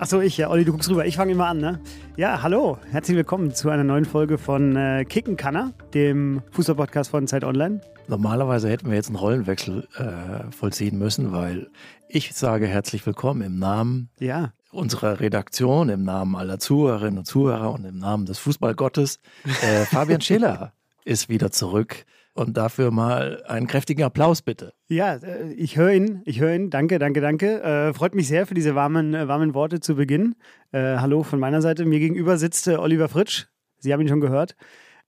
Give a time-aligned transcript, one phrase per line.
[0.00, 0.48] Achso, ich, ja.
[0.48, 1.04] Olli, du guckst rüber.
[1.04, 1.78] Ich fange immer an, ne?
[2.16, 2.78] Ja, hallo.
[2.90, 7.82] Herzlich willkommen zu einer neuen Folge von äh, Kicken Kanner, dem Fußballpodcast von Zeit Online.
[8.08, 11.68] Normalerweise hätten wir jetzt einen Rollenwechsel äh, vollziehen müssen, weil
[12.08, 14.54] ich sage herzlich willkommen im Namen ja.
[14.72, 19.20] unserer Redaktion, im Namen aller Zuhörerinnen und Zuhörer und im Namen des Fußballgottes.
[19.60, 20.72] Äh, Fabian Schiller
[21.04, 22.06] ist wieder zurück
[22.40, 24.72] und dafür mal einen kräftigen Applaus bitte.
[24.88, 26.70] Ja, äh, ich höre ihn, ich höre ihn.
[26.70, 27.62] Danke, danke, danke.
[27.62, 30.34] Äh, freut mich sehr für diese warmen, äh, warmen Worte zu Beginn.
[30.72, 31.84] Äh, hallo von meiner Seite.
[31.84, 33.46] Mir gegenüber sitzt äh, Oliver Fritsch.
[33.78, 34.56] Sie haben ihn schon gehört.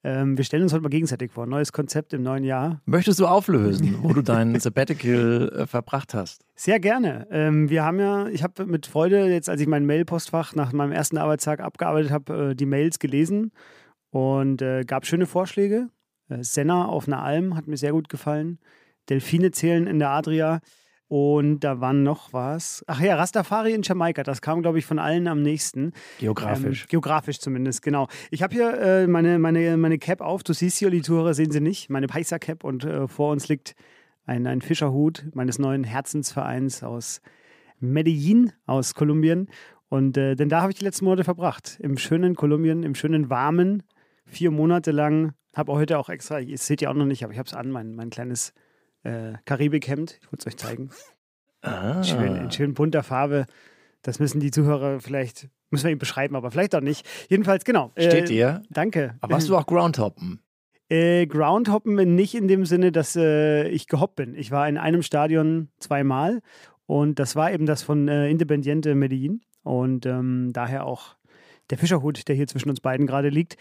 [0.04, 1.46] Ähm, wir stellen uns heute mal gegenseitig vor.
[1.46, 2.82] Neues Konzept im neuen Jahr.
[2.84, 6.44] Möchtest du auflösen, wo du dein Sabbatical äh, verbracht hast?
[6.54, 7.28] Sehr gerne.
[7.30, 10.92] Ähm, wir haben ja, ich habe mit Freude jetzt, als ich mein Mail-Postfach nach meinem
[10.92, 13.52] ersten Arbeitstag abgearbeitet habe, die Mails gelesen
[14.10, 15.88] und gab schöne Vorschläge.
[16.32, 18.58] Äh, Senna auf einer Alm hat mir sehr gut gefallen.
[19.08, 20.60] Delfine zählen in der Adria.
[21.08, 22.82] Und da waren noch was.
[22.86, 24.22] Ach ja, Rastafari in Jamaika.
[24.22, 25.92] Das kam, glaube ich, von allen am nächsten.
[26.18, 26.82] Geografisch.
[26.84, 28.08] Ähm, geografisch zumindest, genau.
[28.30, 30.42] Ich habe hier äh, meine, meine, meine Cap auf.
[30.42, 31.90] Du siehst hier, die Tourer sehen sie nicht.
[31.90, 32.64] Meine Paisa Cap.
[32.64, 33.74] Und äh, vor uns liegt
[34.24, 37.20] ein, ein Fischerhut meines neuen Herzensvereins aus
[37.78, 39.48] Medellin, aus Kolumbien.
[39.90, 41.78] Und äh, denn da habe ich die letzten Monate verbracht.
[41.82, 43.82] Im schönen Kolumbien, im schönen warmen.
[44.24, 47.38] Vier Monate lang habe heute auch extra, ihr seht ja auch noch nicht, aber ich
[47.38, 48.52] habe es an, mein, mein kleines
[49.02, 50.18] äh, Karibikhemd.
[50.20, 50.90] Ich wollte es euch zeigen.
[51.62, 52.02] Ah.
[52.02, 53.46] Schön, in schön bunter Farbe.
[54.02, 57.06] Das müssen die Zuhörer vielleicht, müssen wir ihm beschreiben, aber vielleicht auch nicht.
[57.28, 57.92] Jedenfalls, genau.
[57.96, 58.62] Steht äh, dir.
[58.70, 59.16] Danke.
[59.20, 60.40] Aber hast du auch Groundhoppen?
[60.88, 64.34] Äh, Groundhoppen nicht in dem Sinne, dass äh, ich gehoppt bin.
[64.34, 66.40] Ich war in einem Stadion zweimal
[66.86, 71.16] und das war eben das von äh, Independiente Medellin und ähm, daher auch
[71.70, 73.56] der Fischerhut, der hier zwischen uns beiden gerade liegt.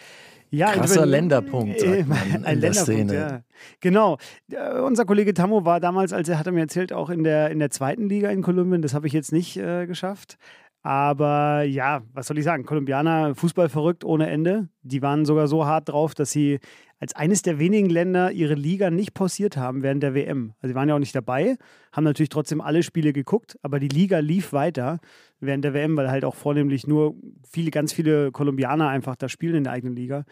[0.51, 1.81] Ja, Krasser Länderpunkt.
[1.81, 2.06] Äh,
[2.44, 3.41] ein Länderpunkt, ja.
[3.79, 4.17] Genau.
[4.51, 7.59] Äh, unser Kollege Tammo war damals, als er hatte mir erzählt, auch in der, in
[7.59, 8.81] der zweiten Liga in Kolumbien.
[8.81, 10.38] Das habe ich jetzt nicht äh, geschafft.
[10.84, 12.66] Aber ja, was soll ich sagen?
[12.66, 14.68] Kolumbianer, Fußball verrückt ohne Ende.
[14.81, 16.59] Die waren sogar so hart drauf, dass sie
[17.00, 20.53] als eines der wenigen Länder ihre Liga nicht pausiert haben während der WM.
[20.59, 21.58] Also sie waren ja auch nicht dabei,
[21.92, 25.00] haben natürlich trotzdem alle Spiele geguckt, aber die Liga lief weiter
[25.40, 27.16] während der WM, weil halt auch vornehmlich nur
[27.48, 30.25] viele, ganz viele Kolumbianer einfach da spielen in der eigenen Liga.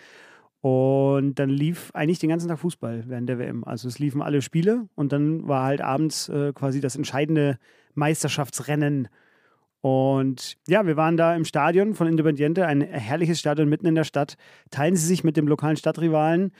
[0.62, 3.64] Und dann lief eigentlich den ganzen Tag Fußball während der WM.
[3.64, 7.58] Also es liefen alle Spiele und dann war halt abends äh, quasi das entscheidende
[7.96, 9.08] Meisterschaftsrennen
[9.82, 14.04] und ja, wir waren da im Stadion von Independiente, ein herrliches Stadion mitten in der
[14.04, 14.36] Stadt.
[14.72, 16.52] Teilen Sie sich mit dem lokalen Stadtrivalen,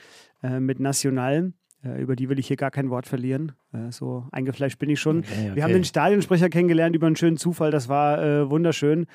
[0.42, 1.52] äh, mit National.
[1.84, 3.52] Äh, über die will ich hier gar kein Wort verlieren.
[3.72, 5.18] Äh, so eingefleischt bin ich schon.
[5.18, 5.56] Okay, okay.
[5.56, 7.70] Wir haben den Stadionsprecher kennengelernt über einen schönen Zufall.
[7.70, 9.06] Das war äh, wunderschön.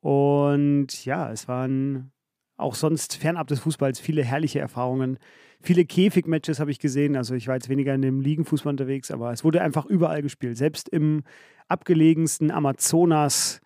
[0.00, 2.10] Und ja, es waren
[2.56, 5.18] auch sonst fernab des Fußballs viele herrliche Erfahrungen.
[5.62, 7.16] Viele Käfigmatches habe ich gesehen.
[7.16, 10.56] Also ich war jetzt weniger in dem Ligenfußball unterwegs, aber es wurde einfach überall gespielt.
[10.56, 11.22] Selbst im
[11.68, 13.60] abgelegensten Amazonas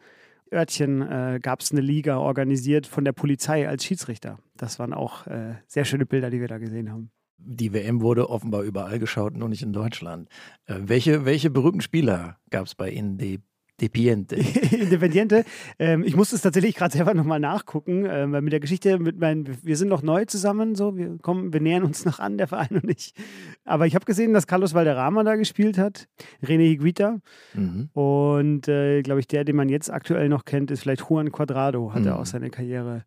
[0.53, 4.39] Örtchen äh, gab es eine Liga organisiert von der Polizei als Schiedsrichter.
[4.57, 7.11] Das waren auch äh, sehr schöne Bilder, die wir da gesehen haben.
[7.39, 10.29] Die WM wurde offenbar überall geschaut, nur nicht in Deutschland.
[10.67, 13.41] Äh, welche, welche berühmten Spieler gab es bei Ihnen, die
[13.79, 14.37] Independiente.
[14.75, 15.45] Independiente.
[15.79, 19.19] Ähm, ich musste es tatsächlich gerade selber nochmal nachgucken, ähm, weil mit der Geschichte, mit
[19.19, 22.47] meinen, wir sind noch neu zusammen, so, wir kommen, wir nähern uns noch an, der
[22.47, 23.13] Verein und ich.
[23.67, 26.09] Aber ich habe gesehen, dass Carlos Valderrama da gespielt hat,
[26.43, 27.19] René Higuita.
[27.53, 27.91] Mhm.
[27.93, 31.93] Und äh, glaube ich, der, den man jetzt aktuell noch kennt, ist vielleicht Juan Cuadrado,
[31.93, 32.09] hat mhm.
[32.09, 33.05] er auch seine Karriere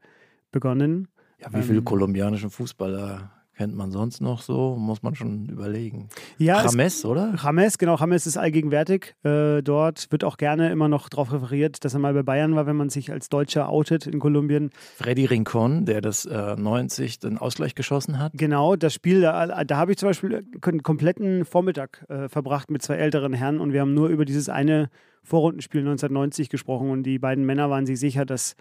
[0.51, 1.07] begonnen.
[1.39, 4.77] Ja, wie viele ähm, kolumbianische Fußballer kennt man sonst noch so?
[4.77, 6.07] Muss man schon überlegen.
[6.37, 7.35] Ja, James, oder?
[7.43, 7.97] James, genau.
[7.97, 9.15] James ist allgegenwärtig.
[9.25, 12.67] Äh, dort wird auch gerne immer noch darauf referiert, dass er mal bei Bayern war,
[12.67, 14.69] wenn man sich als Deutscher outet in Kolumbien.
[14.95, 18.31] Freddy Rincon, der das äh, 90 den Ausgleich geschossen hat.
[18.33, 22.81] Genau, das Spiel, da, da habe ich zum Beispiel einen kompletten Vormittag äh, verbracht mit
[22.81, 24.89] zwei älteren Herren und wir haben nur über dieses eine
[25.21, 28.55] Vorrundenspiel 1990 gesprochen und die beiden Männer waren sich sicher, dass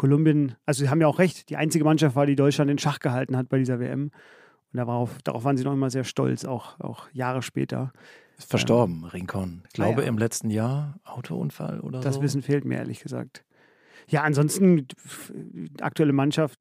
[0.00, 3.00] Kolumbien, also sie haben ja auch recht, die einzige Mannschaft war, die Deutschland in Schach
[3.00, 4.04] gehalten hat bei dieser WM.
[4.72, 7.92] Und darauf, darauf waren sie noch immer sehr stolz, auch, auch Jahre später.
[8.38, 9.08] Ist verstorben, ja.
[9.08, 9.60] Rincon.
[9.66, 10.08] Ich glaube, ah, ja.
[10.08, 12.20] im letzten Jahr Autounfall oder das so.
[12.20, 13.44] Das Wissen fehlt mir, ehrlich gesagt.
[14.08, 14.86] Ja, ansonsten,
[15.82, 16.58] aktuelle Mannschaft,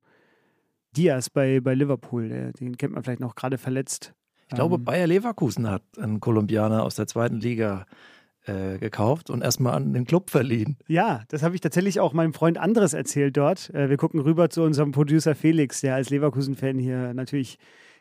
[0.97, 4.13] Diaz bei, bei Liverpool, den kennt man vielleicht noch gerade verletzt.
[4.49, 7.85] Ich glaube, ähm, Bayer Leverkusen hat einen Kolumbianer aus der zweiten Liga
[8.49, 10.77] äh, gekauft und erstmal an den Club verliehen.
[10.87, 13.69] Ja, das habe ich tatsächlich auch meinem Freund Andres erzählt dort.
[13.73, 17.59] Äh, wir gucken rüber zu unserem Producer Felix, der als Leverkusen-Fan hier natürlich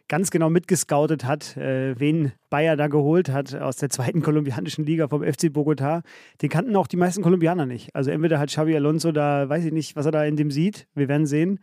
[0.09, 5.09] ganz genau mitgescoutet hat, äh, wen Bayer da geholt hat aus der zweiten kolumbianischen Liga
[5.09, 6.03] vom FC Bogota.
[6.41, 7.95] Den kannten auch die meisten Kolumbianer nicht.
[7.95, 10.89] Also entweder hat Xavi Alonso da, weiß ich nicht, was er da in dem sieht.
[10.95, 11.61] Wir werden sehen.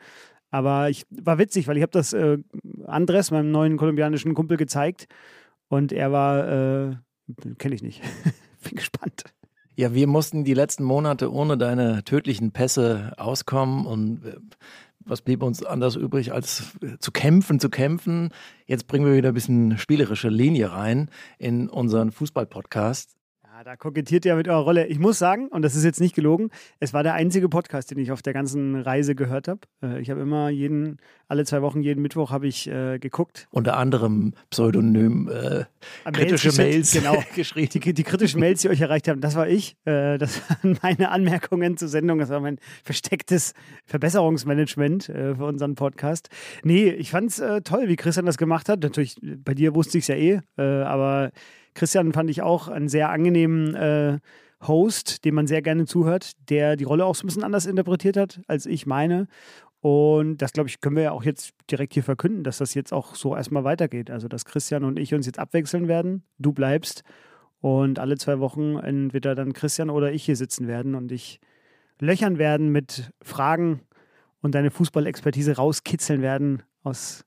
[0.52, 2.38] Aber ich war witzig, weil ich habe das äh,
[2.86, 5.08] Andres, meinem neuen kolumbianischen Kumpel, gezeigt.
[5.68, 6.96] Und er war, äh,
[7.58, 8.02] kenne ich nicht.
[8.66, 9.24] Bin gespannt.
[9.76, 14.38] Ja, wir mussten die letzten Monate ohne deine tödlichen Pässe auskommen und äh,
[15.00, 16.64] was blieb uns anders übrig, als
[17.00, 18.30] zu kämpfen, zu kämpfen.
[18.66, 23.16] Jetzt bringen wir wieder ein bisschen spielerische Linie rein in unseren Fußball-Podcast
[23.66, 24.86] da kokettiert ihr mit eurer Rolle.
[24.86, 27.98] Ich muss sagen, und das ist jetzt nicht gelogen, es war der einzige Podcast, den
[27.98, 29.62] ich auf der ganzen Reise gehört habe.
[29.82, 33.48] Äh, ich habe immer jeden, alle zwei Wochen, jeden Mittwoch habe ich äh, geguckt.
[33.50, 35.66] Unter anderem Pseudonym äh,
[36.12, 37.70] kritische Mails, Mails genau, geschrieben.
[37.74, 39.76] Die, die, kritischen Mails, die euch erreicht haben, das war ich.
[39.86, 42.20] Äh, das waren meine Anmerkungen zur Sendung.
[42.20, 43.56] Das war mein verstecktes
[43.88, 46.30] Verbesserungsmanagement äh, für unseren Podcast.
[46.64, 48.84] Nee, ich fand es äh, toll, wie Christian das gemacht hat.
[48.84, 51.32] Natürlich, bei dir wusste ich es ja eh, aber
[51.76, 54.20] Christian fand ich auch einen sehr angenehmen äh,
[54.68, 58.18] Host, dem man sehr gerne zuhört, der die Rolle auch so ein bisschen anders interpretiert
[58.18, 59.28] hat, als ich meine.
[59.82, 62.92] Und das, glaube ich, können wir ja auch jetzt direkt hier verkünden, dass das jetzt
[62.92, 64.10] auch so erstmal weitergeht.
[64.10, 66.24] Also, dass Christian und ich uns jetzt abwechseln werden.
[66.40, 67.04] Du bleibst
[67.62, 71.40] und alle zwei Wochen entweder dann Christian oder ich hier sitzen werden und dich
[72.00, 73.82] löchern werden mit Fragen
[74.42, 77.25] und deine Fußballexpertise rauskitzeln werden aus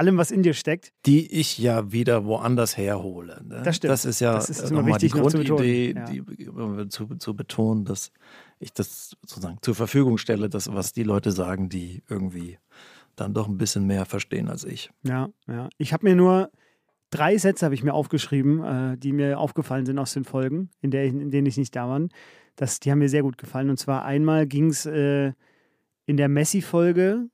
[0.00, 0.92] allem, was in dir steckt.
[1.06, 3.42] Die ich ja wieder woanders herhole.
[3.46, 3.62] Ne?
[3.62, 3.92] Das stimmt.
[3.92, 6.78] Das ist ja das ist wichtig, die Grundidee, zu betonen.
[6.78, 6.84] Ja.
[6.84, 8.10] Die, zu, zu betonen, dass
[8.58, 12.58] ich das sozusagen zur Verfügung stelle, das, was die Leute sagen, die irgendwie
[13.14, 14.90] dann doch ein bisschen mehr verstehen als ich.
[15.02, 15.68] Ja, ja.
[15.76, 16.50] Ich habe mir nur
[17.10, 20.90] drei Sätze habe ich mir aufgeschrieben, äh, die mir aufgefallen sind aus den Folgen, in,
[20.90, 22.00] der ich, in denen ich nicht da war.
[22.56, 23.68] Das, die haben mir sehr gut gefallen.
[23.68, 25.32] Und zwar einmal ging es äh,
[26.06, 27.28] in der Messi-Folge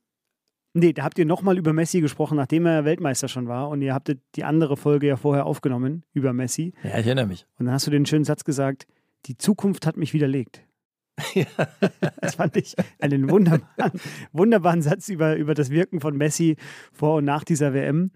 [0.79, 3.71] Nee, da habt ihr nochmal über Messi gesprochen, nachdem er Weltmeister schon war.
[3.71, 6.75] Und ihr habt die andere Folge ja vorher aufgenommen über Messi.
[6.83, 7.47] Ja, ich erinnere mich.
[7.59, 8.87] Und dann hast du den schönen Satz gesagt:
[9.25, 10.63] Die Zukunft hat mich widerlegt.
[11.35, 11.47] Ja.
[12.21, 14.01] Das fand ich einen wunderbaren,
[14.33, 16.57] wunderbaren Satz über, über das Wirken von Messi
[16.93, 18.11] vor und nach dieser WM.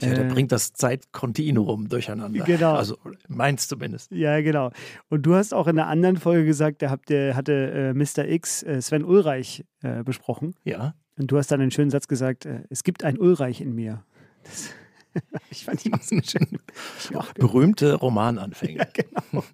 [0.00, 2.44] Ja, der äh, bringt das Zeitkontinuum durcheinander.
[2.44, 2.74] Genau.
[2.74, 2.96] Also
[3.26, 4.12] meins zumindest.
[4.12, 4.70] Ja, genau.
[5.08, 8.28] Und du hast auch in einer anderen Folge gesagt, da habt ihr, hatte äh, Mr.
[8.28, 10.54] X äh, Sven Ulreich äh, besprochen.
[10.62, 10.94] Ja.
[11.16, 14.04] Und du hast dann einen schönen Satz gesagt, äh, es gibt ein Ulreich in mir.
[14.42, 14.70] Das,
[15.50, 16.58] ich fand ihn so schön.
[17.34, 18.78] Berühmte Romananfänge.
[18.78, 19.44] Ja, genau.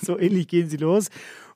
[0.00, 1.08] So ähnlich gehen sie los.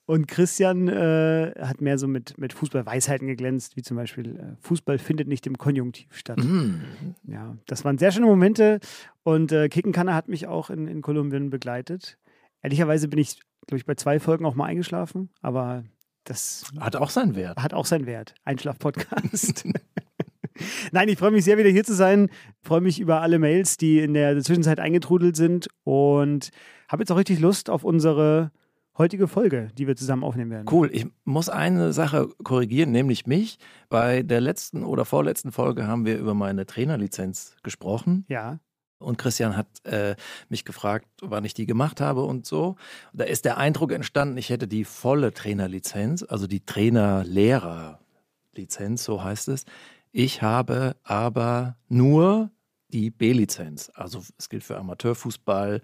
[0.07, 4.99] Und Christian äh, hat mehr so mit, mit Fußballweisheiten geglänzt, wie zum Beispiel äh, Fußball
[4.99, 6.45] findet nicht im Konjunktiv statt.
[6.45, 6.83] Mm.
[7.27, 8.81] Ja, das waren sehr schöne Momente.
[9.23, 12.19] Und äh, Kickenkanner hat mich auch in, in Kolumbien begleitet.
[12.61, 15.85] Ehrlicherweise bin ich, glaube ich, bei zwei Folgen auch mal eingeschlafen, aber
[16.25, 17.63] das hat auch seinen Wert.
[17.63, 18.35] Hat auch seinen Wert.
[18.45, 19.65] Einschlaf-Podcast.
[20.93, 22.29] Nein, ich freue mich sehr, wieder hier zu sein.
[22.63, 26.51] Ich freue mich über alle Mails, die in der Zwischenzeit eingetrudelt sind und
[26.89, 28.53] habe jetzt auch richtig Lust auf unsere
[28.97, 30.67] heutige Folge, die wir zusammen aufnehmen werden.
[30.71, 30.89] Cool.
[30.93, 33.59] Ich muss eine Sache korrigieren, nämlich mich.
[33.89, 38.25] Bei der letzten oder vorletzten Folge haben wir über meine Trainerlizenz gesprochen.
[38.29, 38.61] Ja.
[39.05, 40.17] Und Christian hat äh,
[40.49, 42.77] mich gefragt, wann ich die gemacht habe und so.
[43.13, 49.49] Da ist der Eindruck entstanden, ich hätte die volle Trainerlizenz, also die Trainer-Lehrer-Lizenz, so heißt
[49.49, 49.65] es.
[50.11, 52.51] Ich habe aber nur
[52.89, 53.91] die B-Lizenz.
[53.95, 55.83] Also es gilt für Amateurfußball,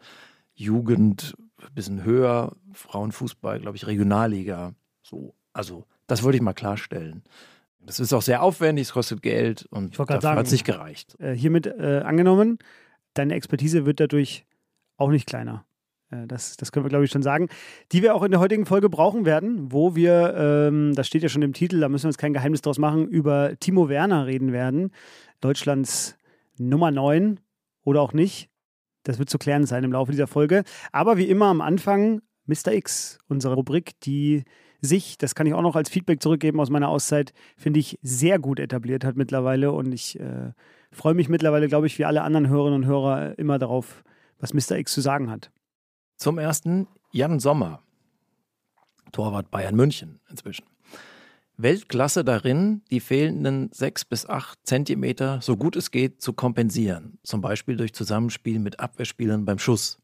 [0.55, 4.75] Jugend, ein bisschen höher, Frauenfußball, glaube ich, Regionalliga.
[5.03, 7.23] So, also das würde ich mal klarstellen.
[7.81, 11.19] Das ist auch sehr aufwendig, es kostet Geld und dafür hat es nicht gereicht.
[11.19, 12.59] Äh, hiermit äh, angenommen,
[13.15, 14.45] deine Expertise wird dadurch
[14.97, 15.65] auch nicht kleiner.
[16.11, 17.49] Äh, das, das können wir, glaube ich, schon sagen.
[17.93, 21.29] Die wir auch in der heutigen Folge brauchen werden, wo wir, ähm, das steht ja
[21.29, 24.53] schon im Titel, da müssen wir uns kein Geheimnis draus machen, über Timo Werner reden
[24.53, 24.93] werden.
[25.41, 26.17] Deutschlands
[26.59, 27.41] Nummer 9
[27.85, 28.49] oder auch nicht.
[29.05, 30.65] Das wird zu klären sein im Laufe dieser Folge.
[30.93, 32.73] Aber wie immer am Anfang Mr.
[32.73, 34.45] X, unsere Rubrik, die
[34.83, 38.39] sich, das kann ich auch noch als Feedback zurückgeben aus meiner Auszeit, finde ich sehr
[38.39, 39.73] gut etabliert hat mittlerweile.
[39.73, 40.53] Und ich äh,
[40.93, 44.05] freue mich mittlerweile, glaube ich, wie alle anderen Hörerinnen und Hörer immer darauf,
[44.39, 44.79] was Mr.
[44.79, 45.51] X zu sagen hat.
[46.17, 47.81] Zum ersten Jan Sommer,
[49.13, 50.65] Torwart Bayern München inzwischen.
[51.57, 57.43] Weltklasse darin, die fehlenden sechs bis acht Zentimeter so gut es geht zu kompensieren, zum
[57.43, 59.99] Beispiel durch Zusammenspiel mit Abwehrspielern beim Schuss.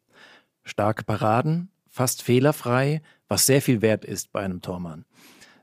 [0.65, 5.05] Starke Paraden, fast fehlerfrei, was sehr viel wert ist bei einem Tormann.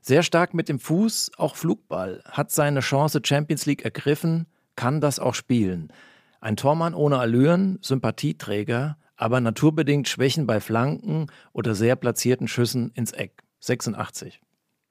[0.00, 5.18] Sehr stark mit dem Fuß, auch Flugball, hat seine Chance Champions League ergriffen, kann das
[5.18, 5.92] auch spielen.
[6.40, 13.12] Ein Tormann ohne Allüren, Sympathieträger, aber naturbedingt Schwächen bei Flanken oder sehr platzierten Schüssen ins
[13.12, 13.42] Eck.
[13.60, 14.40] 86.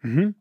[0.02, 0.36] Mhm.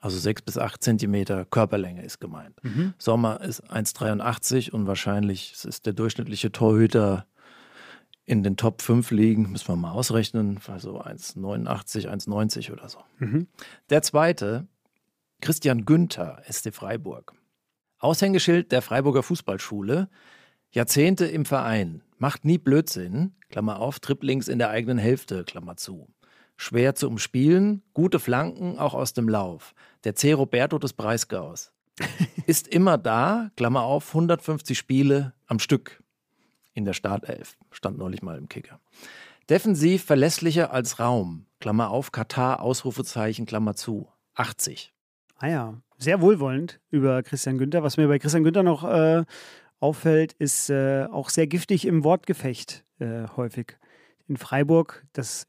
[0.00, 2.62] Also sechs bis acht Zentimeter Körperlänge ist gemeint.
[2.62, 2.94] Mhm.
[2.98, 7.26] Sommer ist 1,83 und wahrscheinlich ist der durchschnittliche Torhüter
[8.24, 12.98] in den Top 5 liegen, müssen wir mal ausrechnen, also 1,89, 1,90 oder so.
[13.18, 13.48] Mhm.
[13.90, 14.68] Der zweite,
[15.40, 17.32] Christian Günther, SC Freiburg.
[17.98, 20.08] Aushängeschild der Freiburger Fußballschule,
[20.70, 26.08] Jahrzehnte im Verein, macht nie Blödsinn, Klammer auf, Triplings in der eigenen Hälfte, Klammer zu.
[26.56, 29.74] Schwer zu umspielen, gute Flanken auch aus dem Lauf.
[30.04, 30.32] Der C.
[30.32, 31.72] Roberto des Breisgaus
[32.46, 36.02] ist immer da, Klammer auf, 150 Spiele am Stück.
[36.74, 38.80] In der Startelf, stand neulich mal im Kicker.
[39.48, 44.92] Defensiv verlässlicher als Raum, Klammer auf, Katar, Ausrufezeichen, Klammer zu, 80.
[45.38, 47.82] Ah ja, sehr wohlwollend über Christian Günther.
[47.82, 49.24] Was mir bei Christian Günther noch äh,
[49.80, 53.76] auffällt, ist äh, auch sehr giftig im Wortgefecht äh, häufig.
[54.28, 55.48] In Freiburg, das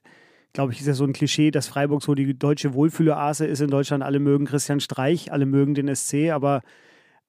[0.53, 3.69] glaube ich, ist ja so ein Klischee, dass Freiburg so die deutsche Wohlfühlease ist in
[3.69, 4.03] Deutschland.
[4.03, 6.61] Alle mögen Christian Streich, alle mögen den SC, aber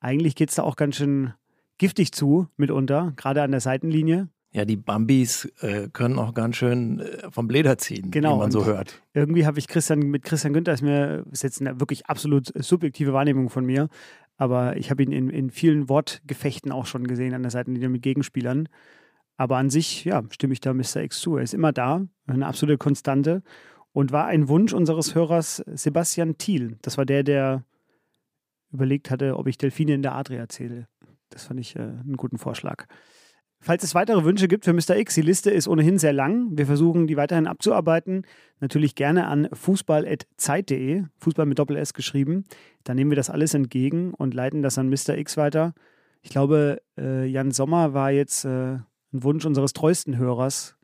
[0.00, 1.34] eigentlich geht es da auch ganz schön
[1.78, 4.28] giftig zu mitunter, gerade an der Seitenlinie.
[4.52, 8.50] Ja, die Bambis äh, können auch ganz schön äh, vom Leder ziehen, genau, wie man
[8.50, 9.00] so hört.
[9.14, 13.12] Irgendwie habe ich Christian mit Christian Günther, ist mir ist jetzt eine wirklich absolut subjektive
[13.12, 13.88] Wahrnehmung von mir,
[14.36, 18.02] aber ich habe ihn in, in vielen Wortgefechten auch schon gesehen an der Seitenlinie mit
[18.02, 18.68] Gegenspielern.
[19.36, 20.96] Aber an sich, ja, stimme ich da Mr.
[20.96, 21.36] X zu.
[21.36, 23.42] Er ist immer da, eine absolute Konstante
[23.92, 26.76] und war ein Wunsch unseres Hörers Sebastian Thiel.
[26.82, 27.64] Das war der, der
[28.72, 30.88] überlegt hatte, ob ich Delfine in der Adria zähle.
[31.30, 32.86] Das fand ich äh, einen guten Vorschlag.
[33.62, 34.96] Falls es weitere Wünsche gibt für Mr.
[34.96, 36.56] X, die Liste ist ohnehin sehr lang.
[36.56, 38.22] Wir versuchen, die weiterhin abzuarbeiten.
[38.58, 42.44] Natürlich gerne an fußball.zeit.de, Fußball mit Doppel-S geschrieben.
[42.84, 45.18] Da nehmen wir das alles entgegen und leiten das an Mr.
[45.18, 45.74] X weiter.
[46.22, 50.76] Ich glaube, äh, Jan Sommer war jetzt äh, ein Wunsch unseres treuesten Hörers,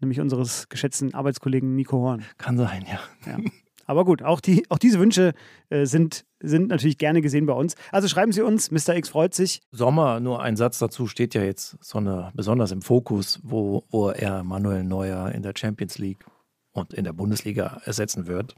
[0.00, 2.24] nämlich unseres geschätzten Arbeitskollegen Nico Horn.
[2.36, 3.00] Kann sein, ja.
[3.30, 3.38] ja.
[3.90, 5.34] Aber gut, auch, die, auch diese Wünsche
[5.68, 7.74] äh, sind, sind natürlich gerne gesehen bei uns.
[7.90, 8.94] Also schreiben Sie uns, Mr.
[8.94, 9.62] X freut sich.
[9.72, 14.10] Sommer, nur ein Satz dazu, steht ja jetzt so eine, besonders im Fokus, wo, wo
[14.10, 16.24] er Manuel Neuer in der Champions League
[16.70, 18.54] und in der Bundesliga ersetzen wird.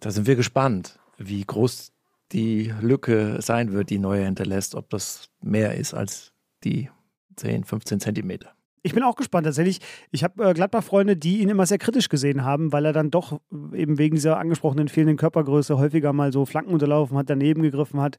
[0.00, 1.92] Da sind wir gespannt, wie groß
[2.32, 6.32] die Lücke sein wird, die Neuer hinterlässt, ob das mehr ist als
[6.64, 6.88] die
[7.36, 8.54] 10, 15 Zentimeter.
[8.86, 9.80] Ich bin auch gespannt tatsächlich.
[10.10, 13.40] Ich habe äh, Gladbach-Freunde, die ihn immer sehr kritisch gesehen haben, weil er dann doch
[13.72, 18.18] eben wegen dieser angesprochenen fehlenden Körpergröße häufiger mal so Flanken unterlaufen hat, daneben gegriffen hat.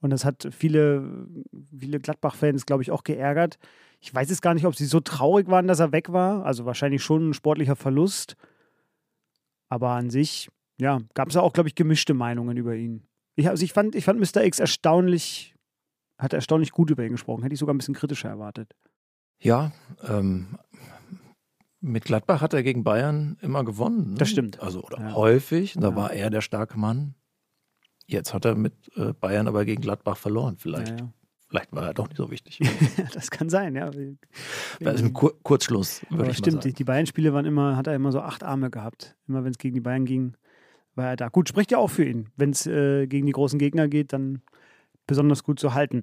[0.00, 1.28] Und das hat viele,
[1.78, 3.58] viele Gladbach-Fans, glaube ich, auch geärgert.
[4.00, 6.44] Ich weiß jetzt gar nicht, ob sie so traurig waren, dass er weg war.
[6.44, 8.34] Also wahrscheinlich schon ein sportlicher Verlust.
[9.68, 10.48] Aber an sich,
[10.80, 13.06] ja, gab es auch, glaube ich, gemischte Meinungen über ihn.
[13.36, 14.42] Ich, also ich fand, ich fand Mr.
[14.42, 15.54] X erstaunlich
[16.18, 17.42] hat erstaunlich gut über ihn gesprochen.
[17.42, 18.74] Hätte ich sogar ein bisschen kritischer erwartet.
[19.40, 19.72] Ja,
[20.06, 20.58] ähm,
[21.80, 24.12] mit Gladbach hat er gegen Bayern immer gewonnen.
[24.12, 24.18] Ne?
[24.18, 24.60] Das stimmt.
[24.60, 25.14] Also oder ja.
[25.14, 25.74] häufig.
[25.74, 25.96] Da ja.
[25.96, 27.14] war er der starke Mann.
[28.06, 30.56] Jetzt hat er mit äh, Bayern aber gegen Gladbach verloren.
[30.58, 31.00] Vielleicht.
[31.00, 31.12] Ja,
[31.50, 32.60] Vielleicht war er doch nicht so wichtig.
[33.12, 33.86] das kann sein, ja.
[33.86, 36.74] Also im Kur Kurzschluss, würde ich stimmt, mal sagen.
[36.76, 39.16] die Bayern-Spiele waren immer, hat er immer so acht Arme gehabt.
[39.26, 40.36] Immer wenn es gegen die Bayern ging,
[40.94, 41.28] war er da.
[41.28, 42.28] Gut, spricht ja auch für ihn.
[42.36, 44.42] Wenn es äh, gegen die großen Gegner geht, dann
[45.08, 46.02] besonders gut zu halten.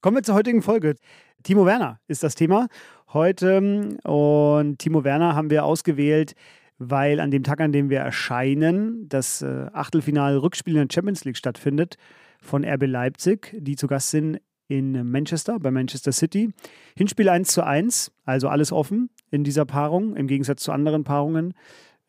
[0.00, 0.94] Kommen wir zur heutigen Folge.
[1.42, 2.68] Timo Werner ist das Thema
[3.12, 3.98] heute.
[4.04, 6.34] Und Timo Werner haben wir ausgewählt,
[6.78, 11.36] weil an dem Tag, an dem wir erscheinen, das äh, Achtelfinal-Rückspiel in der Champions League
[11.36, 11.96] stattfindet
[12.40, 16.50] von RB Leipzig, die zu Gast sind in Manchester, bei Manchester City.
[16.96, 21.54] Hinspiel 1 zu 1, also alles offen in dieser Paarung, im Gegensatz zu anderen Paarungen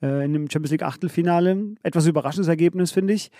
[0.01, 1.75] äh, in dem Champions League Achtelfinale.
[1.81, 3.31] Etwas überraschendes Ergebnis, finde ich.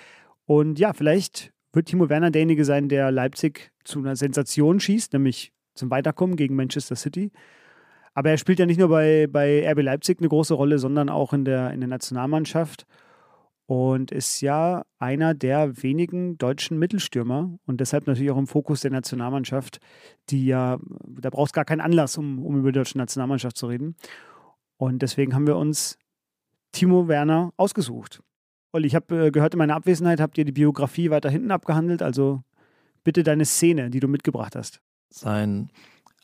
[0.45, 5.51] Und ja, vielleicht wird Timo Werner derjenige sein, der Leipzig zu einer Sensation schießt, nämlich
[5.79, 7.31] zum Weiterkommen gegen Manchester City.
[8.13, 11.33] Aber er spielt ja nicht nur bei, bei RB Leipzig eine große Rolle, sondern auch
[11.33, 12.85] in der, in der Nationalmannschaft
[13.65, 18.89] und ist ja einer der wenigen deutschen Mittelstürmer und deshalb natürlich auch im Fokus der
[18.89, 19.79] Nationalmannschaft,
[20.29, 23.67] die ja, da braucht es gar keinen Anlass, um, um über die deutsche Nationalmannschaft zu
[23.67, 23.95] reden.
[24.77, 25.99] Und deswegen haben wir uns
[26.71, 28.23] Timo Werner ausgesucht.
[28.71, 32.01] Olli, ich habe äh, gehört, in meiner Abwesenheit habt ihr die Biografie weiter hinten abgehandelt.
[32.01, 32.41] Also
[33.03, 34.81] bitte deine Szene, die du mitgebracht hast.
[35.09, 35.69] Sein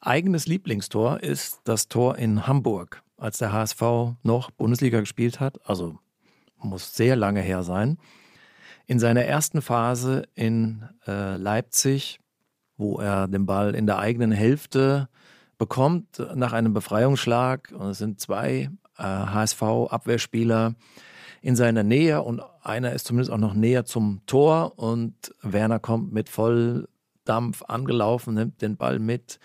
[0.01, 3.81] eigenes Lieblingstor ist das Tor in Hamburg, als der HSV
[4.23, 5.59] noch Bundesliga gespielt hat.
[5.67, 5.97] Also
[6.57, 7.97] muss sehr lange her sein.
[8.87, 12.19] In seiner ersten Phase in äh, Leipzig,
[12.77, 15.09] wo er den Ball in der eigenen Hälfte
[15.57, 17.73] bekommt nach einem Befreiungsschlag.
[17.75, 20.75] Und es sind zwei äh, HSV-Abwehrspieler
[21.41, 26.11] in seiner Nähe und einer ist zumindest auch noch näher zum Tor und Werner kommt
[26.11, 26.27] mit
[27.25, 29.39] Volldampf angelaufen, nimmt den Ball mit,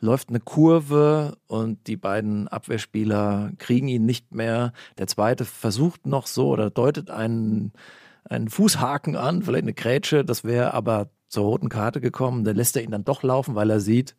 [0.00, 4.72] läuft eine Kurve und die beiden Abwehrspieler kriegen ihn nicht mehr.
[4.96, 7.72] Der zweite versucht noch so oder deutet einen,
[8.24, 12.44] einen Fußhaken an, vielleicht eine Grätsche, das wäre aber zur roten Karte gekommen.
[12.44, 14.14] Dann lässt er ihn dann doch laufen, weil er sieht,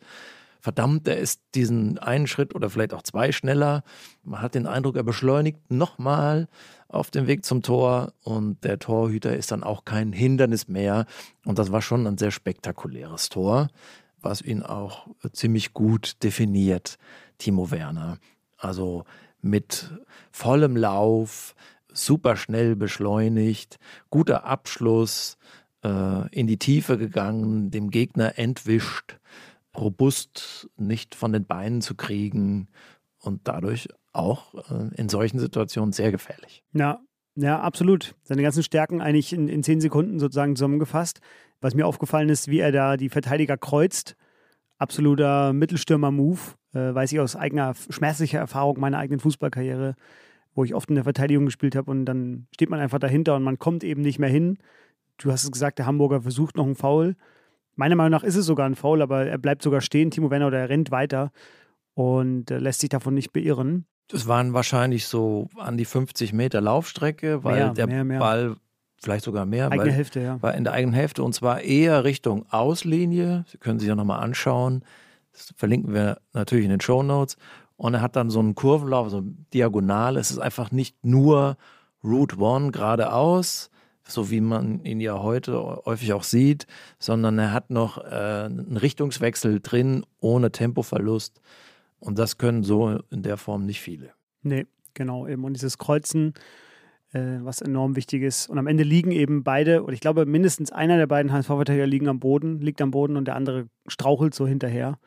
[0.59, 3.83] verdammt, er ist diesen einen Schritt oder vielleicht auch zwei schneller.
[4.23, 6.49] Man hat den Eindruck, er beschleunigt nochmal
[6.89, 11.05] auf dem Weg zum Tor und der Torhüter ist dann auch kein Hindernis mehr.
[11.45, 13.69] Und das war schon ein sehr spektakuläres Tor,
[14.21, 16.97] was ihn auch ziemlich gut definiert,
[17.37, 18.17] Timo Werner.
[18.57, 19.05] Also
[19.41, 19.91] mit
[20.31, 21.55] vollem Lauf,
[21.93, 23.77] super schnell beschleunigt,
[24.09, 25.37] guter Abschluss,
[25.83, 29.19] äh, in die Tiefe gegangen, dem Gegner entwischt
[29.75, 32.67] robust nicht von den Beinen zu kriegen
[33.19, 36.63] und dadurch auch äh, in solchen Situationen sehr gefährlich.
[36.73, 36.99] Ja,
[37.35, 38.15] ja, absolut.
[38.23, 41.21] Seine ganzen Stärken eigentlich in, in zehn Sekunden sozusagen zusammengefasst.
[41.61, 44.15] Was mir aufgefallen ist, wie er da die Verteidiger kreuzt.
[44.77, 46.39] Absoluter Mittelstürmer-Move.
[46.73, 49.95] Äh, weiß ich aus eigener schmerzlicher Erfahrung meiner eigenen Fußballkarriere,
[50.53, 53.43] wo ich oft in der Verteidigung gespielt habe und dann steht man einfach dahinter und
[53.43, 54.57] man kommt eben nicht mehr hin.
[55.17, 57.15] Du hast es gesagt, der Hamburger versucht noch einen Foul
[57.79, 60.47] Meiner Meinung nach ist es sogar ein Foul, aber er bleibt sogar stehen, Timo Werner,
[60.47, 61.31] oder er rennt weiter
[61.93, 63.85] und äh, lässt sich davon nicht beirren.
[64.09, 68.19] Das waren wahrscheinlich so an die 50 Meter Laufstrecke, weil mehr, der mehr, mehr.
[68.19, 68.55] Ball
[69.01, 70.41] vielleicht sogar mehr, eigene Hälfte, ja.
[70.41, 73.45] war in der eigenen Hälfte und zwar eher Richtung Auslinie.
[73.47, 74.83] Sie können sich ja nochmal anschauen.
[75.31, 77.37] Das verlinken wir natürlich in den Show Notes.
[77.77, 79.21] Und er hat dann so einen Kurvenlauf, so
[79.53, 80.17] diagonal.
[80.17, 81.55] Es ist einfach nicht nur
[82.03, 83.69] Route One geradeaus,
[84.03, 88.75] so wie man ihn ja heute häufig auch sieht, sondern er hat noch äh, einen
[88.75, 91.39] Richtungswechsel drin, ohne Tempoverlust.
[91.99, 94.11] Und das können so in der Form nicht viele.
[94.41, 95.43] Nee, genau eben.
[95.43, 96.33] Und dieses Kreuzen,
[97.11, 98.49] äh, was enorm wichtig ist.
[98.49, 102.07] Und am Ende liegen eben beide, und ich glaube, mindestens einer der beiden HSV-Verteidiger liegen
[102.07, 104.99] am Boden, liegt am Boden und der andere strauchelt so hinterher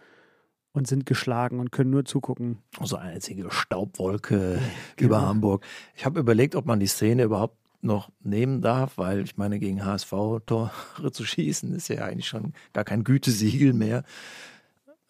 [0.73, 2.59] und sind geschlagen und können nur zugucken.
[2.83, 4.59] So eine einzige Staubwolke
[4.97, 5.09] genau.
[5.09, 5.65] über Hamburg.
[5.95, 9.85] Ich habe überlegt, ob man die Szene überhaupt noch nehmen darf, weil ich meine, gegen
[9.85, 10.71] HSV-Tore
[11.13, 14.05] zu schießen ist ja eigentlich schon gar kein Gütesiegel mehr.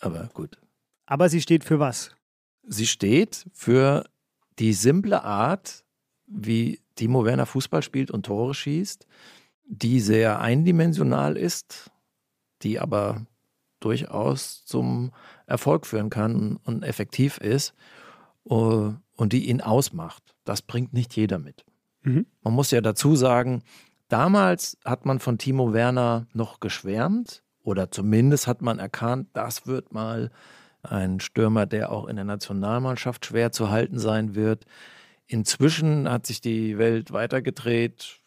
[0.00, 0.58] Aber gut.
[1.12, 2.16] Aber sie steht für was?
[2.62, 4.04] Sie steht für
[4.58, 5.84] die simple Art,
[6.24, 9.06] wie Timo Werner Fußball spielt und Tore schießt,
[9.66, 11.90] die sehr eindimensional ist,
[12.62, 13.26] die aber
[13.78, 15.12] durchaus zum
[15.44, 17.74] Erfolg führen kann und effektiv ist
[18.48, 20.34] äh, und die ihn ausmacht.
[20.44, 21.66] Das bringt nicht jeder mit.
[22.04, 22.24] Mhm.
[22.40, 23.64] Man muss ja dazu sagen,
[24.08, 29.92] damals hat man von Timo Werner noch geschwärmt oder zumindest hat man erkannt, das wird
[29.92, 30.30] mal
[30.82, 34.64] ein Stürmer, der auch in der Nationalmannschaft schwer zu halten sein wird.
[35.26, 38.20] Inzwischen hat sich die Welt weitergedreht.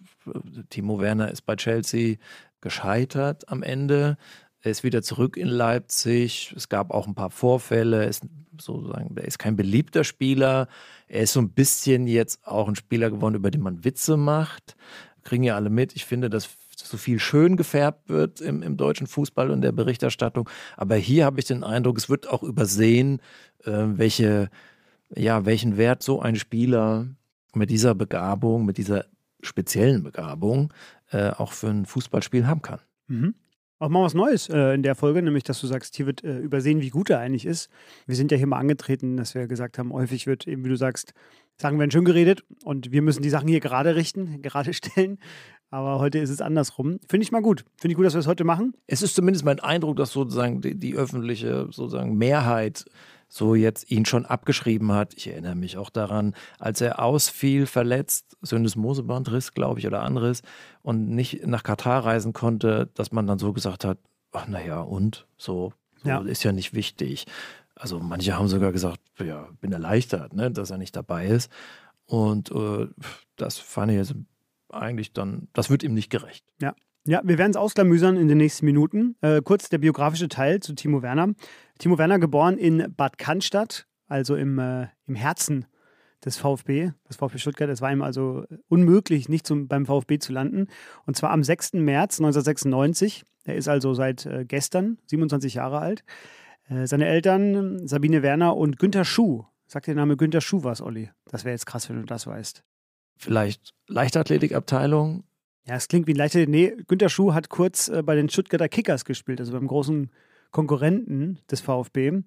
[0.69, 2.17] Timo Werner ist bei Chelsea
[2.61, 4.17] gescheitert am Ende.
[4.61, 6.53] Er ist wieder zurück in Leipzig.
[6.55, 8.03] Es gab auch ein paar Vorfälle.
[8.03, 8.23] Er ist
[8.59, 10.67] sozusagen, er ist kein beliebter Spieler.
[11.07, 14.75] Er ist so ein bisschen jetzt auch ein Spieler geworden, über den man Witze macht.
[15.23, 15.95] Kriegen ja alle mit.
[15.95, 20.49] Ich finde, dass so viel schön gefärbt wird im, im deutschen Fußball und der Berichterstattung.
[20.77, 23.19] Aber hier habe ich den Eindruck, es wird auch übersehen,
[23.63, 24.49] äh, welche,
[25.09, 27.07] ja, welchen Wert so ein Spieler
[27.53, 29.05] mit dieser Begabung, mit dieser
[29.41, 30.73] speziellen Begabung
[31.11, 32.79] äh, auch für ein Fußballspiel haben kann.
[33.07, 33.35] Mhm.
[33.77, 36.39] Auch mal was Neues äh, in der Folge, nämlich dass du sagst, hier wird äh,
[36.39, 37.69] übersehen, wie gut er eigentlich ist.
[38.05, 40.77] Wir sind ja hier mal angetreten, dass wir gesagt haben, häufig wird eben, wie du
[40.77, 41.13] sagst,
[41.57, 45.19] Sachen werden schön geredet und wir müssen die Sachen hier gerade richten, gerade stellen.
[45.75, 47.01] Aber heute ist es andersrum.
[47.05, 47.65] Finde ich mal gut.
[47.75, 48.75] Finde ich gut, dass wir es heute machen.
[48.87, 52.85] Es ist zumindest mein Eindruck, dass sozusagen die, die öffentliche sozusagen Mehrheit
[53.27, 55.13] so jetzt ihn schon abgeschrieben hat.
[55.15, 60.43] Ich erinnere mich auch daran, als er ausfiel, verletzt, Syndesmosebandriss, glaube ich, oder anderes,
[60.81, 63.97] und nicht nach Katar reisen konnte, dass man dann so gesagt hat,
[64.31, 65.27] ach naja, und?
[65.37, 66.21] So, so ja.
[66.21, 67.25] ist ja nicht wichtig.
[67.75, 71.51] Also manche haben sogar gesagt, ja, bin erleichtert, ne, dass er nicht dabei ist.
[72.05, 72.87] Und äh,
[73.35, 74.15] das fand ich jetzt
[74.75, 76.45] eigentlich dann, das wird ihm nicht gerecht.
[76.61, 76.75] Ja.
[77.07, 79.15] Ja, wir werden es ausklamüsern in den nächsten Minuten.
[79.21, 81.35] Äh, kurz der biografische Teil zu Timo Werner.
[81.77, 85.67] Timo Werner geboren in Bad Cannstatt, also im, äh, im Herzen
[86.25, 87.69] des VfB, des VfB Stuttgart.
[87.69, 90.67] Es war ihm also unmöglich, nicht zum, beim VfB zu landen.
[91.05, 91.73] Und zwar am 6.
[91.73, 93.23] März 1996.
[93.43, 96.03] Er ist also seit äh, gestern 27 Jahre alt.
[96.67, 99.45] Äh, seine Eltern Sabine Werner und Günter Schuh.
[99.67, 101.11] Sagt der Name Günter Schuh was, Olli?
[101.27, 102.63] Das wäre jetzt krass, wenn du das weißt.
[103.17, 105.23] Vielleicht Leichtathletikabteilung,
[105.67, 106.45] ja, es klingt wie ein leichter.
[106.45, 110.11] Nee, Günter Schuh hat kurz äh, bei den Stuttgarter Kickers gespielt, also beim großen
[110.51, 112.21] Konkurrenten des VfB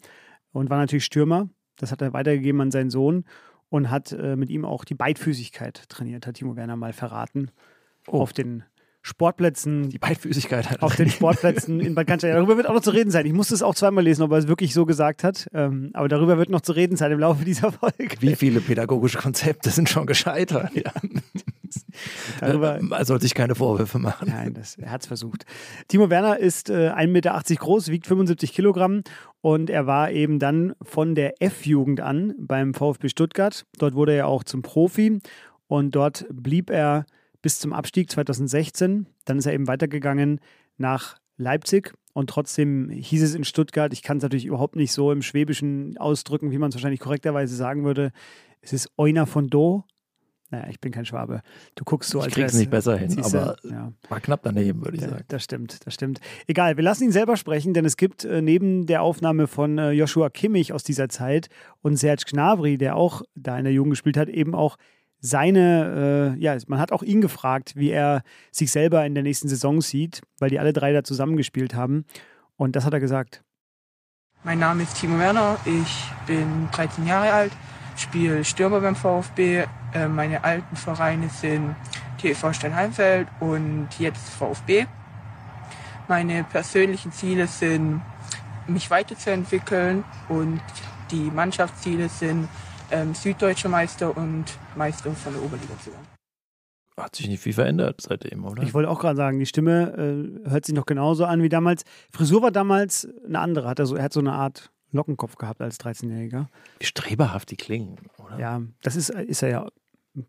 [0.53, 1.49] und war natürlich Stürmer.
[1.77, 3.25] Das hat er weitergegeben an seinen Sohn
[3.69, 7.51] und hat äh, mit ihm auch die Beidfüßigkeit trainiert, hat Timo Werner mal verraten.
[8.09, 8.21] Oh.
[8.21, 8.65] Auf den
[9.09, 9.89] Sportplätzen.
[9.89, 12.35] Die Beidfüßigkeit hat Auf den Sportplätzen in Bad Cannstatt.
[12.35, 13.25] Darüber wird auch noch zu reden sein.
[13.25, 15.49] Ich musste es auch zweimal lesen, ob er es wirklich so gesagt hat.
[15.55, 18.17] Ähm, aber darüber wird noch zu reden sein im Laufe dieser Folge.
[18.21, 20.71] Wie viele pädagogische Konzepte sind schon gescheitert?
[20.75, 20.93] Ja.
[22.41, 24.29] Darüber Man soll sich keine Vorwürfe machen.
[24.31, 25.47] Nein, das, er hat es versucht.
[25.89, 29.03] Timo Werner ist äh, 1,80 Meter groß, wiegt 75 Kilogramm
[29.41, 33.65] und er war eben dann von der F-Jugend an beim VfB Stuttgart.
[33.79, 35.19] Dort wurde er auch zum Profi
[35.67, 37.07] und dort blieb er
[37.49, 39.07] bis zum Abstieg 2016.
[39.25, 40.39] Dann ist er eben weitergegangen
[40.77, 45.11] nach Leipzig und trotzdem hieß es in Stuttgart, ich kann es natürlich überhaupt nicht so
[45.13, 48.13] im Schwäbischen ausdrücken, wie man es wahrscheinlich korrekterweise sagen würde.
[48.61, 49.85] Es ist Euner von Do.
[50.51, 51.41] Naja, ich bin kein Schwabe.
[51.75, 53.93] Du guckst so, Ich als krieg's wär's- nicht besser hin, siehste, aber ja.
[54.11, 55.25] war knapp daneben, würde ich Ja, sagen.
[55.29, 56.21] Das stimmt, das stimmt.
[56.49, 59.93] Egal, wir lassen ihn selber sprechen, denn es gibt äh, neben der Aufnahme von äh,
[59.93, 61.49] Joshua Kimmich aus dieser Zeit
[61.81, 64.77] und Serge Gnabry, der auch da in der Jugend gespielt hat, eben auch
[65.21, 69.49] seine, äh, ja, man hat auch ihn gefragt, wie er sich selber in der nächsten
[69.49, 72.05] Saison sieht, weil die alle drei da zusammengespielt haben.
[72.57, 73.43] Und das hat er gesagt.
[74.45, 77.53] Mein Name ist Timo Werner, ich bin 13 Jahre alt,
[77.97, 79.65] spiele Stürmer beim VfB.
[79.93, 81.75] Äh, Meine alten Vereine sind
[82.19, 84.87] TV Steinheimfeld und jetzt VfB.
[86.07, 88.01] Meine persönlichen Ziele sind,
[88.67, 90.61] mich weiterzuentwickeln und
[91.11, 92.49] die Mannschaftsziele sind,
[92.91, 94.45] ähm, süddeutscher Meister und
[94.77, 96.07] Meister von der Oberliga zu werden.
[96.97, 98.63] Hat sich nicht viel verändert seitdem, oder?
[98.65, 101.85] Ich wollte auch gerade sagen, die Stimme äh, hört sich noch genauso an wie damals.
[102.13, 103.69] Frisur war damals eine andere.
[103.69, 106.47] Hat er, so, er hat so eine Art Lockenkopf gehabt als 13-Jähriger.
[106.81, 108.39] Wie streberhaft die klingen, oder?
[108.39, 109.69] Ja, das ist, ist er ja,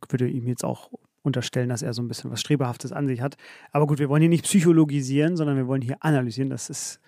[0.10, 0.92] würde ihm jetzt auch
[1.24, 3.36] unterstellen, dass er so ein bisschen was Strebehaftes an sich hat.
[3.72, 6.50] Aber gut, wir wollen hier nicht psychologisieren, sondern wir wollen hier analysieren.
[6.50, 7.00] Das ist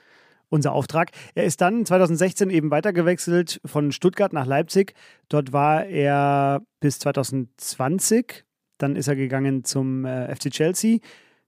[0.52, 1.12] unser Auftrag.
[1.34, 4.94] Er ist dann 2016 eben weitergewechselt von Stuttgart nach Leipzig.
[5.30, 8.44] Dort war er bis 2020.
[8.78, 11.00] Dann ist er gegangen zum äh, FC Chelsea.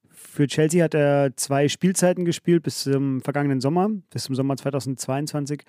[0.09, 5.63] Für Chelsea hat er zwei Spielzeiten gespielt bis zum vergangenen Sommer, bis zum Sommer 2022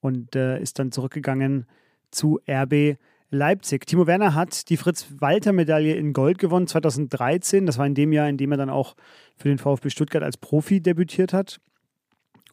[0.00, 1.66] und äh, ist dann zurückgegangen
[2.10, 2.96] zu RB
[3.30, 3.86] Leipzig.
[3.86, 7.66] Timo Werner hat die Fritz-Walter-Medaille in Gold gewonnen 2013.
[7.66, 8.94] Das war in dem Jahr, in dem er dann auch
[9.36, 11.60] für den VfB Stuttgart als Profi debütiert hat.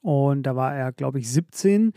[0.02, 1.94] Und da war er, glaube ich, 17.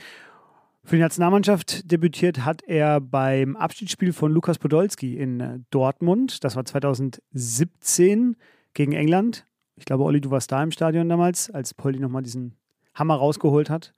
[0.84, 6.44] Für die Nationalmannschaft debütiert hat er beim Abschiedsspiel von Lukas Podolski in äh, Dortmund.
[6.44, 8.36] Das war 2017
[8.74, 9.46] gegen England.
[9.76, 12.56] Ich glaube, Olli, du warst da im Stadion damals, als Poldi nochmal diesen
[12.94, 13.94] Hammer rausgeholt hat.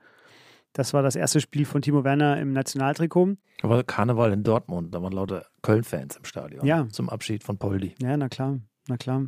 [0.72, 3.36] Das war das erste Spiel von Timo Werner im Nationaltrikot.
[3.62, 6.64] Aber Karneval in Dortmund, da waren lauter Köln-Fans im Stadion.
[6.64, 6.86] Ja.
[6.90, 7.94] Zum Abschied von Poldi.
[8.00, 9.24] Ja, na klar, na klar.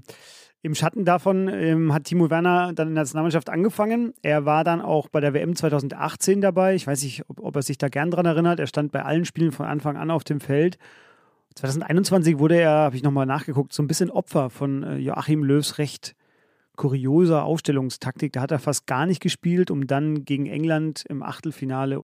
[0.63, 4.13] Im Schatten davon ähm, hat Timo Werner dann in der Nationalmannschaft angefangen.
[4.23, 6.75] Er war dann auch bei der WM 2018 dabei.
[6.75, 8.59] Ich weiß nicht, ob, ob er sich da gern dran erinnert.
[8.59, 10.79] Er stand bei allen Spielen von Anfang an auf dem Feld.
[11.55, 15.79] 2021 wurde er, habe ich nochmal nachgeguckt, so ein bisschen Opfer von äh, Joachim Löws
[15.79, 16.15] recht
[16.77, 18.33] kurioser Aufstellungstaktik.
[18.33, 22.03] Da hat er fast gar nicht gespielt, um dann gegen England im Achtelfinale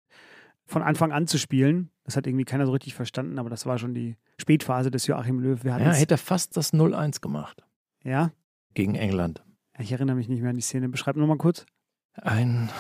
[0.67, 1.91] von Anfang an zu spielen.
[2.05, 5.41] Das hat irgendwie keiner so richtig verstanden, aber das war schon die Spätphase des Joachim
[5.41, 5.63] Löw.
[5.63, 7.65] Wir Ja, hätte er fast das 0-1 gemacht
[8.05, 8.31] ja,
[8.75, 9.43] gegen England.
[9.79, 10.89] ich erinnere mich nicht mehr an die Szene.
[10.89, 11.67] Beschreib nochmal kurz.
[12.15, 12.71] Ein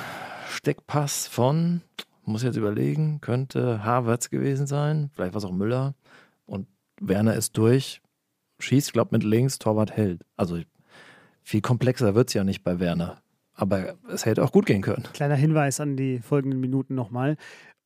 [0.48, 1.82] Steckpass von,
[2.24, 5.94] muss jetzt überlegen, könnte Havertz gewesen sein, vielleicht war es auch Müller.
[6.46, 6.68] Und
[7.00, 8.00] Werner ist durch,
[8.60, 10.22] schießt, glaubt mit links, Torwart hält.
[10.36, 10.60] Also
[11.42, 13.18] viel komplexer wird es ja nicht bei Werner.
[13.54, 15.04] Aber es hätte auch gut gehen können.
[15.12, 17.36] Kleiner Hinweis an die folgenden Minuten nochmal.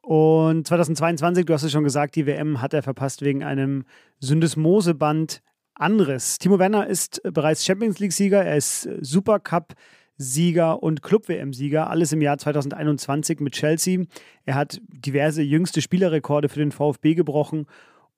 [0.01, 3.85] Und 2022, du hast es schon gesagt, die WM hat er verpasst wegen einem
[4.21, 5.42] Syndesmoseband
[5.78, 6.38] Anriss.
[6.38, 13.40] Timo Werner ist bereits Champions League-Sieger, er ist Supercup-Sieger und Club-WM-Sieger, alles im Jahr 2021
[13.40, 14.04] mit Chelsea.
[14.44, 17.66] Er hat diverse jüngste Spielerrekorde für den VfB gebrochen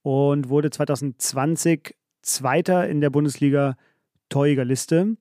[0.03, 3.77] und wurde 2020 Zweiter in der Bundesliga
[4.31, 5.17] Torjägerliste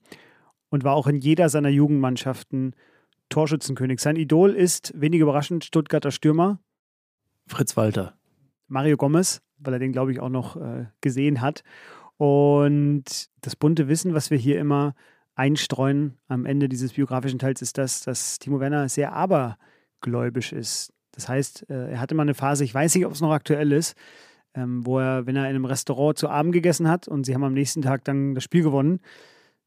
[0.69, 2.75] und war auch in jeder seiner Jugendmannschaften
[3.29, 3.99] Torschützenkönig.
[3.99, 6.59] Sein Idol ist, wenig überraschend, Stuttgarter Stürmer
[7.47, 8.13] Fritz Walter.
[8.67, 11.63] Mario Gomez, weil er den, glaube ich, auch noch äh, gesehen hat.
[12.19, 14.93] Und das bunte Wissen, was wir hier immer
[15.35, 20.91] einstreuen am Ende dieses biografischen Teils, ist das, dass Timo Werner sehr abergläubisch ist.
[21.13, 23.71] Das heißt, äh, er hatte mal eine Phase, ich weiß nicht, ob es noch aktuell
[23.71, 23.95] ist,
[24.53, 27.45] ähm, wo er, wenn er in einem Restaurant zu Abend gegessen hat und sie haben
[27.45, 28.99] am nächsten Tag dann das Spiel gewonnen,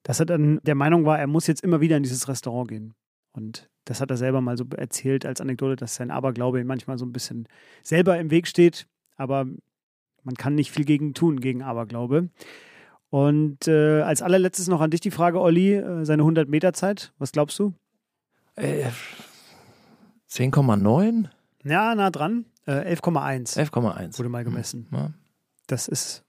[0.02, 2.92] dass er dann der Meinung war, er muss jetzt immer wieder in dieses Restaurant gehen.
[3.32, 6.98] Und das hat er selber mal so erzählt als Anekdote, dass sein Aberglaube ihm manchmal
[6.98, 7.48] so ein bisschen
[7.82, 8.86] selber im Weg steht,
[9.16, 9.46] aber
[10.24, 12.28] man kann nicht viel gegen tun, gegen Aberglaube.
[13.10, 17.58] Und äh, als allerletztes noch an dich die Frage, Olli, äh, seine 100-Meter-Zeit, was glaubst
[17.58, 17.74] du?
[18.56, 18.86] Äh,
[20.30, 21.28] 10,9?
[21.64, 22.46] Ja, nah dran.
[22.66, 24.18] Äh, 11,1 11,1.
[24.18, 24.86] wurde mal gemessen.
[24.92, 25.10] Ja,
[25.66, 26.24] Das ist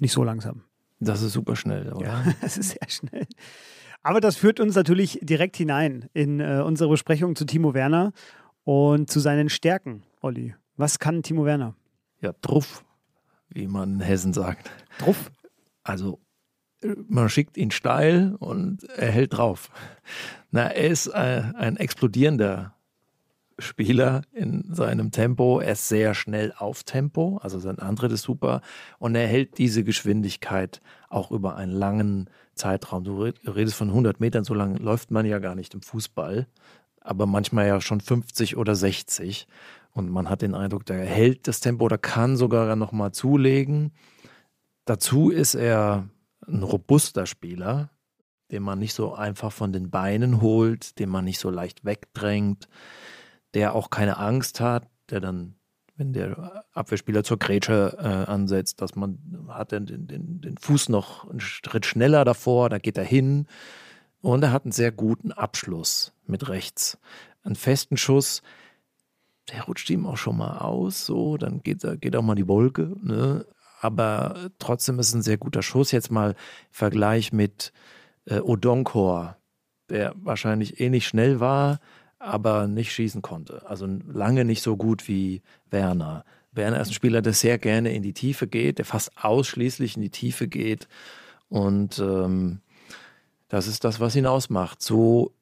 [0.00, 0.62] nicht so langsam.
[1.00, 2.06] das ist super schnell, oder?
[2.06, 3.26] Ja, das ist sehr schnell.
[4.02, 8.12] Aber das führt uns natürlich direkt hinein in äh, unsere Besprechung zu Timo Werner
[8.64, 10.54] und zu seinen Stärken, Olli.
[10.76, 11.74] Was kann Timo Werner?
[12.20, 12.84] Ja, Truff,
[13.48, 14.70] wie man in Hessen sagt.
[14.98, 15.30] Druff.
[15.82, 16.20] Also
[17.08, 19.70] man schickt ihn steil und er hält drauf.
[20.50, 22.74] Na, er ist äh, ein explodierender
[23.58, 25.58] Spieler in seinem Tempo.
[25.58, 28.60] Er ist sehr schnell auf Tempo, also sein Antritt ist super
[28.98, 33.02] und er hält diese Geschwindigkeit auch über einen langen Zeitraum.
[33.02, 36.46] Du redest von 100 Metern, so lange läuft man ja gar nicht im Fußball,
[37.00, 39.48] aber manchmal ja schon 50 oder 60
[39.92, 43.92] und man hat den Eindruck, der hält das Tempo oder kann sogar noch mal zulegen.
[44.84, 46.08] Dazu ist er
[46.46, 47.90] ein robuster Spieler,
[48.50, 52.68] den man nicht so einfach von den Beinen holt, den man nicht so leicht wegdrängt,
[53.54, 55.54] der auch keine Angst hat, der dann,
[55.96, 61.28] wenn der Abwehrspieler zur Grätsche äh, ansetzt, dass man hat den, den, den Fuß noch
[61.28, 63.46] einen Schritt schneller davor, da geht er hin
[64.20, 66.98] und er hat einen sehr guten Abschluss mit rechts.
[67.42, 68.42] Einen festen Schuss,
[69.50, 72.96] der rutscht ihm auch schon mal aus, so, dann geht, geht auch mal die Wolke.
[73.02, 73.44] Ne?
[73.80, 75.92] aber trotzdem ist es ein sehr guter Schuss.
[75.92, 76.34] Jetzt mal
[76.70, 77.72] Vergleich mit
[78.26, 79.36] äh, Odonkor,
[79.88, 81.80] der wahrscheinlich eh nicht schnell war,
[82.18, 83.68] aber nicht schießen konnte.
[83.68, 86.24] Also lange nicht so gut wie Werner.
[86.52, 90.02] Werner ist ein Spieler, der sehr gerne in die Tiefe geht, der fast ausschließlich in
[90.02, 90.88] die Tiefe geht.
[91.48, 92.60] Und ähm,
[93.48, 94.82] das ist das, was ihn ausmacht.
[94.82, 95.32] So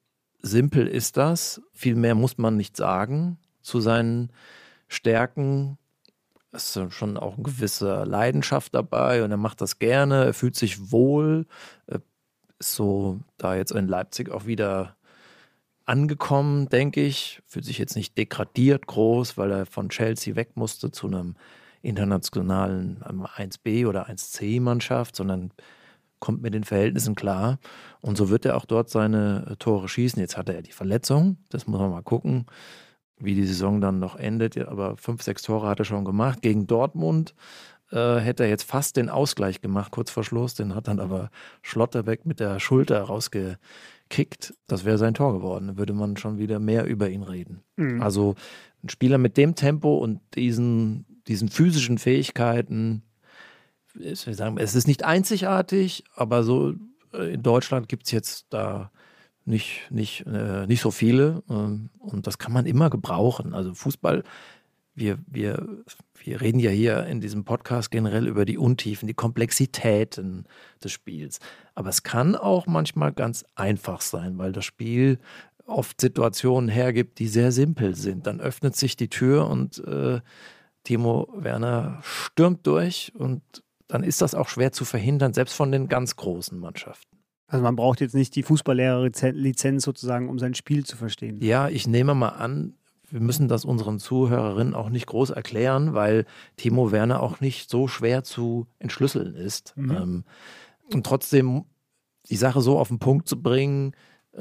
[0.43, 1.63] simpel ist das.
[1.73, 4.31] Viel mehr muss man nicht sagen zu seinen
[4.89, 5.79] Stärken.
[6.53, 10.91] Ist schon auch eine gewisse Leidenschaft dabei und er macht das gerne, er fühlt sich
[10.91, 11.47] wohl,
[12.59, 14.97] ist so da jetzt in Leipzig auch wieder
[15.85, 20.91] angekommen, denke ich, fühlt sich jetzt nicht degradiert groß, weil er von Chelsea weg musste
[20.91, 21.35] zu einem
[21.83, 25.53] internationalen 1B oder 1C-Mannschaft, sondern
[26.19, 27.59] kommt mit den Verhältnissen klar.
[28.01, 30.19] Und so wird er auch dort seine Tore schießen.
[30.19, 32.47] Jetzt hat er die Verletzung, das muss man mal gucken
[33.19, 34.59] wie die Saison dann noch endet.
[34.59, 36.43] Aber fünf, sechs Tore hat er schon gemacht.
[36.43, 37.35] Gegen Dortmund
[37.91, 40.55] äh, hätte er jetzt fast den Ausgleich gemacht, kurz vor Schluss.
[40.55, 41.31] Den hat dann aber
[41.63, 44.55] Schlotterbeck mit der Schulter rausgekickt.
[44.67, 45.69] Das wäre sein Tor geworden.
[45.69, 47.63] Da würde man schon wieder mehr über ihn reden.
[47.77, 48.03] Mhm.
[48.03, 48.35] Also
[48.83, 53.03] ein Spieler mit dem Tempo und diesen, diesen physischen Fähigkeiten,
[53.99, 56.75] es ist nicht einzigartig, aber so
[57.15, 58.91] äh, in Deutschland gibt es jetzt da
[59.47, 61.43] nicht, nicht, äh, nicht so viele.
[61.49, 63.55] Ähm, und das kann man immer gebrauchen.
[63.55, 64.25] Also Fußball,
[64.95, 70.47] wir, wir, wir reden ja hier in diesem Podcast generell über die Untiefen, die Komplexitäten
[70.83, 71.39] des Spiels.
[71.75, 75.19] Aber es kann auch manchmal ganz einfach sein, weil das Spiel
[75.67, 78.27] oft Situationen hergibt, die sehr simpel sind.
[78.27, 80.21] Dann öffnet sich die Tür und äh,
[80.85, 83.43] Timo Werner stürmt durch und
[83.89, 87.16] dann ist das auch schwer zu verhindern, selbst von den ganz großen Mannschaften.
[87.49, 91.39] Also man braucht jetzt nicht die Fußballlehrer-Lizenz sozusagen, um sein Spiel zu verstehen.
[91.41, 92.75] Ja, ich nehme mal an,
[93.09, 97.87] wir müssen das unseren Zuhörerinnen auch nicht groß erklären, weil Timo Werner auch nicht so
[97.87, 99.75] schwer zu entschlüsseln ist.
[99.77, 99.91] Mhm.
[99.91, 100.25] Ähm,
[100.93, 101.65] und trotzdem
[102.29, 103.93] die Sache so auf den Punkt zu bringen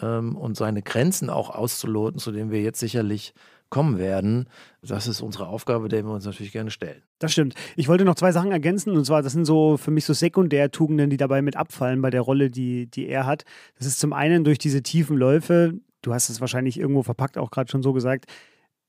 [0.01, 3.33] ähm, und seine Grenzen auch auszuloten, zu denen wir jetzt sicherlich
[3.75, 4.47] kommen werden.
[4.81, 7.01] Das ist unsere Aufgabe, der wir uns natürlich gerne stellen.
[7.19, 7.55] Das stimmt.
[7.75, 8.95] Ich wollte noch zwei Sachen ergänzen.
[8.95, 12.21] Und zwar, das sind so für mich so Sekundärtugenden, die dabei mit abfallen bei der
[12.21, 13.43] Rolle, die, die er hat.
[13.77, 15.73] Das ist zum einen durch diese tiefen Läufe.
[16.01, 18.31] Du hast es wahrscheinlich irgendwo verpackt, auch gerade schon so gesagt.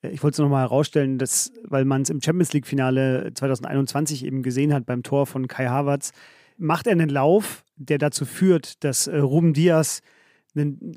[0.02, 4.72] Ich wollte es nochmal herausstellen, dass, weil man es im Champions League-Finale 2021 eben gesehen
[4.72, 6.12] hat beim Tor von Kai Havertz,
[6.58, 10.00] macht er einen Lauf, der dazu führt, dass äh, Ruben Diaz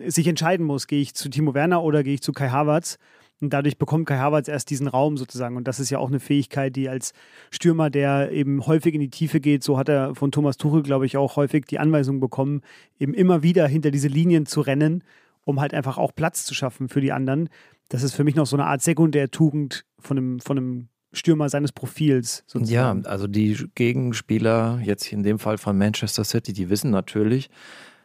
[0.06, 3.00] sich entscheiden muss, gehe ich zu Timo Werner oder gehe ich zu Kai Havertz.
[3.42, 5.56] Und dadurch bekommt Kai Havertz erst diesen Raum sozusagen.
[5.56, 7.14] Und das ist ja auch eine Fähigkeit, die als
[7.52, 11.06] Stürmer, der eben häufig in die Tiefe geht, so hat er von Thomas Tuchel, glaube
[11.06, 12.62] ich, auch häufig die Anweisung bekommen,
[13.00, 15.04] eben immer wieder hinter diese Linien zu rennen,
[15.46, 17.50] um halt einfach auch Platz zu schaffen für die anderen.
[17.88, 21.72] Das ist für mich noch so eine Art Sekundärtugend von einem, von einem Stürmer seines
[21.72, 22.44] Profils.
[22.46, 23.04] Sozusagen.
[23.04, 27.50] Ja, also die Gegenspieler, jetzt in dem Fall von Manchester City, die wissen natürlich,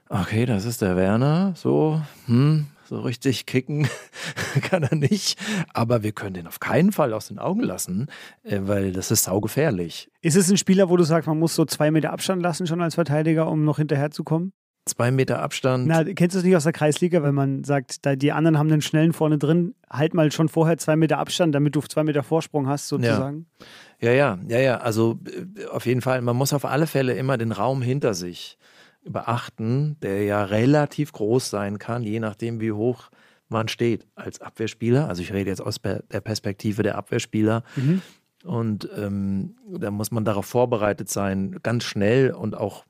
[0.09, 3.89] okay, das ist der Werner, so, hm, so richtig kicken
[4.63, 5.39] kann er nicht.
[5.73, 8.09] Aber wir können den auf keinen Fall aus den Augen lassen,
[8.43, 10.11] äh, weil das ist saugefährlich.
[10.23, 12.83] Ist es ein Spieler, wo du sagst, man muss so zwei Meter Abstand lassen schon
[12.83, 14.53] als Verteidiger, um noch hinterherzukommen?
[14.87, 15.87] Zwei Meter Abstand.
[15.87, 18.69] Na, kennst du es nicht aus der Kreisliga, wenn man sagt, da die anderen haben
[18.69, 22.23] den Schnellen vorne drin, halt mal schon vorher zwei Meter Abstand, damit du zwei Meter
[22.23, 23.47] Vorsprung hast, sozusagen?
[23.99, 24.61] Ja, ja, ja, ja.
[24.61, 24.77] ja.
[24.79, 28.59] Also äh, auf jeden Fall, man muss auf alle Fälle immer den Raum hinter sich
[29.05, 33.11] beachten, der ja relativ groß sein kann, je nachdem, wie hoch
[33.49, 35.09] man steht als Abwehrspieler.
[35.09, 37.63] Also ich rede jetzt aus der Perspektive der Abwehrspieler.
[37.77, 38.03] Mhm.
[38.45, 42.85] Und ähm, da muss man darauf vorbereitet sein, ganz schnell und auch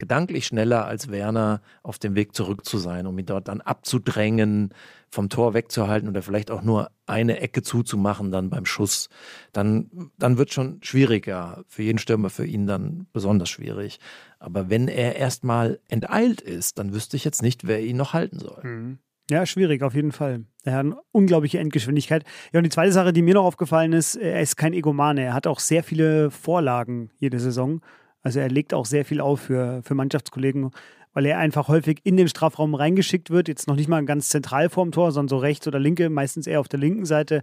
[0.00, 4.74] gedanklich schneller als Werner auf dem Weg zurück zu sein, um ihn dort dann abzudrängen,
[5.08, 9.08] vom Tor wegzuhalten oder vielleicht auch nur eine Ecke zuzumachen dann beim Schuss.
[9.52, 11.64] Dann, dann wird schon schwieriger.
[11.68, 14.00] Für jeden Stürmer, für ihn dann besonders schwierig.
[14.38, 18.38] Aber wenn er erstmal enteilt ist, dann wüsste ich jetzt nicht, wer ihn noch halten
[18.38, 18.60] soll.
[18.62, 18.98] Mhm.
[19.30, 20.44] Ja, schwierig, auf jeden Fall.
[20.64, 22.24] Er hat eine unglaubliche Endgeschwindigkeit.
[22.52, 25.22] Ja, und die zweite Sache, die mir noch aufgefallen ist, er ist kein Egomane.
[25.22, 27.80] Er hat auch sehr viele Vorlagen jede Saison.
[28.22, 30.70] Also er legt auch sehr viel auf für, für Mannschaftskollegen,
[31.12, 33.48] weil er einfach häufig in den Strafraum reingeschickt wird.
[33.48, 36.60] Jetzt noch nicht mal ganz zentral vorm Tor, sondern so rechts oder linke, meistens eher
[36.60, 37.42] auf der linken Seite.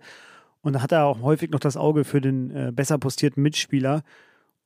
[0.62, 4.04] Und da hat er auch häufig noch das Auge für den äh, besser postierten Mitspieler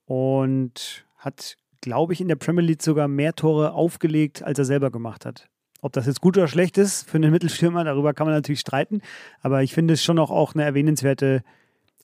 [0.05, 4.91] und hat, glaube ich, in der Premier League sogar mehr Tore aufgelegt, als er selber
[4.91, 5.47] gemacht hat.
[5.81, 9.01] Ob das jetzt gut oder schlecht ist für einen Mittelstürmer, darüber kann man natürlich streiten.
[9.41, 11.43] Aber ich finde es schon auch, auch eine erwähnenswerte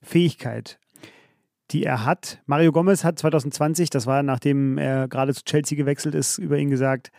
[0.02, 0.80] Fähigkeit,
[1.72, 2.42] die er hat.
[2.46, 6.70] Mario Gomez hat 2020, das war nachdem er gerade zu Chelsea gewechselt ist, über ihn
[6.70, 7.12] gesagt,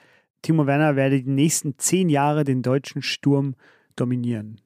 [0.42, 3.54] Timo Werner werde die nächsten zehn Jahre den deutschen Sturm
[3.96, 4.60] dominieren.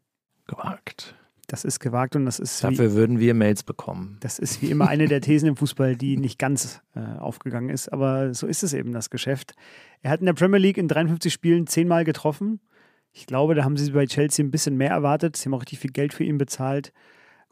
[0.47, 1.17] Gewagt.
[1.49, 2.65] Das ist gewagt und das ist.
[2.65, 4.17] Dafür wie, würden wir Mails bekommen.
[4.21, 7.93] Das ist wie immer eine der Thesen im Fußball, die nicht ganz äh, aufgegangen ist.
[7.93, 9.55] Aber so ist es eben, das Geschäft.
[10.01, 12.61] Er hat in der Premier League in 53 Spielen zehnmal getroffen.
[13.13, 15.37] Ich glaube, da haben sie bei Chelsea ein bisschen mehr erwartet.
[15.37, 16.93] Sie haben auch richtig viel Geld für ihn bezahlt.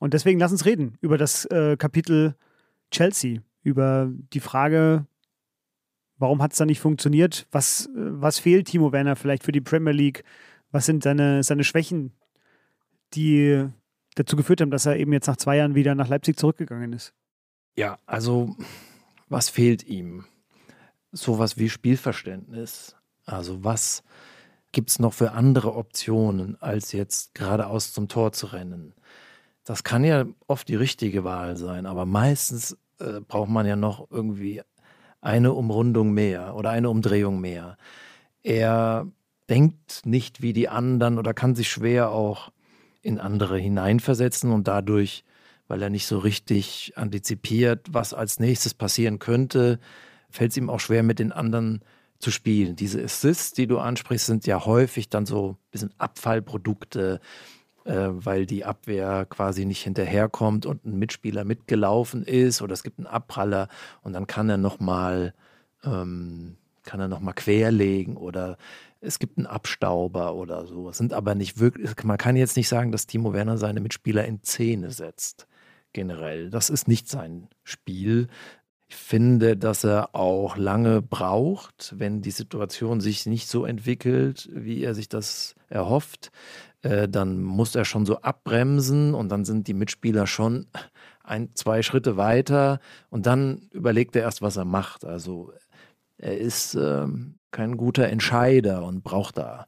[0.01, 2.35] Und deswegen lass uns reden über das äh, Kapitel
[2.91, 5.07] Chelsea, über die Frage,
[6.19, 7.47] warum hat es da nicht funktioniert?
[7.53, 10.25] Was, äh, was fehlt Timo Werner vielleicht für die Premier League?
[10.73, 12.13] Was sind seine, seine Schwächen,
[13.15, 13.71] die
[14.15, 17.15] dazu geführt haben, dass er eben jetzt nach zwei Jahren wieder nach Leipzig zurückgegangen ist.
[17.77, 18.57] Ja, also
[19.29, 20.25] was fehlt ihm?
[21.13, 22.97] Sowas wie Spielverständnis.
[23.25, 24.03] Also was
[24.73, 28.95] gibt es noch für andere Optionen, als jetzt geradeaus zum Tor zu rennen?
[29.65, 34.11] Das kann ja oft die richtige Wahl sein, aber meistens äh, braucht man ja noch
[34.11, 34.63] irgendwie
[35.21, 37.77] eine Umrundung mehr oder eine Umdrehung mehr.
[38.43, 39.07] Er
[39.49, 42.53] denkt nicht wie die anderen oder kann sich schwer auch
[43.03, 45.25] in andere hineinversetzen und dadurch,
[45.69, 49.79] weil er nicht so richtig antizipiert, was als nächstes passieren könnte,
[50.31, 51.81] fällt es ihm auch schwer, mit den anderen
[52.19, 52.77] zu spielen.
[52.77, 57.21] Diese Assists, die du ansprichst, sind ja häufig dann so ein bisschen Abfallprodukte,
[57.85, 63.07] weil die Abwehr quasi nicht hinterherkommt und ein Mitspieler mitgelaufen ist oder es gibt einen
[63.07, 63.69] Abpraller
[64.03, 65.35] und dann kann er nochmal
[65.85, 68.57] ähm, kann er noch mal querlegen oder
[69.01, 70.91] es gibt einen Abstauber oder so.
[70.91, 74.25] Es sind aber nicht wirklich, man kann jetzt nicht sagen, dass Timo Werner seine Mitspieler
[74.25, 75.47] in Szene setzt.
[75.93, 76.51] Generell.
[76.51, 78.29] Das ist nicht sein Spiel.
[78.89, 84.83] Ich finde, dass er auch lange braucht, wenn die Situation sich nicht so entwickelt, wie
[84.83, 86.31] er sich das erhofft.
[86.83, 90.67] Äh, dann muss er schon so abbremsen und dann sind die Mitspieler schon
[91.23, 95.05] ein, zwei Schritte weiter und dann überlegt er erst, was er macht.
[95.05, 95.53] Also
[96.19, 99.67] er ist ähm, kein guter Entscheider und braucht da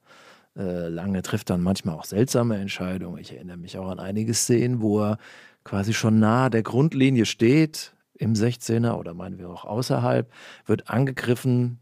[0.57, 3.19] äh, lange, trifft dann manchmal auch seltsame Entscheidungen.
[3.19, 5.19] Ich erinnere mich auch an einige Szenen, wo er
[5.65, 10.31] quasi schon nahe der Grundlinie steht, im 16er oder meinen wir auch außerhalb,
[10.67, 11.81] wird angegriffen,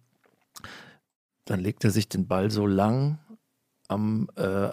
[1.45, 3.19] dann legt er sich den Ball so lang
[3.89, 4.71] am, äh,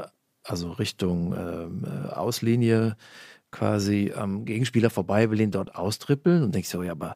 [0.47, 2.95] also Richtung ähm, äh, Auslinie
[3.51, 7.15] quasi am Gegenspieler vorbei, will ihn dort austrippeln und denkt so, ja, aber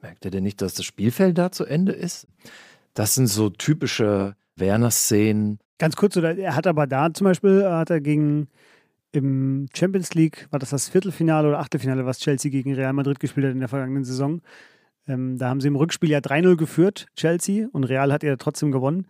[0.00, 2.26] merkt er denn nicht, dass das Spielfeld da zu Ende ist?
[2.94, 5.58] Das sind so typische Werner-Szenen.
[5.78, 8.48] Ganz kurz, er hat aber da zum Beispiel, hat er gegen
[9.12, 13.46] im Champions League, war das das Viertelfinale oder Achtelfinale, was Chelsea gegen Real Madrid gespielt
[13.46, 14.40] hat in der vergangenen Saison.
[15.06, 18.72] Ähm, da haben sie im Rückspiel ja 3-0 geführt, Chelsea, und Real hat ja trotzdem
[18.72, 19.06] gewonnen.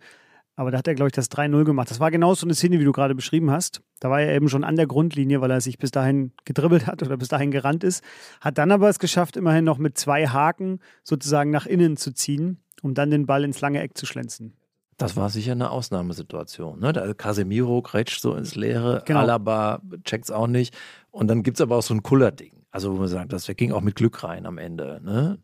[0.55, 1.89] Aber da hat er, glaube ich, das 3-0 gemacht.
[1.89, 3.81] Das war genau so eine Szene, wie du gerade beschrieben hast.
[3.99, 7.01] Da war er eben schon an der Grundlinie, weil er sich bis dahin gedribbelt hat
[7.01, 8.03] oder bis dahin gerannt ist.
[8.39, 12.59] Hat dann aber es geschafft, immerhin noch mit zwei Haken sozusagen nach innen zu ziehen
[12.83, 14.53] um dann den Ball ins lange Eck zu schlänzen.
[14.97, 16.79] Das war sicher eine Ausnahmesituation.
[16.79, 16.93] Ne?
[16.93, 19.21] Da Casemiro grätscht so ins Leere, genau.
[19.21, 20.75] Alaba checkt es auch nicht.
[21.09, 22.65] Und dann gibt es aber auch so ein Kullerding.
[22.69, 24.99] Also, wo man sagt, das ging auch mit Glück rein am Ende.
[25.03, 25.39] Ne?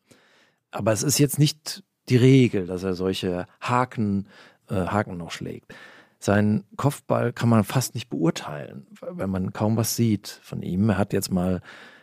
[0.70, 4.28] Aber es ist jetzt nicht die Regel, dass er solche Haken,
[4.76, 5.74] Haken noch schlägt.
[6.20, 10.90] Seinen Kopfball kann man fast nicht beurteilen, weil man kaum was sieht von ihm.
[10.90, 11.62] Er hat jetzt mal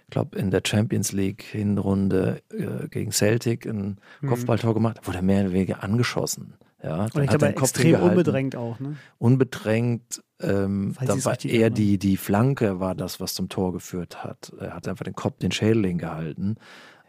[0.08, 4.28] ich glaube, in der Champions League Hinrunde äh, gegen Celtic ein mhm.
[4.28, 6.54] Kopfballtor gemacht, wurde mehr oder weniger angeschossen.
[6.82, 8.78] Ja, und ich glaube, extrem unbedrängt auch.
[8.78, 8.96] Ne?
[9.18, 14.52] Unbedrängt, ähm, da war eher die, die Flanke war das, was zum Tor geführt hat.
[14.60, 16.56] Er hat einfach den Kopf, den Schädel hingehalten.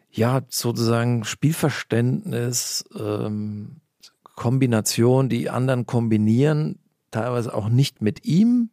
[0.09, 3.81] Ja, sozusagen Spielverständnis, ähm,
[4.37, 6.79] Kombination, die anderen kombinieren,
[7.11, 8.69] teilweise auch nicht mit ihm,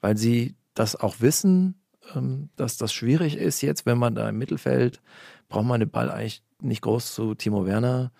[0.00, 1.80] weil sie das auch wissen,
[2.14, 5.00] ähm, dass das schwierig ist jetzt, wenn man da im Mittelfeld
[5.48, 8.10] braucht man den Ball eigentlich nicht groß zu Timo Werner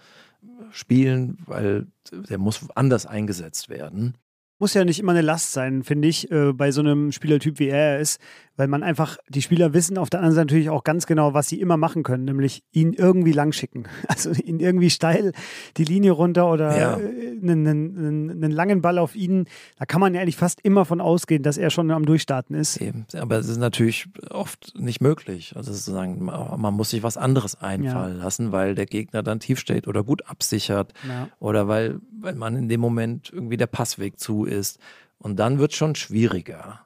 [0.70, 4.16] spielen, weil der muss anders eingesetzt werden.
[4.58, 7.68] Muss ja nicht immer eine Last sein, finde ich, äh, bei so einem Spielertyp wie
[7.68, 8.20] er ist,
[8.56, 11.48] weil man einfach, die Spieler wissen auf der anderen Seite natürlich auch ganz genau, was
[11.48, 13.84] sie immer machen können, nämlich ihn irgendwie lang schicken.
[14.08, 15.32] Also ihn irgendwie steil
[15.76, 16.96] die Linie runter oder ja.
[16.96, 19.46] Äh, einen, einen, einen, langen Ball auf ihn.
[19.78, 22.78] Da kann man ja eigentlich fast immer von ausgehen, dass er schon am Durchstarten ist.
[22.78, 23.04] Eben.
[23.14, 25.52] Aber es ist natürlich oft nicht möglich.
[25.54, 28.22] Also sozusagen, man muss sich was anderes einfallen ja.
[28.24, 31.28] lassen, weil der Gegner dann tief steht oder gut absichert ja.
[31.40, 34.78] oder weil, weil man in dem Moment irgendwie der Passweg zu ist.
[35.18, 36.80] Und dann wird es schon schwieriger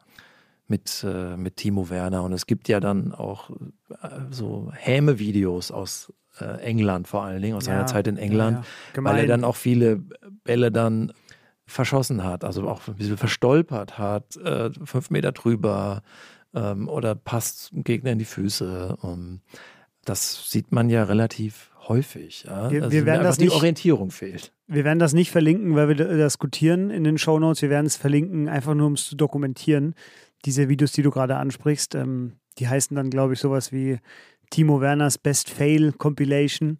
[0.70, 2.22] mit, äh, mit Timo Werner.
[2.22, 7.56] Und es gibt ja dann auch äh, so Häme-Videos aus äh, England vor allen Dingen,
[7.56, 8.64] aus ja, seiner Zeit in England,
[8.96, 10.00] ja, weil er dann auch viele
[10.44, 11.12] Bälle dann
[11.66, 16.02] verschossen hat, also auch ein bisschen verstolpert hat, äh, fünf Meter drüber
[16.54, 18.96] ähm, oder passt dem Gegner in die Füße.
[19.02, 19.40] Um,
[20.04, 22.44] das sieht man ja relativ häufig.
[22.46, 22.70] Ja?
[22.70, 24.52] Wir, also wir werden das die Orientierung fehlt.
[24.66, 27.62] Wir werden das nicht verlinken, weil wir diskutieren in den Shownotes.
[27.62, 29.94] Wir werden es verlinken, einfach nur um es zu dokumentieren.
[30.44, 33.98] Diese Videos, die du gerade ansprichst, ähm, die heißen dann, glaube ich, sowas wie
[34.50, 36.78] Timo Werners Best Fail Compilation.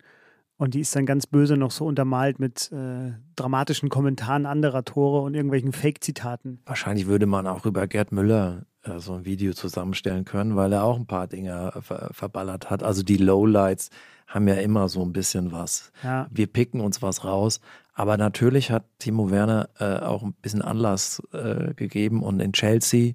[0.57, 5.23] Und die ist dann ganz böse noch so untermalt mit äh, dramatischen Kommentaren anderer Tore
[5.23, 6.61] und irgendwelchen Fake-Zitaten.
[6.67, 10.85] Wahrscheinlich würde man auch über Gerd Müller äh, so ein Video zusammenstellen können, weil er
[10.85, 12.83] auch ein paar Dinge ver verballert hat.
[12.83, 13.89] Also die Lowlights
[14.27, 15.93] haben ja immer so ein bisschen was.
[16.03, 16.29] Ja.
[16.31, 17.61] Wir picken uns was raus.
[17.95, 23.15] Aber natürlich hat Timo Werner äh, auch ein bisschen Anlass äh, gegeben und in Chelsea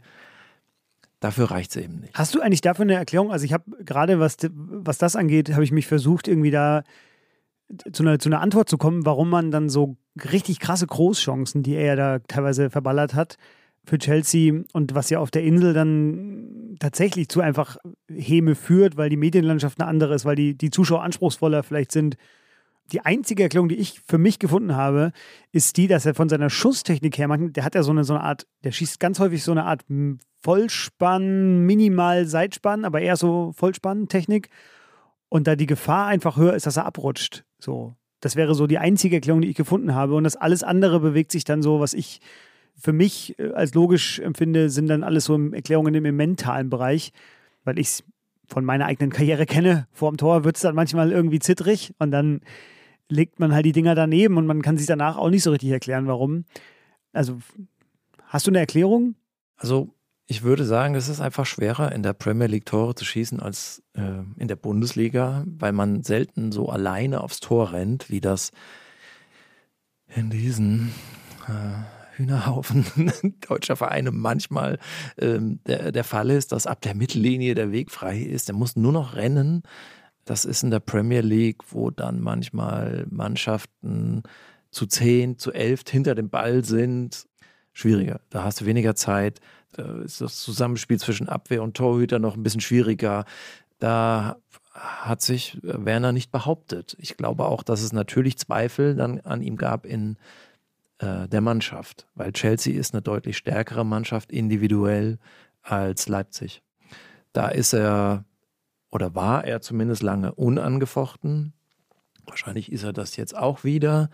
[1.25, 2.13] Dafür reicht es eben nicht.
[2.13, 3.31] Hast du eigentlich dafür eine Erklärung?
[3.31, 6.83] Also ich habe gerade, was, was das angeht, habe ich mich versucht, irgendwie da
[7.91, 9.97] zu einer, zu einer Antwort zu kommen, warum man dann so
[10.31, 13.37] richtig krasse Großchancen, die er da teilweise verballert hat,
[13.87, 19.09] für Chelsea und was ja auf der Insel dann tatsächlich zu einfach Häme führt, weil
[19.09, 22.17] die Medienlandschaft eine andere ist, weil die, die Zuschauer anspruchsvoller vielleicht sind.
[22.91, 25.11] Die einzige Erklärung, die ich für mich gefunden habe,
[25.51, 28.23] ist die, dass er von seiner Schusstechnik her, der hat ja so eine, so eine
[28.23, 29.89] Art, der schießt ganz häufig so eine Art
[30.45, 34.49] Vollspann, Minimal Seitspann, aber eher so Vollspann-Technik.
[35.27, 37.43] Und da die Gefahr einfach höher ist, dass er abrutscht.
[37.57, 37.95] So.
[38.19, 40.13] Das wäre so die einzige Erklärung, die ich gefunden habe.
[40.13, 42.19] Und das alles andere bewegt sich dann so, was ich
[42.75, 47.11] für mich äh, als logisch empfinde, sind dann alles so Erklärungen im mentalen Bereich,
[47.63, 48.03] weil ich es
[48.47, 49.87] von meiner eigenen Karriere kenne.
[49.91, 52.41] Vor dem Tor wird es dann manchmal irgendwie zittrig und dann
[53.09, 55.71] legt man halt die Dinger daneben und man kann sich danach auch nicht so richtig
[55.71, 56.45] erklären, warum.
[57.13, 57.39] Also,
[58.25, 59.15] hast du eine Erklärung?
[59.57, 59.94] Also,
[60.27, 63.83] ich würde sagen, es ist einfach schwerer, in der Premier League Tore zu schießen als
[63.93, 68.51] äh, in der Bundesliga, weil man selten so alleine aufs Tor rennt, wie das
[70.07, 70.91] in diesen
[71.47, 72.85] äh, Hühnerhaufen
[73.47, 74.79] deutscher Vereine manchmal
[75.17, 78.47] ähm, der, der Fall ist, dass ab der Mittellinie der Weg frei ist.
[78.47, 79.61] Der muss nur noch rennen.
[80.23, 84.23] Das ist in der Premier League, wo dann manchmal Mannschaften
[84.71, 87.27] zu zehn, zu elf hinter dem Ball sind.
[87.73, 88.21] Schwieriger.
[88.29, 89.39] Da hast du weniger Zeit
[89.77, 93.25] ist das Zusammenspiel zwischen Abwehr und Torhüter noch ein bisschen schwieriger.
[93.79, 94.37] Da
[94.73, 96.95] hat sich Werner nicht behauptet.
[96.99, 100.17] Ich glaube auch, dass es natürlich Zweifel dann an ihm gab in
[100.99, 105.17] äh, der Mannschaft, weil Chelsea ist eine deutlich stärkere Mannschaft individuell
[105.61, 106.61] als Leipzig.
[107.33, 108.25] Da ist er
[108.91, 111.53] oder war er zumindest lange unangefochten.
[112.25, 114.09] Wahrscheinlich ist er das jetzt auch wieder.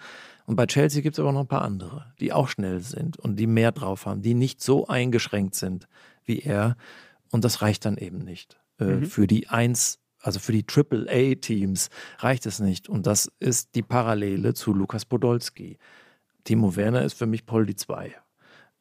[0.52, 3.38] Und bei Chelsea gibt es aber noch ein paar andere, die auch schnell sind und
[3.38, 5.88] die mehr drauf haben, die nicht so eingeschränkt sind
[6.26, 6.76] wie er.
[7.32, 8.60] Und das reicht dann eben nicht.
[8.78, 9.06] Äh, mhm.
[9.06, 11.88] Für die Eins, also für die Triple-A-Teams
[12.18, 12.90] reicht es nicht.
[12.90, 15.78] Und das ist die Parallele zu Lukas Podolski.
[16.44, 18.14] Timo Werner ist für mich Poldi 2.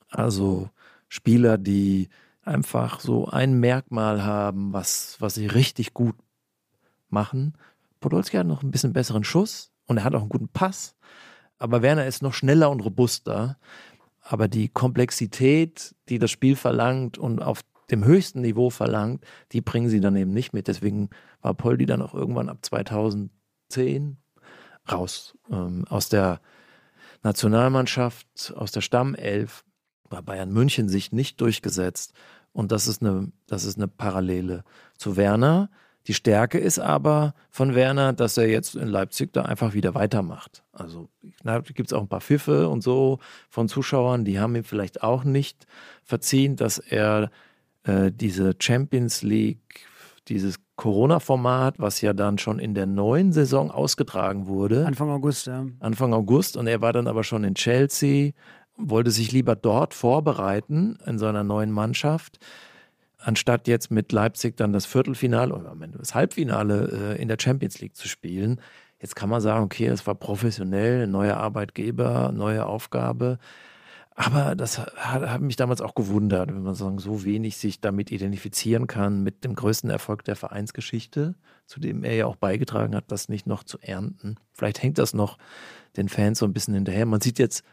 [0.08, 0.70] Also
[1.06, 2.08] Spieler, die
[2.42, 6.16] einfach so ein Merkmal haben, was, was sie richtig gut
[7.10, 7.54] machen.
[8.00, 10.96] Podolski hat noch ein bisschen besseren Schuss und er hat auch einen guten Pass.
[11.60, 13.58] Aber Werner ist noch schneller und robuster.
[14.22, 19.88] Aber die Komplexität, die das Spiel verlangt und auf dem höchsten Niveau verlangt, die bringen
[19.88, 20.68] sie dann eben nicht mit.
[20.68, 21.10] Deswegen
[21.42, 24.16] war Poldi dann auch irgendwann ab 2010
[24.90, 26.40] raus ähm, aus der
[27.22, 29.64] Nationalmannschaft, aus der Stammelf,
[30.08, 32.14] bei Bayern München sich nicht durchgesetzt.
[32.52, 34.64] Und das ist eine, das ist eine Parallele
[34.96, 35.70] zu Werner,
[36.10, 40.64] die Stärke ist aber von Werner, dass er jetzt in Leipzig da einfach wieder weitermacht.
[40.72, 41.08] Also
[41.44, 45.22] gibt es auch ein paar Pfiffe und so von Zuschauern, die haben ihm vielleicht auch
[45.22, 45.68] nicht
[46.02, 47.30] verziehen, dass er
[47.84, 49.86] äh, diese Champions League,
[50.26, 54.86] dieses Corona-Format, was ja dann schon in der neuen Saison ausgetragen wurde.
[54.86, 55.64] Anfang August, ja.
[55.78, 58.32] Anfang August und er war dann aber schon in Chelsea,
[58.76, 62.40] wollte sich lieber dort vorbereiten in seiner neuen Mannschaft
[63.22, 67.96] anstatt jetzt mit Leipzig dann das Viertelfinale oder das Halbfinale äh, in der Champions League
[67.96, 68.60] zu spielen.
[69.00, 73.38] Jetzt kann man sagen, okay, es war professionell, neuer Arbeitgeber, neue Aufgabe.
[74.14, 78.10] Aber das hat, hat, mich damals auch gewundert, wenn man sagen, so wenig sich damit
[78.12, 83.04] identifizieren kann, mit dem größten Erfolg der Vereinsgeschichte, zu dem er ja auch beigetragen hat,
[83.10, 84.36] das nicht noch zu ernten.
[84.52, 85.38] Vielleicht hängt das noch
[85.96, 87.06] den Fans so ein bisschen hinterher.
[87.06, 87.64] Man sieht jetzt,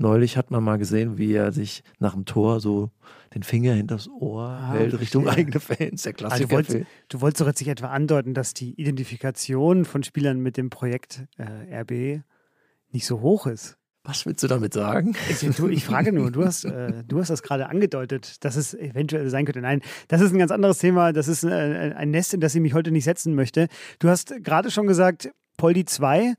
[0.00, 2.90] neulich hat man mal gesehen, wie er sich nach dem Tor so
[3.34, 6.32] den Finger hinters Ohr ah, hält, Richtung eigene Fans, der Klassiker.
[6.32, 10.40] Also du, wolltest, du wolltest doch jetzt nicht etwa andeuten, dass die Identifikation von Spielern
[10.40, 12.22] mit dem Projekt äh, RB
[12.90, 13.76] nicht so hoch ist.
[14.02, 15.14] Was willst du damit sagen?
[15.28, 19.44] Ich, frage nur, du hast, äh, du hast das gerade angedeutet, dass es eventuell sein
[19.44, 19.60] könnte.
[19.60, 21.12] Nein, das ist ein ganz anderes Thema.
[21.12, 23.68] Das ist äh, ein Nest, in das ich mich heute nicht setzen möchte.
[23.98, 26.34] Du hast gerade schon gesagt, Poldi 2,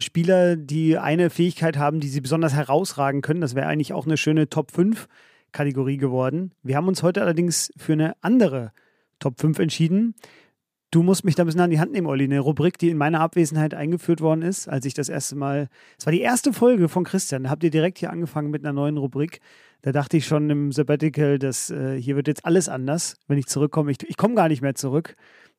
[0.00, 3.40] Spieler, die eine Fähigkeit haben, die sie besonders herausragen können.
[3.40, 5.08] Das wäre eigentlich auch eine schöne Top 5
[5.52, 6.52] Kategorie geworden.
[6.62, 8.72] Wir haben uns heute allerdings für eine andere
[9.18, 10.14] Top 5 entschieden.
[10.90, 12.24] Du musst mich da ein bisschen an die Hand nehmen, Olli.
[12.24, 15.68] Eine Rubrik, die in meiner Abwesenheit eingeführt worden ist, als ich das erste Mal.
[15.98, 17.44] Es war die erste Folge von Christian.
[17.44, 19.40] Da habt ihr direkt hier angefangen mit einer neuen Rubrik.
[19.82, 23.46] Da dachte ich schon im Sabbatical, dass äh, hier wird jetzt alles anders, wenn ich
[23.46, 23.90] zurückkomme.
[23.90, 25.16] Ich, ich komme gar nicht mehr zurück.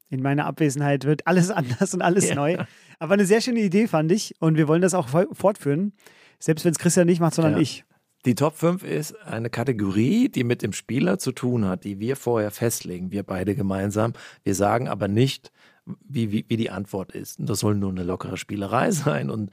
[0.09, 2.35] In meiner Abwesenheit wird alles anders und alles ja.
[2.35, 2.57] neu.
[2.99, 5.93] Aber eine sehr schöne Idee fand ich und wir wollen das auch fortführen.
[6.39, 7.59] Selbst wenn es Christian nicht macht, sondern ja.
[7.59, 7.85] ich.
[8.25, 12.15] Die Top 5 ist eine Kategorie, die mit dem Spieler zu tun hat, die wir
[12.15, 14.13] vorher festlegen, wir beide gemeinsam.
[14.43, 15.51] Wir sagen aber nicht,
[15.85, 17.37] wie, wie, wie die Antwort ist.
[17.39, 19.29] das soll nur eine lockere Spielerei sein.
[19.29, 19.51] Und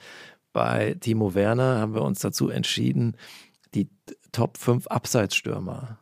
[0.53, 3.17] bei Timo Werner haben wir uns dazu entschieden,
[3.75, 3.91] die
[4.33, 5.99] Top 5 Abseitsstürmer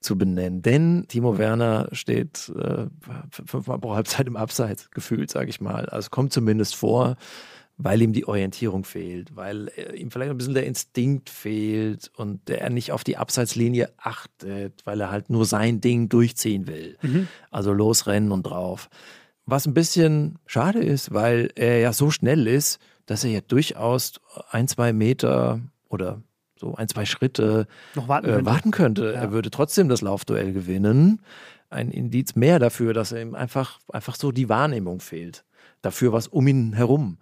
[0.00, 0.62] zu benennen.
[0.62, 2.86] Denn Timo Werner steht äh,
[3.30, 5.86] fünfmal pro Halbzeit im Abseits, gefühlt, sage ich mal.
[5.86, 7.16] Also kommt zumindest vor
[7.78, 12.70] weil ihm die Orientierung fehlt, weil ihm vielleicht ein bisschen der Instinkt fehlt und er
[12.70, 16.96] nicht auf die Abseitslinie achtet, weil er halt nur sein Ding durchziehen will.
[17.02, 17.28] Mhm.
[17.50, 18.88] Also losrennen und drauf.
[19.44, 24.20] Was ein bisschen schade ist, weil er ja so schnell ist, dass er ja durchaus
[24.50, 26.22] ein, zwei Meter oder
[26.58, 29.12] so ein, zwei Schritte Noch warten, äh, warten könnte.
[29.12, 29.20] Ja.
[29.22, 31.20] Er würde trotzdem das Laufduell gewinnen.
[31.68, 35.44] Ein Indiz mehr dafür, dass er ihm einfach, einfach so die Wahrnehmung fehlt.
[35.82, 37.18] Dafür, was um ihn herum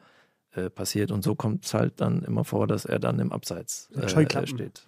[0.55, 1.11] äh, passiert.
[1.11, 4.87] Und so kommt es halt dann immer vor, dass er dann im Abseits äh, steht.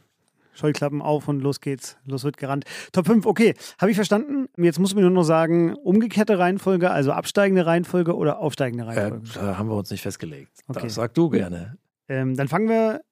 [0.56, 1.96] Scheuklappen auf und los geht's.
[2.06, 2.64] Los wird gerannt.
[2.92, 3.54] Top 5, okay.
[3.78, 4.48] Habe ich verstanden.
[4.56, 9.28] Jetzt muss man nur noch sagen, umgekehrte Reihenfolge, also absteigende Reihenfolge oder aufsteigende äh, Reihenfolge?
[9.34, 10.52] Da haben wir uns nicht festgelegt.
[10.66, 10.80] Okay.
[10.84, 11.76] Das sag du gerne.
[12.08, 13.02] Ähm, dann fangen wir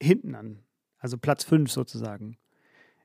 [0.00, 0.58] hinten an.
[0.98, 2.36] Also Platz 5 sozusagen.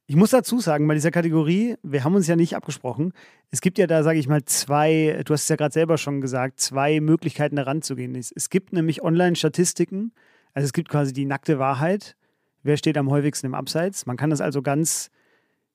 [0.05, 3.13] Ich muss dazu sagen, bei dieser Kategorie, wir haben uns ja nicht abgesprochen.
[3.51, 6.19] Es gibt ja da, sage ich mal, zwei, du hast es ja gerade selber schon
[6.19, 8.13] gesagt, zwei Möglichkeiten da ranzugehen.
[8.15, 10.11] Es, es gibt nämlich Online-Statistiken.
[10.53, 12.17] Also es gibt quasi die nackte Wahrheit.
[12.63, 14.05] Wer steht am häufigsten im Abseits?
[14.05, 15.09] Man kann das also ganz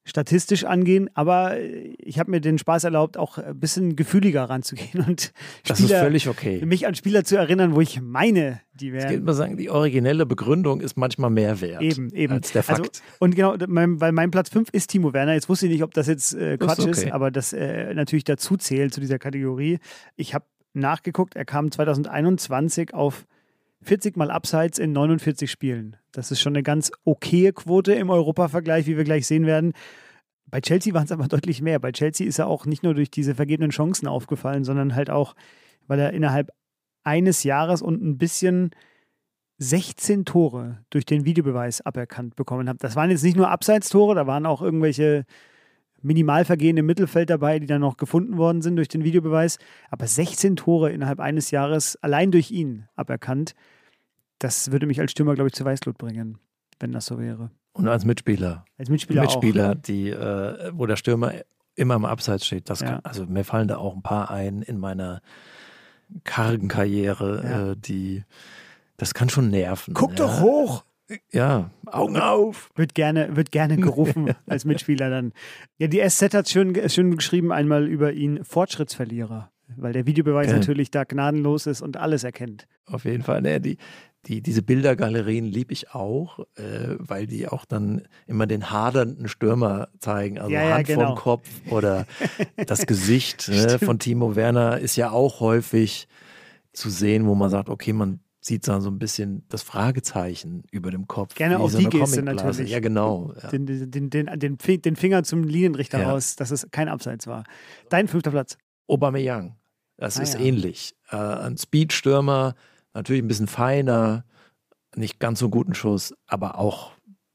[0.08, 5.32] statistisch angehen, aber ich habe mir den Spaß erlaubt, auch ein bisschen gefühliger ranzugehen und
[5.66, 6.64] das Spieler, ist völlig okay.
[6.64, 9.06] mich an Spieler zu erinnern, wo ich meine, die wären.
[9.06, 12.32] Ich würde mal sagen, die originelle Begründung ist manchmal mehr wert eben, eben.
[12.32, 13.02] als der also, Fakt.
[13.02, 15.34] Also, und genau, mein, weil mein Platz 5 ist Timo Werner.
[15.34, 17.06] Jetzt wusste ich nicht, ob das jetzt äh, Quatsch ist, okay.
[17.06, 19.78] ist, aber das äh, natürlich dazu zählt zu dieser Kategorie.
[20.16, 23.26] Ich habe nachgeguckt, er kam 2021 auf
[23.82, 25.96] 40 Mal Abseits in 49 Spielen.
[26.12, 29.72] Das ist schon eine ganz okaye Quote im Europa-Vergleich, wie wir gleich sehen werden.
[30.46, 31.78] Bei Chelsea waren es aber deutlich mehr.
[31.78, 35.34] Bei Chelsea ist er auch nicht nur durch diese vergebenen Chancen aufgefallen, sondern halt auch,
[35.86, 36.50] weil er innerhalb
[37.04, 38.70] eines Jahres und ein bisschen
[39.58, 42.76] 16 Tore durch den Videobeweis aberkannt bekommen hat.
[42.80, 45.24] Das waren jetzt nicht nur Abseitstore, da waren auch irgendwelche
[46.02, 49.58] Minimalvergehen im Mittelfeld dabei, die dann noch gefunden worden sind durch den Videobeweis.
[49.90, 53.54] Aber 16 Tore innerhalb eines Jahres allein durch ihn aberkannt,
[54.38, 56.38] das würde mich als Stürmer, glaube ich, zu Weißglut bringen,
[56.78, 57.50] wenn das so wäre.
[57.72, 58.64] Und als Mitspieler.
[58.76, 59.74] Als Mitspieler, Mitspieler auch.
[59.74, 61.32] die, äh, wo der Stürmer
[61.74, 62.70] immer im Abseits steht.
[62.70, 62.92] Das ja.
[62.92, 65.22] kann, also mir fallen da auch ein paar ein in meiner
[66.24, 67.70] kargen Karriere, ja.
[67.70, 68.24] äh, die
[68.96, 69.94] das kann schon nerven.
[69.94, 70.16] Guck ja.
[70.16, 70.84] doch hoch!
[71.32, 72.70] Ja, Augen auf.
[72.74, 75.32] Wird gerne, wird gerne gerufen als Mitspieler dann.
[75.78, 80.58] Ja, die SZ hat schön, schön geschrieben einmal über ihn Fortschrittsverlierer, weil der Videobeweis okay.
[80.58, 82.66] natürlich da gnadenlos ist und alles erkennt.
[82.86, 83.40] Auf jeden Fall.
[83.40, 83.78] Ne, die,
[84.26, 89.88] die, diese Bildergalerien liebe ich auch, äh, weil die auch dann immer den hadernden Stürmer
[90.00, 90.38] zeigen.
[90.38, 91.06] Also ja, ja, Hand genau.
[91.08, 92.06] vom Kopf oder
[92.66, 96.08] das Gesicht ne, von Timo Werner ist ja auch häufig
[96.72, 101.06] zu sehen, wo man sagt, okay, man sieht so ein bisschen das Fragezeichen über dem
[101.06, 101.34] Kopf.
[101.34, 102.70] Gerne auch so die Geste natürlich.
[102.70, 103.32] Ja, genau.
[103.40, 103.50] Ja.
[103.50, 106.10] Den, den, den, den, Finger zum Linienrichter ja.
[106.10, 107.44] raus, dass es kein Abseits war.
[107.90, 108.58] Dein fünfter Platz.
[108.88, 109.56] Aubameyang.
[109.96, 110.40] Das ah, ist ja.
[110.40, 110.96] ähnlich.
[111.10, 112.54] Äh, ein Speedstürmer,
[112.94, 114.24] natürlich ein bisschen feiner,
[114.96, 116.92] nicht ganz so guten Schuss, aber auch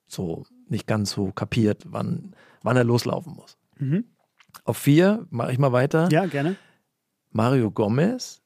[0.07, 3.57] so nicht ganz so kapiert, wann, wann er loslaufen muss.
[3.77, 4.05] Mhm.
[4.65, 6.09] Auf vier mache ich mal weiter.
[6.11, 6.55] Ja, gerne.
[7.31, 8.42] Mario Gomez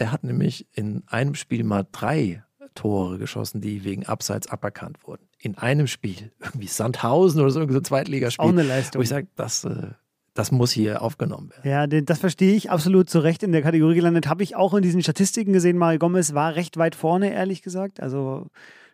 [0.00, 2.42] Der hat nämlich in einem Spiel mal drei
[2.74, 5.28] Tore geschossen, die wegen Abseits aberkannt wurden.
[5.38, 6.32] In einem Spiel.
[6.40, 8.44] Irgendwie Sandhausen oder so, irgendwie so ein Zweitligaspiel.
[8.44, 8.98] Auch eine Leistung.
[8.98, 9.88] Wo ich sage, das, äh,
[10.34, 11.68] das muss hier aufgenommen werden.
[11.68, 14.26] Ja, das verstehe ich absolut zu Recht in der Kategorie gelandet.
[14.26, 15.76] Habe ich auch in diesen Statistiken gesehen.
[15.76, 18.00] Mario Gomez war recht weit vorne, ehrlich gesagt.
[18.00, 18.46] Also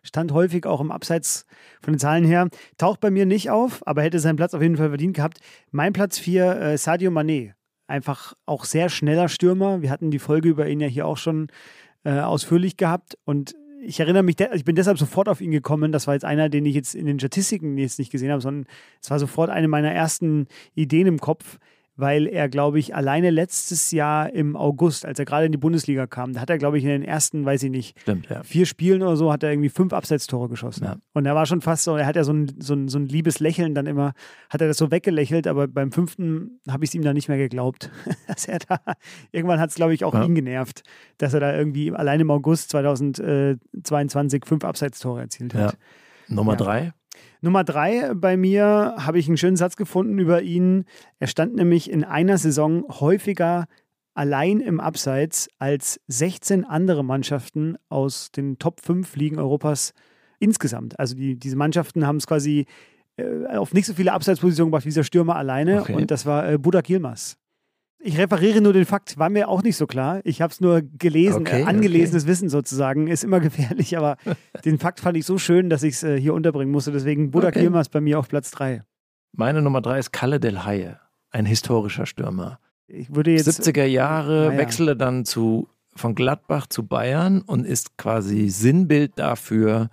[0.03, 1.45] stand häufig auch im Abseits
[1.81, 2.49] von den Zahlen her.
[2.77, 5.39] Taucht bei mir nicht auf, aber hätte seinen Platz auf jeden Fall verdient gehabt.
[5.71, 7.53] Mein Platz 4, äh, Sadio Mané.
[7.87, 9.81] Einfach auch sehr schneller Stürmer.
[9.81, 11.47] Wir hatten die Folge über ihn ja hier auch schon
[12.03, 13.17] äh, ausführlich gehabt.
[13.25, 15.91] Und ich erinnere mich, ich bin deshalb sofort auf ihn gekommen.
[15.91, 18.65] Das war jetzt einer, den ich jetzt in den Statistiken jetzt nicht gesehen habe, sondern
[19.01, 21.57] es war sofort eine meiner ersten Ideen im Kopf
[21.97, 26.07] weil er, glaube ich, alleine letztes Jahr im August, als er gerade in die Bundesliga
[26.07, 28.43] kam, da hat er, glaube ich, in den ersten, weiß ich nicht, Stimmt, ja.
[28.43, 30.85] vier Spielen oder so, hat er irgendwie fünf Absetztore geschossen.
[30.85, 30.97] Ja.
[31.13, 33.07] Und er war schon fast so, er hat ja so ein, so, ein, so ein
[33.07, 34.13] liebes Lächeln dann immer,
[34.49, 37.37] hat er das so weggelächelt, aber beim fünften habe ich es ihm dann nicht mehr
[37.37, 37.89] geglaubt.
[38.27, 38.79] dass er da,
[39.31, 40.23] irgendwann hat es, glaube ich, auch Ja.
[40.23, 40.83] ihn genervt,
[41.17, 45.77] dass er da irgendwie allein im August 2022 fünf Absetztore erzielt hat.
[46.27, 46.93] Nummer drei.
[47.41, 50.85] Nummer drei bei mir habe ich einen schönen Satz gefunden über ihn.
[51.19, 53.65] Er stand nämlich in einer Saison häufiger
[54.13, 59.93] allein im Abseits als 16 andere Mannschaften aus den Top 5 Ligen Europas
[60.39, 60.99] insgesamt.
[60.99, 62.65] Also die, diese Mannschaften haben es quasi
[63.17, 65.93] äh, auf nicht so viele Abseitspositionen gebracht wie dieser Stürmer alleine Okay.
[65.93, 67.37] und das war äh, Budak Yilmaz.
[67.99, 70.21] Ich referiere nur den Fakt, war mir auch nicht so klar.
[70.23, 74.17] Ich habe es nur gelesen, Okay, äh, angelesenes Wissen sozusagen, ist immer gefährlich, aber
[74.65, 76.91] den Fakt fand ich so schön, dass ich es äh, hier unterbringen musste.
[76.91, 77.63] Deswegen Budak Okay.
[77.63, 78.83] Yilmaz bei mir auf Platz 3.
[79.33, 80.99] Meine Nummer drei ist Kalle Del Haie,
[81.31, 82.59] ein historischer Stürmer.
[82.87, 84.57] Ich würde jetzt 70er Jahre, Naja.
[84.59, 89.89] wechselte dann zu, von Gladbach zu Bayern und ist quasi Sinnbild dafür,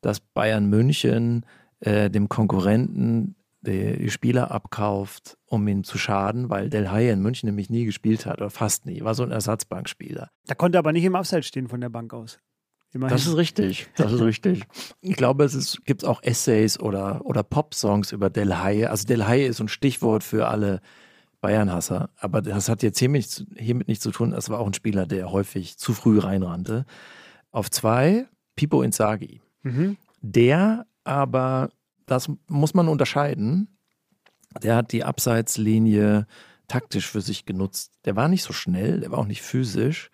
[0.00, 1.44] dass Bayern München
[1.80, 7.48] äh, dem Konkurrenten die Spieler abkauft, um ihm zu schaden, weil Del Haie in München
[7.48, 9.02] nämlich nie gespielt hat oder fast nie.
[9.02, 10.30] War so ein Ersatzbankspieler.
[10.46, 12.38] Da konnte er aber nicht im Abseits stehen von der Bank aus.
[12.92, 13.14] Immerhin.
[13.14, 13.88] Das ist richtig.
[13.96, 14.64] Das ist richtig.
[15.00, 18.88] Ich glaube, es ist, gibt auch Essays oder, oder Pop-Songs über Del Haie.
[18.88, 20.80] Also Del Haie ist so ein Stichwort für alle
[21.40, 22.10] Bayern-Hasser.
[22.16, 24.32] Aber das hat jetzt hiermit, hiermit nichts zu tun.
[24.32, 26.86] Es war auch ein Spieler, der häufig zu früh reinrannte.
[27.50, 29.40] Auf zwei, Pipo Inzaghi.
[29.62, 29.96] mhm.
[30.20, 31.70] Der aber,
[32.10, 33.78] das muss man unterscheiden,
[34.62, 36.26] der hat die Abseitslinie
[36.66, 37.92] taktisch für sich genutzt.
[38.04, 40.10] Der war nicht so schnell, der war auch nicht physisch.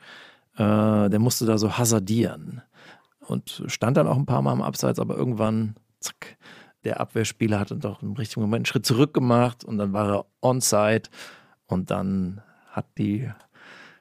[0.57, 2.63] Äh, der musste da so hasardieren
[3.21, 6.37] und stand dann auch ein paar Mal am Abseits, aber irgendwann, zack,
[6.85, 10.27] der Abwehrspieler hatte doch im richtigen Moment einen Schritt zurück gemacht und dann war er
[10.41, 11.09] onside
[11.67, 13.31] und dann hat die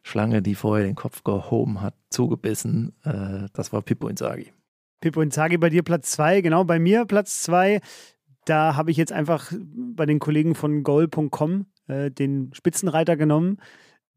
[0.04, 2.94] Schlange, die vorher den Kopf gehoben hat, zugebissen.
[3.04, 4.52] Äh, das war Pippo Inzaghi.
[5.04, 7.82] Pippo Inzaghi bei dir Platz 2, genau, bei mir Platz 2.
[8.45, 13.58] Da habe ich jetzt einfach bei den Kollegen von goal.com äh, den Spitzenreiter genommen,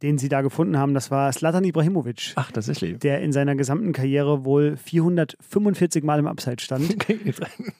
[0.02, 0.94] den sie da gefunden haben.
[0.94, 3.00] Das war Slatan Ibrahimovic, Ach, tatsächlich.
[3.00, 6.96] der in seiner gesamten Karriere wohl 445 Mal im Abseits stand.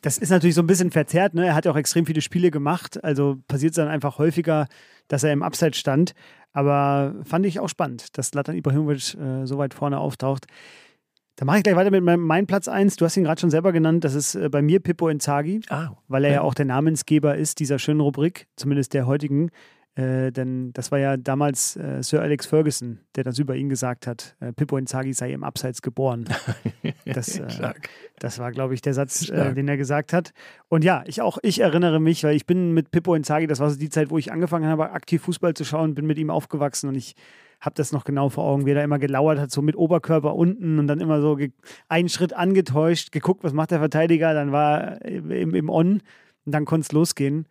[0.03, 1.35] Das ist natürlich so ein bisschen verzerrt.
[1.35, 1.47] Ne?
[1.47, 3.03] Er hat ja auch extrem viele Spiele gemacht.
[3.05, 4.67] Also passiert es dann einfach häufiger,
[5.07, 6.15] dass er im Abseits stand.
[6.53, 10.47] Aber fand ich auch spannend, dass Latan Ibrahimovic äh, so weit vorne auftaucht.
[11.37, 12.97] Da mache ich gleich weiter mit meinem mein Platz 1.
[12.97, 14.05] Du hast ihn gerade schon selber genannt.
[14.05, 16.43] Das ist äh, bei mir Pippo Inzaghi, ah, weil er ja Ja.
[16.43, 19.51] auch der Namensgeber ist dieser schönen Rubrik, zumindest der heutigen.
[19.97, 24.07] Äh, denn das war ja damals äh, Sir Alex Ferguson, der das über ihn gesagt
[24.07, 24.37] hat.
[24.41, 26.27] Äh, Pippo Inzaghi sei im Abseits geboren.
[27.05, 27.73] Das, äh,
[28.19, 30.33] das war, glaube ich, der Satz, äh, den er gesagt hat.
[30.69, 33.71] Und ja, ich auch, ich erinnere mich, weil ich bin mit Pippo Inzaghi, das war
[33.71, 36.89] so die Zeit, wo ich angefangen habe, aktiv Fußball zu schauen, bin mit ihm aufgewachsen
[36.89, 37.15] und ich
[37.61, 40.35] habe das noch genau vor Augen, wie er da immer gelauert hat, so mit Oberkörper
[40.35, 41.39] unten und dann immer so
[41.89, 46.01] einen Schritt angetäuscht, geguckt, was macht der Verteidiger, dann war er im, im On
[46.45, 47.47] und dann konnte es losgehen.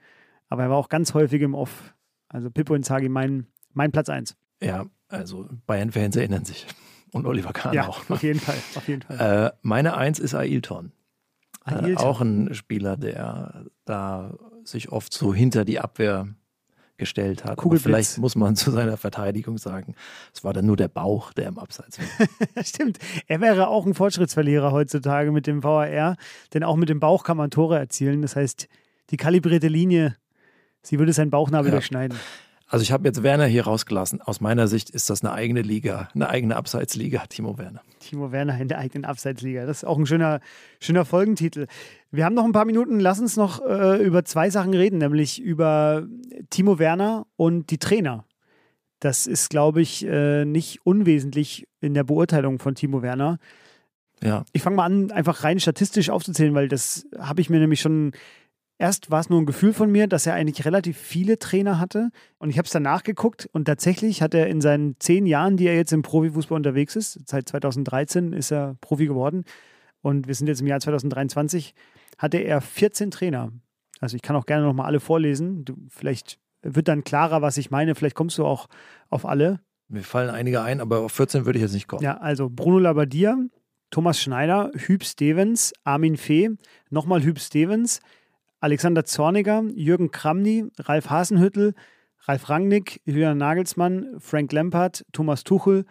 [0.49, 1.94] Aber er war auch ganz häufig im Off.
[2.35, 4.35] Also Pippo Inzaghi, mein, mein Platz 1.
[4.61, 6.67] Ja, also Bayern-Fans erinnern sich.
[7.13, 8.09] Und Oliver Kahn Ja, auch.
[8.09, 9.47] auf jeden Fall, auf jeden Fall.
[9.53, 10.91] Äh, meine Eins ist Ailton.
[11.65, 11.97] Äh, Ailton.
[12.05, 16.27] auch ein Spieler, der da sich oft so hinter die Abwehr
[16.97, 17.57] gestellt hat.
[17.77, 19.95] Vielleicht muss man zu seiner Verteidigung sagen,
[20.33, 22.63] es war dann nur der Bauch, der im Abseits war.
[22.65, 22.99] Stimmt.
[23.27, 26.17] Er wäre auch ein Fortschrittsverlierer heutzutage mit dem VAR,
[26.53, 28.21] denn auch mit dem Bauch kann man Tore erzielen.
[28.23, 28.67] Das heißt,
[29.09, 30.17] die kalibrierte Linie,
[30.85, 31.71] sie würde seinen Bauchnabel Ja.
[31.75, 32.17] durchschneiden.
[32.67, 34.21] Also ich habe jetzt Werner hier rausgelassen.
[34.23, 37.81] Aus meiner Sicht ist das eine eigene Liga, eine eigene Abseitsliga, Timo Werner.
[37.99, 39.67] Timo Werner in der eigenen Abseitsliga.
[39.67, 40.39] Das ist auch ein schöner,
[40.79, 41.67] schöner Folgentitel.
[42.09, 42.99] Wir haben noch ein paar Minuten.
[42.99, 46.07] Lass uns noch äh, über zwei Sachen reden, nämlich über
[46.49, 48.25] Timo Werner und die Trainer.
[48.99, 53.37] Das ist, glaube ich, äh, nicht unwesentlich in der Beurteilung von Timo Werner.
[54.23, 57.81] Ja, Ich fange mal an, einfach rein statistisch aufzuzählen, weil das habe ich mir nämlich
[57.81, 58.13] schon
[58.77, 62.09] Erst war es nur ein Gefühl von mir, dass er eigentlich relativ viele Trainer hatte.
[62.39, 65.67] Und ich habe es danach geguckt und tatsächlich hat er in seinen zehn Jahren, die
[65.67, 69.45] er jetzt im Profifußball unterwegs ist, seit 2013 ist er Profi geworden
[70.05, 71.73] und wir sind jetzt im Jahr 2023,
[72.19, 73.51] hatte er 14 Trainer.
[73.99, 75.65] Also ich kann auch gerne nochmal alle vorlesen.
[75.65, 77.95] Du, vielleicht wird dann klarer, was ich meine.
[77.95, 78.67] Vielleicht kommst du auch
[79.09, 79.61] auf alle.
[79.87, 82.03] Mir fallen einige ein, aber auf 14 würde ich jetzt nicht kommen.
[82.03, 83.35] Ja, also Bruno Labbadia,
[83.89, 86.51] Thomas Schneider, Hüb Stevens, Armin Fee,
[86.91, 87.99] nochmal Hüb Stevens,
[88.65, 91.75] Alexander Zorniger, Jürgen Kramny, Ralf Hasenhüttel,
[92.21, 95.85] Ralf Rangnick, Julian Nagelsmann, Frank Lampard, Thomas Tuchel,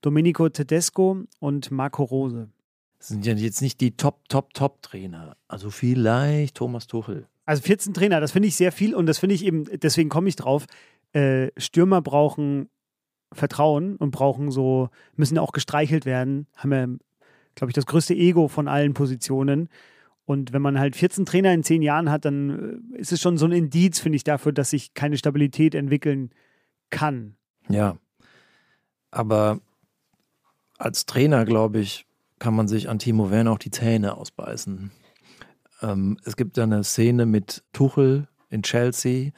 [0.00, 2.48] Domenico Tedesco und Marco Rose.
[2.96, 5.36] Das sind ja jetzt nicht die Top, Top, Top-Trainer.
[5.48, 7.26] Also vielleicht Thomas Tuchel.
[7.44, 10.30] Also 14 Trainer, das finde ich sehr viel und das finde ich eben, deswegen komme
[10.30, 10.64] ich drauf.
[11.12, 12.70] Äh, Stürmer brauchen
[13.34, 16.86] Vertrauen und brauchen so, müssen auch gestreichelt werden, haben ja,
[17.54, 19.68] glaube ich, das größte Ego von allen Positionen.
[20.26, 23.36] Und wenn man halt 14 Trainer in 10 Jahren hat, dann äh, ist es schon
[23.36, 26.30] so ein Indiz, finde ich, dafür, dass sich keine Stabilität entwickeln
[26.90, 27.36] kann.
[27.68, 27.96] Ja.
[29.10, 29.60] Aber
[30.78, 32.06] als Trainer, glaube ich,
[32.38, 34.90] kann man sich an Timo Werner auch die Zähne ausbeißen.
[35.82, 39.30] Ähm, es gibt ja eine Szene mit Tuchel in Chelsea.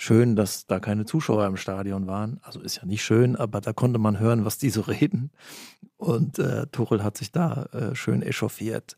[0.00, 2.38] Schön, dass da keine Zuschauer im Stadion waren.
[2.42, 5.32] Also ist ja nicht schön, aber da konnte man hören, was die so reden.
[5.96, 8.96] Und äh, Tuchel hat sich da äh, schön echauffiert.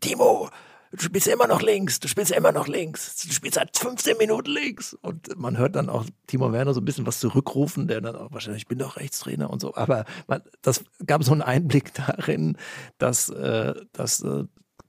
[0.00, 0.50] Timo,
[0.92, 4.50] du spielst immer noch links, du spielst immer noch links, du spielst seit 15 Minuten
[4.50, 4.92] links.
[5.00, 8.30] Und man hört dann auch Timo Werner so ein bisschen was zurückrufen, der dann auch
[8.30, 9.74] wahrscheinlich, ich bin doch Rechtstrainer und so.
[9.74, 12.58] Aber man, das gab so einen Einblick darin,
[12.98, 14.44] dass, äh, dass äh,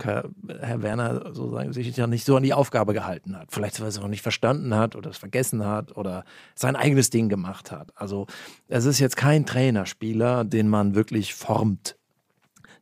[0.05, 3.51] Herr Werner sozusagen sich ja nicht so an die Aufgabe gehalten hat.
[3.51, 6.25] Vielleicht, weil er es auch nicht verstanden hat oder es vergessen hat oder
[6.55, 7.91] sein eigenes Ding gemacht hat.
[7.95, 8.27] Also
[8.67, 11.97] es ist jetzt kein Trainerspieler, den man wirklich formt,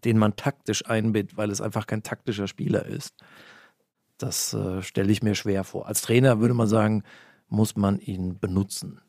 [0.04, 3.16] den man taktisch einbindet, weil es einfach kein taktischer Spieler ist.
[4.18, 5.88] Das äh, stelle ich mir schwer vor.
[5.88, 7.04] Als Trainer würde man sagen,
[7.50, 9.02] muss man ihn benutzen.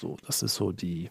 [0.00, 1.10] So, das ist so die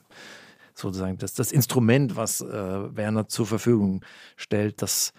[0.76, 4.04] sozusagen das, das Instrument, was äh, Werner zur Verfügung
[4.36, 5.14] stellt, das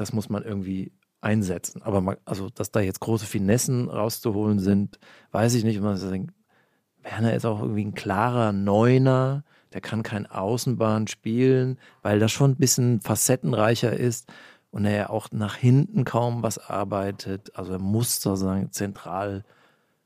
[0.00, 1.82] das muss man irgendwie einsetzen.
[1.82, 4.98] Aber man, also, dass da jetzt große Finessen rauszuholen sind,
[5.32, 5.80] weiß ich nicht.
[5.80, 6.32] Man denkt,
[7.02, 12.52] Werner ist auch irgendwie ein klarer Neuner, der kann kein Außenbahn spielen, weil das schon
[12.52, 14.32] ein bisschen facettenreicher ist
[14.70, 17.56] und er ja auch nach hinten kaum was arbeitet.
[17.56, 19.44] Also er muss sozusagen zentral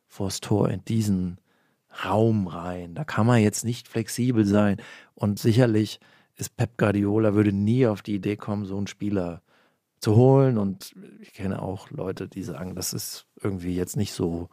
[0.07, 1.39] vors Tor in diesen
[2.05, 2.95] Raum rein.
[2.95, 4.79] Da kann man jetzt nicht flexibel sein.
[5.15, 6.01] Und sicherlich
[6.37, 9.43] ist Pep Guardiola würde nie auf die Idee kommen, so einen Spieler
[10.03, 10.59] zu holen.
[10.59, 14.51] Und ich kenne auch Leute, die sagen, das ist irgendwie jetzt nicht so,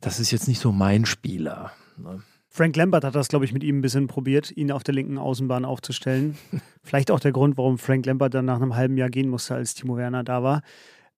[0.00, 1.72] das ist jetzt nicht so mein Spieler.
[1.96, 2.22] Ne?
[2.50, 5.18] Frank Lambert hat das, glaube ich, mit ihm ein bisschen probiert, ihn auf der linken
[5.18, 6.36] Außenbahn aufzustellen.
[6.82, 9.74] Vielleicht auch der Grund, warum Frank Lambert dann nach einem halben Jahr gehen musste, als
[9.74, 10.62] Timo Werner da war.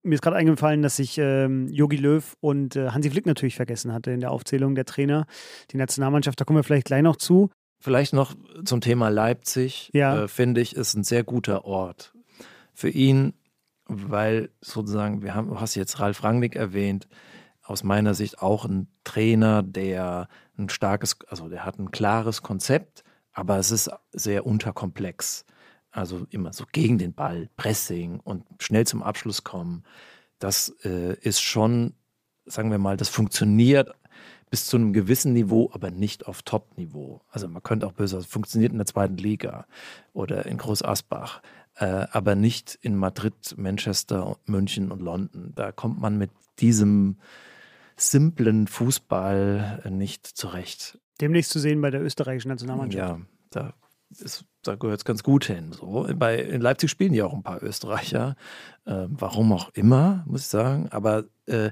[0.03, 3.93] Mir ist gerade eingefallen, dass ich Yogi ähm, Löw und äh, Hansi Flick natürlich vergessen
[3.93, 5.27] hatte in der Aufzählung der Trainer.
[5.73, 7.51] Die Nationalmannschaft, da kommen wir vielleicht gleich noch zu.
[7.81, 8.35] Vielleicht noch
[8.65, 10.25] zum Thema Leipzig, ja.
[10.25, 12.15] äh, finde ich, ist ein sehr guter Ort
[12.81, 13.35] für ihn,
[13.87, 17.09] weil sozusagen, wir haben, du hast jetzt Ralf Rangnick erwähnt,
[17.63, 20.29] aus meiner Sicht auch ein Trainer, der
[20.59, 25.45] ein starkes, also der hat ein klares Konzept, aber es ist sehr unterkomplex.
[25.93, 29.85] Also immer so gegen den Ball, Pressing und schnell zum Abschluss kommen.
[30.39, 31.95] Das äh, ist schon,
[32.47, 33.93] sagen wir mal, das funktioniert
[34.51, 37.21] bis zu einem gewissen Niveau, aber nicht auf Top-Niveau.
[37.31, 39.67] Also man könnte auch böse, es funktioniert in der zweiten Liga
[40.13, 41.41] oder in Groß Asbach
[41.77, 45.53] äh, aber nicht in Madrid, Manchester, München und London.
[45.55, 47.17] Da kommt man mit diesem
[47.97, 50.99] simplen Fußball nicht zurecht.
[51.21, 53.19] Demnächst zu sehen bei der österreichischen Nationalmannschaft.
[53.19, 53.75] Ja, da,
[54.63, 55.73] da gehört es ganz gut hin.
[55.73, 56.09] So.
[56.17, 58.37] Bei, in Leipzig spielen ja auch ein paar Österreicher.
[58.87, 60.89] Äh, warum auch immer, muss ich sagen.
[60.91, 61.71] Aber äh,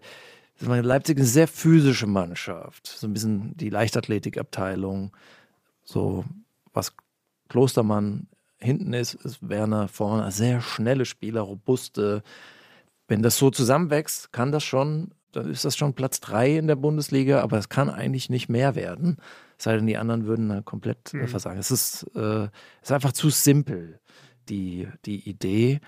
[0.60, 2.86] Leipzig ist eine sehr physische Mannschaft.
[2.86, 5.16] So ein bisschen die Leichtathletikabteilung.
[5.84, 6.24] So
[6.72, 6.94] was
[7.48, 8.28] Klostermann
[8.58, 10.30] hinten ist, ist Werner vorne.
[10.30, 12.22] Sehr schnelle Spieler, robuste.
[13.06, 16.76] Wenn das so zusammenwächst, kann das schon, dann ist das schon Platz drei in der
[16.76, 19.16] Bundesliga, aber es kann eigentlich nicht mehr werden.
[19.56, 21.28] Sei denn, die anderen würden dann komplett mhm.
[21.28, 21.58] versagen.
[21.58, 22.48] Es ist, äh,
[22.82, 24.00] ist einfach zu simpel,
[24.48, 25.80] die, die Idee.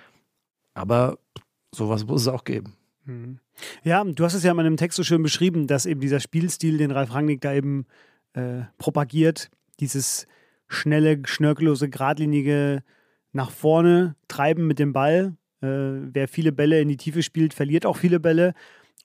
[0.74, 1.18] Aber
[1.72, 2.76] sowas muss es auch geben.
[3.04, 3.38] Mhm.
[3.82, 6.78] Ja, du hast es ja in einem Text so schön beschrieben, dass eben dieser Spielstil,
[6.78, 7.86] den Ralf Rangnick da eben
[8.32, 9.50] äh, propagiert,
[9.80, 10.26] dieses
[10.70, 12.82] schnelle, schnörkellose, geradlinige
[13.32, 15.36] nach vorne treiben mit dem Ball.
[15.60, 15.66] Äh,
[16.12, 18.54] wer viele Bälle in die Tiefe spielt, verliert auch viele Bälle.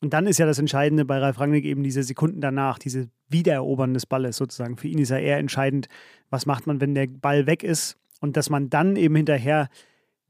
[0.02, 3.94] Und dann ist ja das Entscheidende bei Ralf Rangnick eben diese Sekunden danach, diese Wiedererobern
[3.94, 4.78] des Balles sozusagen.
[4.78, 5.88] Für ihn ist ja eher entscheidend,
[6.30, 9.68] was macht man, wenn der Ball weg ist und dass man dann eben hinterher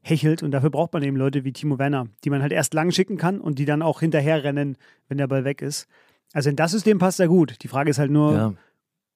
[0.00, 0.42] hechelt.
[0.42, 3.18] Und dafür braucht man eben Leute wie Timo Werner, die man halt erst lang schicken
[3.18, 4.78] kann und die dann auch hinterher rennen,
[5.08, 5.86] wenn der Ball weg ist.
[6.32, 7.62] Also in das System passt er gut.
[7.62, 8.54] Die Frage ist halt nur, ja.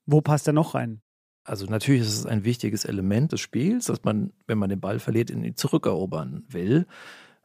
[0.05, 1.01] wo passt er noch rein?
[1.45, 4.99] Also natürlich ist es ein wichtiges Element des Spiels, dass man, wenn man den Ball
[4.99, 6.87] verliert, ihn zurückerobern will.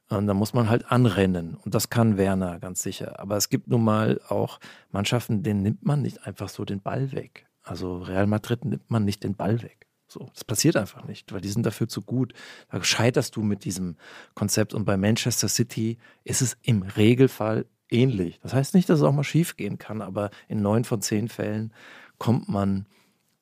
[0.10, 1.56] Und dann muss man halt anrennen.
[1.56, 3.20] Und das kann Werner ganz sicher.
[3.20, 4.60] Aber es gibt nun mal auch
[4.92, 7.48] Mannschaften, denen nimmt man nicht einfach so den Ball weg.
[7.64, 9.88] Also Real Madrid nimmt man nicht den Ball weg.
[10.08, 12.34] So, das passiert einfach nicht, weil die sind dafür zu gut.
[12.70, 13.98] Da scheiterst du mit diesem
[14.36, 14.76] Konzept.
[14.76, 18.40] Und bei Manchester City ist es im Regelfall ähnlich.
[18.44, 21.28] Das heißt nicht, dass es auch mal schief gehen kann, aber in neun von zehn
[21.28, 21.74] Fällen
[22.20, 22.86] kommt man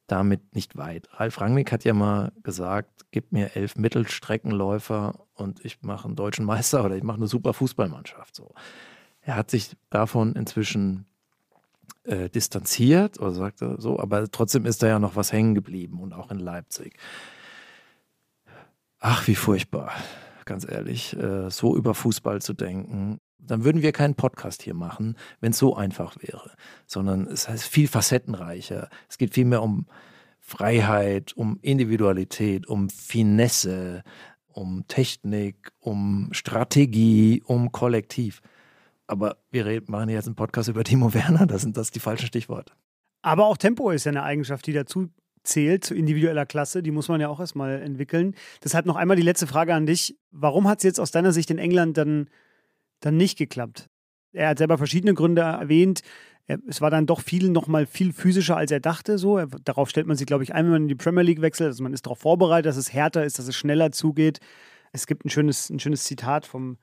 [0.08, 1.08] damit nicht weit.
[1.14, 6.46] Ralf Rangnick hat ja mal gesagt, gib mir elf Mittelstreckenläufer und ich mache einen deutschen
[6.46, 8.36] Meister oder ich mache eine super Fußballmannschaft.
[8.36, 8.54] So.
[9.22, 11.06] Er hat sich davon inzwischen
[12.04, 16.14] äh, distanziert oder sagte so, aber trotzdem ist da ja noch was hängen geblieben und
[16.14, 16.98] auch in Leipzig.
[19.00, 19.92] Ach, wie furchtbar,
[20.46, 23.20] ganz ehrlich, äh, so über Fußball zu denken.
[23.46, 26.52] Dann würden wir keinen Podcast hier machen, wenn es so einfach wäre,
[26.86, 28.90] sondern es heißt viel facettenreicher.
[29.10, 29.88] Es geht viel mehr um
[30.40, 34.04] Freiheit, um Individualität, um Finesse,
[34.48, 38.42] um Technik, um Strategie, um Kollektiv.
[39.08, 42.74] Aber wir machen jetzt einen Podcast über Timo Werner, da sind das die falschen Stichworte.
[43.22, 45.10] Aber auch Tempo ist ja eine Eigenschaft, die dazu
[45.44, 46.84] zählt zu individueller Klasse.
[46.84, 48.36] Die muss man ja auch erstmal entwickeln.
[48.64, 50.18] Deshalb noch einmal die letzte Frage an dich.
[50.32, 52.30] Warum hat es jetzt aus deiner Sicht in England dann,
[53.06, 53.90] dann nicht geklappt?
[54.32, 56.02] Er hat selber verschiedene Gründe erwähnt.
[56.68, 59.18] Es war dann doch viel noch mal viel physischer, als er dachte.
[59.18, 59.46] So.
[59.64, 61.68] Darauf stellt man sich, glaube ich, ein, wenn man in die Premier League wechselt.
[61.68, 64.40] Also man ist darauf vorbereitet, dass es härter ist, dass es schneller zugeht.
[64.92, 66.78] Es gibt ein schönes, ein schönes Zitat vom,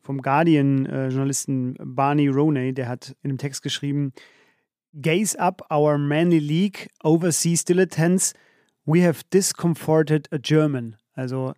[0.00, 4.12] vom Guardian-Journalisten Barney Roney, der hat in einem Text geschrieben:
[5.00, 8.34] Gaze up our manly league, overseas dilettantes,
[8.84, 10.96] we have discomforted a German.
[11.14, 11.54] Also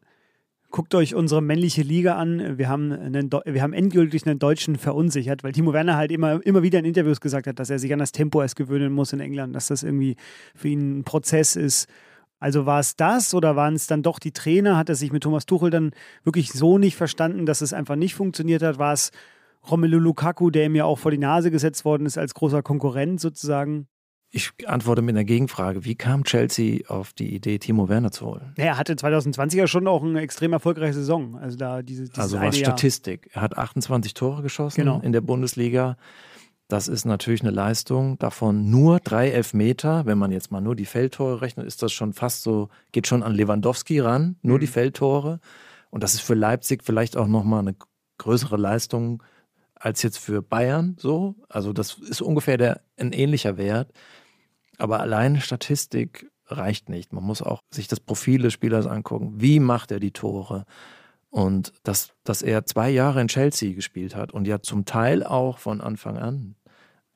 [0.70, 2.58] guckt euch unsere männliche Liga an.
[2.58, 6.62] Wir haben, einen, wir haben endgültig einen Deutschen verunsichert, weil Timo Werner halt immer, immer
[6.62, 9.20] wieder in Interviews gesagt hat, dass er sich an das Tempo erst gewöhnen muss in
[9.20, 10.16] England, dass das irgendwie
[10.54, 11.88] für ihn ein Prozess ist.
[12.38, 14.76] Also war es das oder waren es dann doch die Trainer?
[14.76, 15.90] Hat er sich mit Thomas Tuchel dann
[16.22, 18.78] wirklich so nicht verstanden, dass es einfach nicht funktioniert hat?
[18.78, 19.10] War es
[19.68, 23.20] Romelu Lukaku, der ihm ja auch vor die Nase gesetzt worden ist als großer Konkurrent
[23.20, 23.88] sozusagen?
[24.30, 25.84] Ich antworte mit einer Gegenfrage.
[25.84, 28.52] Wie kam Chelsea auf die Idee, Timo Werner zu holen?
[28.56, 31.36] er hatte 2020 ja schon auch eine extrem erfolgreiche Saison.
[31.36, 33.30] Also, da diese, also was Statistik.
[33.32, 35.00] Er hat 28 Tore geschossen genau.
[35.00, 35.96] in der Bundesliga.
[36.68, 38.18] Das ist natürlich eine Leistung.
[38.18, 40.04] Davon nur drei Elfmeter.
[40.04, 43.22] Wenn man jetzt mal nur die Feldtore rechnet, ist das schon fast so, geht schon
[43.22, 44.36] an Lewandowski ran.
[44.42, 44.60] Nur mhm.
[44.60, 45.40] die Feldtore.
[45.88, 47.76] Und das ist für Leipzig vielleicht auch nochmal eine
[48.18, 49.22] größere Leistung
[49.80, 51.34] als jetzt für Bayern so.
[51.48, 53.92] Also das ist ungefähr der, ein ähnlicher Wert.
[54.78, 57.12] Aber allein Statistik reicht nicht.
[57.12, 59.34] Man muss auch sich das Profil des Spielers angucken.
[59.36, 60.64] Wie macht er die Tore?
[61.30, 65.58] Und dass, dass er zwei Jahre in Chelsea gespielt hat und ja zum Teil auch
[65.58, 66.54] von Anfang an.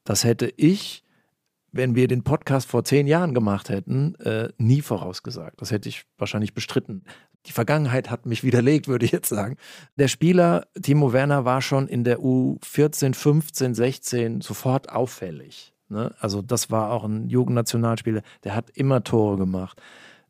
[0.04, 1.02] Das hätte ich,
[1.70, 5.60] wenn wir den Podcast vor zehn Jahren gemacht hätten, äh, nie vorausgesagt.
[5.62, 7.04] Das hätte ich wahrscheinlich bestritten.
[7.47, 9.57] Die Vergangenheit hat mich widerlegt, würde ich jetzt sagen.
[9.97, 15.72] Der Spieler Timo Werner war schon in der U14, 15, 16 sofort auffällig.
[15.88, 16.14] Ne?
[16.20, 19.80] Also das war auch ein Jugendnationalspieler, der hat immer Tore gemacht.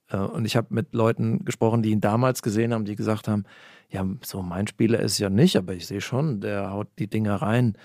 [0.08, 3.44] Äh, und ich habe mit Leuten gesprochen, die ihn damals gesehen haben, die gesagt haben,
[3.90, 7.36] ja, so mein Spieler ist ja nicht, aber ich sehe schon, der haut die Dinger
[7.36, 7.76] rein.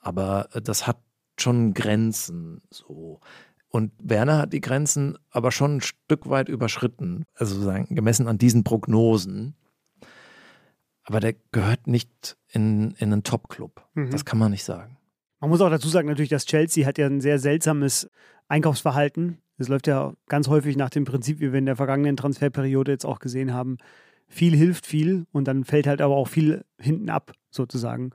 [0.00, 0.98] Aber äh, das hat
[1.38, 3.20] schon Grenzen so.
[3.74, 8.38] Und Werner hat die Grenzen aber schon ein Stück weit überschritten, also sagen, gemessen an
[8.38, 9.56] diesen Prognosen.
[11.02, 13.84] Aber der gehört nicht in, in einen Top-Club.
[13.94, 14.12] Mhm.
[14.12, 14.96] Das kann man nicht sagen.
[15.40, 18.08] Man muss auch dazu sagen, natürlich, dass Chelsea hat ja ein sehr seltsames
[18.46, 19.38] Einkaufsverhalten.
[19.58, 23.04] Es läuft ja ganz häufig nach dem Prinzip, wie wir in der vergangenen Transferperiode jetzt
[23.04, 23.78] auch gesehen haben.
[24.28, 28.12] Viel hilft viel und dann fällt halt aber auch viel hinten ab, sozusagen.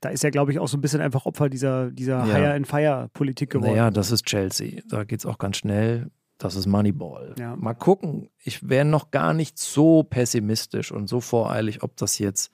[0.00, 2.34] Da ist ja, glaube ich, auch so ein bisschen einfach Opfer dieser, dieser ja.
[2.34, 3.72] Hire-and-Fire-Politik geworden.
[3.72, 4.82] Naja, das ist Chelsea.
[4.88, 6.10] Da geht es auch ganz schnell.
[6.38, 7.34] Das ist Moneyball.
[7.38, 7.56] Ja.
[7.56, 8.28] Mal gucken.
[8.42, 12.52] Ich wäre noch gar nicht so pessimistisch und so voreilig, ob das jetzt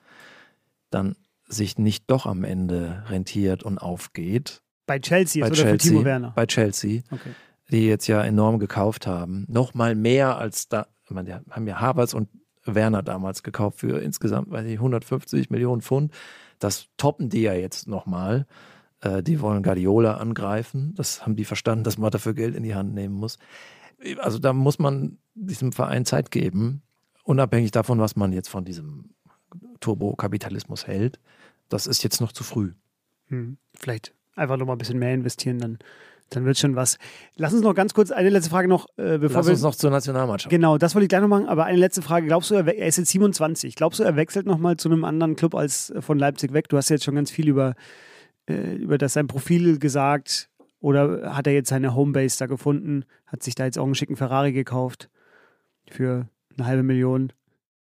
[0.90, 1.16] dann
[1.48, 4.62] sich nicht doch am Ende rentiert und aufgeht.
[4.86, 6.32] Bei Chelsea bei oder Chelsea, für Timo Werner?
[6.34, 7.02] Bei Chelsea.
[7.10, 7.30] Okay
[7.72, 9.46] die jetzt ja enorm gekauft haben.
[9.48, 12.28] Noch mal mehr als da, ich meine, die haben ja Havertz und
[12.64, 16.12] Werner damals gekauft für insgesamt, weiß ich, 150 Millionen Pfund.
[16.62, 18.46] Das toppen die ja jetzt nochmal.
[19.00, 20.94] Äh, die wollen Guardiola angreifen.
[20.94, 23.38] Das haben die verstanden, dass man dafür Geld in die Hand nehmen muss.
[24.18, 26.82] Also da muss man diesem Verein Zeit geben,
[27.24, 29.10] unabhängig davon, was man jetzt von diesem
[29.80, 31.20] Turbokapitalismus hält.
[31.68, 32.72] Das ist jetzt noch zu früh.
[33.26, 33.58] Hm.
[33.74, 35.78] Vielleicht einfach noch mal ein bisschen mehr investieren, dann
[36.34, 36.98] Dann wird schon was.
[37.36, 39.52] Lass uns noch ganz kurz eine letzte Frage noch, äh, bevor Lass wir.
[39.52, 40.50] uns noch zur Nationalmannschaft.
[40.50, 42.26] Genau, das wollte ich gleich noch machen, aber eine letzte Frage.
[42.26, 43.74] Glaubst du, er, ist jetzt 27.
[43.74, 46.68] Glaubst du, er wechselt nochmal zu einem anderen Club als äh, von Leipzig weg?
[46.68, 47.74] Du hast ja jetzt schon ganz viel über,
[48.48, 50.48] äh, über das sein Profil gesagt.
[50.80, 53.04] Oder hat er jetzt seine Homebase da gefunden?
[53.26, 55.10] Hat sich da jetzt auch einen schicken Ferrari gekauft
[55.88, 57.32] für eine halbe Million?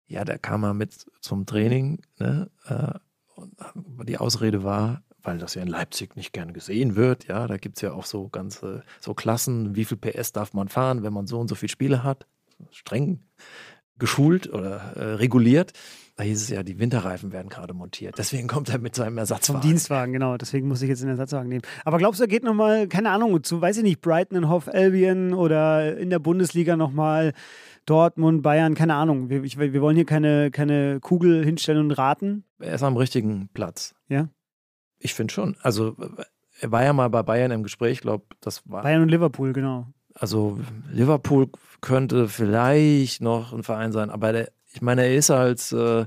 [0.07, 2.01] Ja, da kam er mit zum Training.
[2.19, 2.49] Ne?
[2.65, 2.99] Äh,
[3.35, 7.27] und die Ausrede war, weil das ja in Leipzig nicht gern gesehen wird.
[7.27, 10.69] Ja, da gibt es ja auch so ganze so Klassen, wie viel PS darf man
[10.69, 12.25] fahren, wenn man so und so viele Spiele hat.
[12.71, 13.19] Streng
[13.99, 15.73] geschult oder äh, reguliert.
[16.15, 18.17] Da hieß es ja, die Winterreifen werden gerade montiert.
[18.17, 19.61] Deswegen kommt er mit seinem Vom Ersatzwagen.
[19.61, 20.35] Dienstwagen, genau.
[20.35, 21.61] Deswegen muss ich jetzt den Ersatzwagen nehmen.
[21.85, 24.73] Aber glaubst du, er geht nochmal, keine Ahnung, zu, weiß ich nicht, Brighton and Hove
[24.73, 27.33] Albion oder in der Bundesliga nochmal
[27.85, 29.29] Dortmund, Bayern, keine Ahnung.
[29.29, 32.45] Wir, ich, wir wollen hier keine, keine Kugel hinstellen und raten.
[32.57, 33.93] Er ist am richtigen Platz.
[34.07, 34.27] Ja.
[34.99, 35.57] Ich finde schon.
[35.61, 35.95] Also
[36.59, 38.83] er war ja mal bei Bayern im Gespräch, glaube, das war.
[38.83, 39.87] Bayern und Liverpool, genau.
[40.13, 40.59] Also
[40.91, 41.49] Liverpool
[41.81, 46.05] könnte vielleicht noch ein Verein sein, aber der, ich meine, er ist als äh,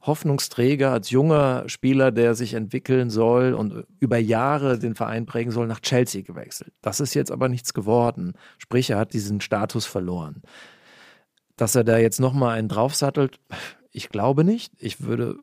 [0.00, 5.66] Hoffnungsträger, als junger Spieler, der sich entwickeln soll und über Jahre den Verein prägen soll,
[5.66, 6.72] nach Chelsea gewechselt.
[6.82, 8.34] Das ist jetzt aber nichts geworden.
[8.58, 10.42] Sprich, er hat diesen Status verloren.
[11.56, 13.40] Dass er da jetzt nochmal einen draufsattelt,
[13.90, 14.72] ich glaube nicht.
[14.78, 15.36] Ich würde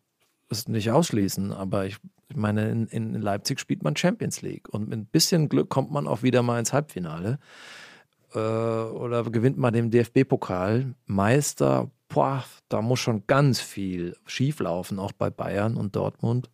[0.49, 1.97] es nicht ausschließen, aber ich,
[2.29, 5.91] ich meine, in, in Leipzig spielt man Champions League und mit ein bisschen Glück kommt
[5.91, 7.39] man auch wieder mal ins Halbfinale
[8.33, 10.95] äh, oder gewinnt mal den DFB-Pokal.
[11.05, 16.49] Meister, boah, da muss schon ganz viel schieflaufen, auch bei Bayern und Dortmund.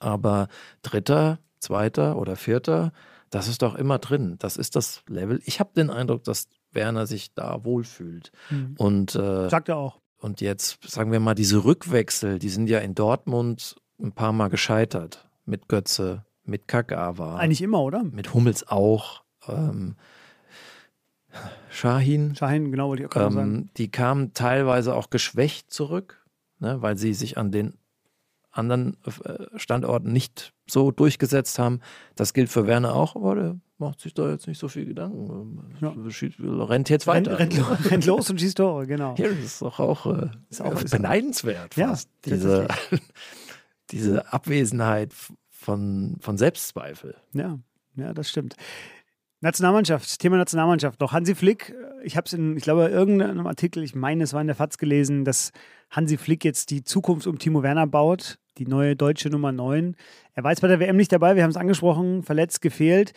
[0.00, 0.48] Aber
[0.82, 2.92] Dritter, Zweiter oder Vierter,
[3.30, 4.36] das ist doch immer drin.
[4.38, 5.40] Das ist das Level.
[5.44, 8.32] Ich habe den Eindruck, dass Werner sich da wohlfühlt.
[8.50, 8.74] Mhm.
[8.78, 10.00] Und, äh, Sagt er auch.
[10.18, 14.48] und jetzt, sagen wir mal, diese Rückwechsel, die sind ja in Dortmund ein paar Mal
[14.48, 15.28] gescheitert.
[15.46, 18.02] Mit Götze, mit Kagawa, Eigentlich immer, oder?
[18.04, 19.22] mit Hummels auch.
[19.48, 19.96] Ähm,
[21.70, 23.54] Shahin, Schein, genau, wollte ich auch gerade sagen.
[23.54, 26.24] ähm, die kamen teilweise auch geschwächt zurück,
[26.60, 27.74] ne, weil sie sich an den
[28.52, 31.80] anderen äh, Standorten nicht so durchgesetzt haben.
[32.14, 35.74] Das gilt für Werner auch, aber der macht sich da jetzt nicht so viel Gedanken.
[35.80, 35.88] Ja.
[35.90, 37.38] Schießt- Rennt jetzt Rennt, weiter.
[37.40, 39.16] rennt, lo- rennt los und schießt Tore, genau.
[39.18, 42.08] Ja, das ist doch auch, äh, Ist auch- ist- beneidenswert Ja, fast.
[42.24, 42.68] diese,
[43.90, 45.12] diese Abwesenheit
[45.50, 47.16] von, von Selbstzweifel.
[47.32, 47.58] Ja,
[47.96, 48.56] ja, das stimmt.
[49.40, 51.12] Nationalmannschaft, Thema Nationalmannschaft noch.
[51.12, 54.40] Hansi Flick, äh, ich habe es in, ich glaube, irgendeinem Artikel, ich meine, es war
[54.40, 55.52] in der FAZ gelesen, dass
[55.90, 59.96] Hansi Flick jetzt die Zukunft um Timo Werner baut, die neue deutsche Nummer 9.
[60.32, 63.12] Er war jetzt bei der WM nicht dabei, wir haben es angesprochen, verletzt, gefehlt.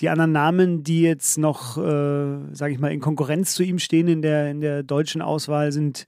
[0.00, 4.06] Die anderen Namen, die jetzt noch, äh, sage ich mal, in Konkurrenz zu ihm stehen
[4.06, 6.06] in der, in der deutschen Auswahl, sind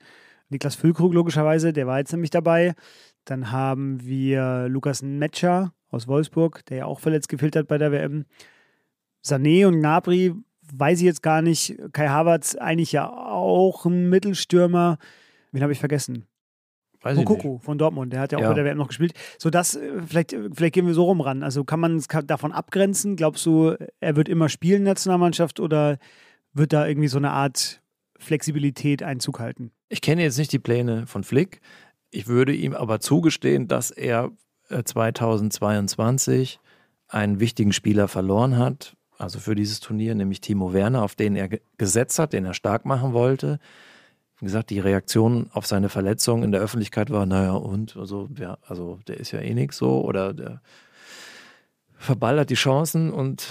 [0.48, 2.74] Niklas Füllkrug logischerweise, der war jetzt nämlich dabei.
[3.26, 7.92] Dann haben wir Lukas Metscher aus Wolfsburg, der ja auch verletzt gefehlt hat bei der
[7.92, 8.24] WM.
[9.24, 10.32] Sané und Gnabry
[10.72, 11.76] weiß ich jetzt gar nicht.
[11.92, 14.98] Kai Havertz eigentlich ja auch ein Mittelstürmer.
[15.52, 16.24] Wen habe ich vergessen?
[17.02, 18.48] Weiß ich Mokoko von Dortmund, der hat ja auch Ja.
[18.48, 19.12] bei der WM noch gespielt.
[19.38, 21.42] So das, äh, vielleicht, äh, vielleicht gehen wir so rum ran.
[21.42, 23.16] Also kann man es davon abgrenzen?
[23.16, 25.98] Glaubst du, er wird immer spielen in der Nationalmannschaft oder
[26.52, 27.80] wird da irgendwie so eine Art
[28.18, 29.70] Flexibilität Einzug halten?
[29.88, 31.60] Ich kenne jetzt nicht die Pläne von Flick.
[32.16, 34.30] Ich würde ihm aber zugestehen, dass er
[34.70, 36.58] äh, 2022
[37.08, 41.48] einen wichtigen Spieler verloren hat, also für dieses Turnier, nämlich Timo Werner, auf den er
[41.48, 43.60] ge- gesetzt hat, den er stark machen wollte.
[44.38, 48.56] Wie gesagt, die Reaktion auf seine Verletzung in der Öffentlichkeit war, naja, und, also, ja,
[48.66, 50.62] also der ist ja eh nix so, oder der
[51.98, 53.46] verballert die Chancen und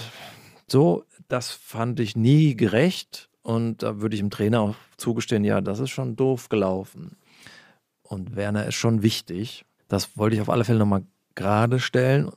[0.66, 3.30] so, das fand ich nie gerecht.
[3.42, 7.16] Und da würde ich dem Trainer auch zugestehen, ja, das ist schon doof gelaufen.
[8.08, 9.64] Und Werner ist schon wichtig.
[9.88, 11.04] Das wollte ich auf alle Fälle nochmal
[11.34, 12.30] gerade stellen.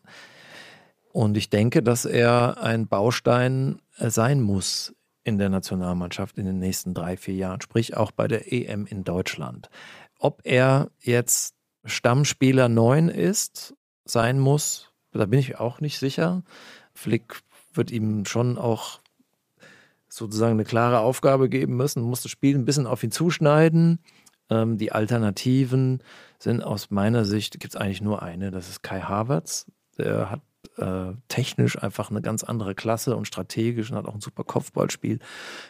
[1.12, 4.94] Und ich denke, dass er ein Baustein äh, sein muss
[5.24, 9.04] in der Nationalmannschaft in den nächsten drei, vier Jahren, sprich auch bei der EM in
[9.04, 9.70] Deutschland.
[10.18, 11.56] Ob er jetzt
[11.86, 16.44] Stammspieler 9 ist, sein muss, da bin ich auch nicht sicher.
[16.94, 17.42] Flick
[17.74, 19.00] wird ihm schon auch
[20.08, 24.00] sozusagen eine klare Aufgabe geben müssen, muss das Spiel ein bisschen auf ihn zuschneiden.
[24.50, 26.02] Ähm, die Alternativen
[26.40, 29.68] sind aus meiner Sicht, gibt es eigentlich nur eine, das ist Kai Havertz.
[29.98, 30.42] Der hat
[30.78, 35.20] äh, technisch einfach eine ganz andere Klasse und strategisch und hat auch ein super Kopfballspiel,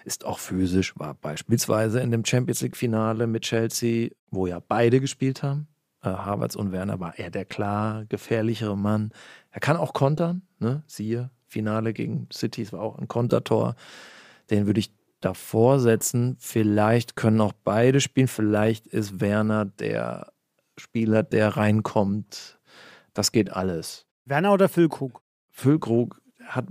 [0.06, 5.44] ist auch physisch, war beispielsweise in dem Champions League-Finale mit Chelsea, wo ja beide gespielt
[5.44, 5.68] haben.
[6.02, 9.12] Äh, Havertz und Werner war er der klar gefährlichere Mann.
[9.52, 10.84] Er kann auch kontern, ne?
[10.88, 13.76] siehe, Finale gegen City, es war auch ein Kontertor.
[14.50, 16.38] Den würde ich davor setzen.
[16.40, 18.28] Vielleicht können auch beide spielen.
[18.28, 20.32] Vielleicht ist Werner der
[20.78, 22.60] Spieler, der reinkommt.
[23.14, 24.06] Das geht alles.
[24.26, 25.22] Werner oder Füllkrug?
[25.50, 26.66] Füllkrug hat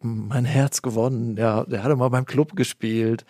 [0.00, 1.36] mein Herz gewonnen.
[1.36, 3.24] Ja, der hatte mal beim Club gespielt.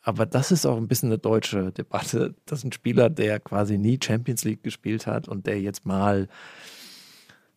[0.00, 2.34] Aber das ist auch ein bisschen eine deutsche Debatte.
[2.44, 6.28] Das ist ein Spieler, der quasi nie Champions League gespielt hat und der jetzt mal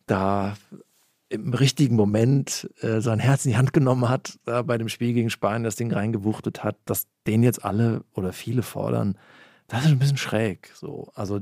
[0.06, 0.56] da
[1.30, 5.12] im richtigen Moment äh, sein Herz in die Hand genommen hat, da bei dem Spiel
[5.12, 9.18] gegen Spanien das Ding reingewuchtet hat, dass den jetzt alle oder viele fordern,
[9.66, 10.70] das ist ein bisschen schräg.
[10.74, 11.12] So.
[11.14, 11.40] Also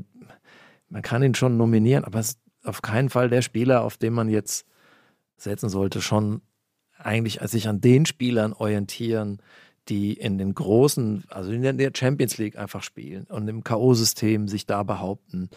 [0.89, 4.13] man kann ihn schon nominieren, aber es ist auf keinen Fall der Spieler, auf den
[4.13, 4.67] man jetzt
[5.37, 6.43] setzen sollte, schon
[6.99, 9.41] eigentlich sich an den Spielern orientieren,
[9.89, 14.67] die in den großen, also in der Champions League einfach spielen und im K.O.-System sich
[14.67, 15.51] da behaupten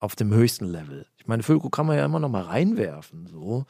[0.00, 1.06] auf dem höchsten Level.
[1.18, 3.64] Ich meine, Füllkrug kann man ja immer noch mal reinwerfen, so.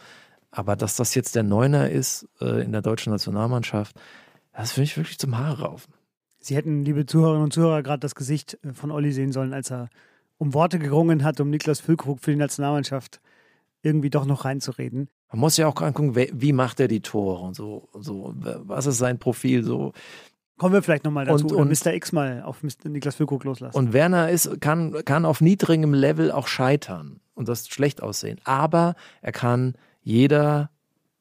[0.53, 3.97] Aber dass das jetzt der Neuner ist äh, in der deutschen Nationalmannschaft,
[4.53, 5.95] das finde ich wirklich zum Haare raufen.
[6.41, 9.71] Sie hätten, liebe Zuhörerinnen und Zuhörer, gerade das Gesicht äh, von Olli sehen sollen, als
[9.71, 9.91] er
[10.39, 13.21] um Worte gerungen hat, um Niklas Füllkrug für die Nationalmannschaft
[13.83, 15.09] irgendwie doch noch reinzureden.
[15.31, 18.99] Man muss ja auch angucken, wie macht er die Tore und so, so was ist
[18.99, 19.93] sein Profil so.
[20.61, 21.95] Kommen wir vielleicht nochmal dazu, und, und Mr.
[21.95, 22.91] X mal auf Mr.
[22.91, 23.75] Niklas Füllkrug loslassen.
[23.79, 28.39] Und Werner ist, kann, kann auf niedrigem Level auch scheitern und das schlecht aussehen.
[28.45, 30.69] Aber er kann jeder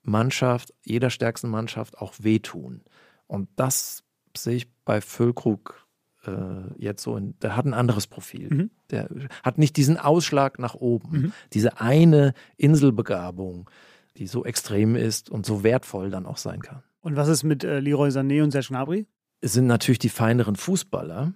[0.03, 2.81] Mannschaft, jeder stärksten Mannschaft auch wehtun.
[3.27, 4.03] Und das
[4.35, 5.87] sehe ich bei Füllkrug
[6.25, 6.31] äh,
[6.77, 8.53] jetzt so, in, der hat ein anderes Profil.
[8.53, 8.71] Mhm.
[8.91, 9.07] Der
[9.41, 11.33] hat nicht diesen Ausschlag nach oben, mhm.
[11.53, 13.69] diese eine Inselbegabung,
[14.17, 16.83] die so extrem ist und so wertvoll dann auch sein kann.
[16.99, 19.07] Und was ist mit äh, Leroy Sané und Serge Gnabry?
[19.41, 21.33] Sind natürlich die feineren Fußballer,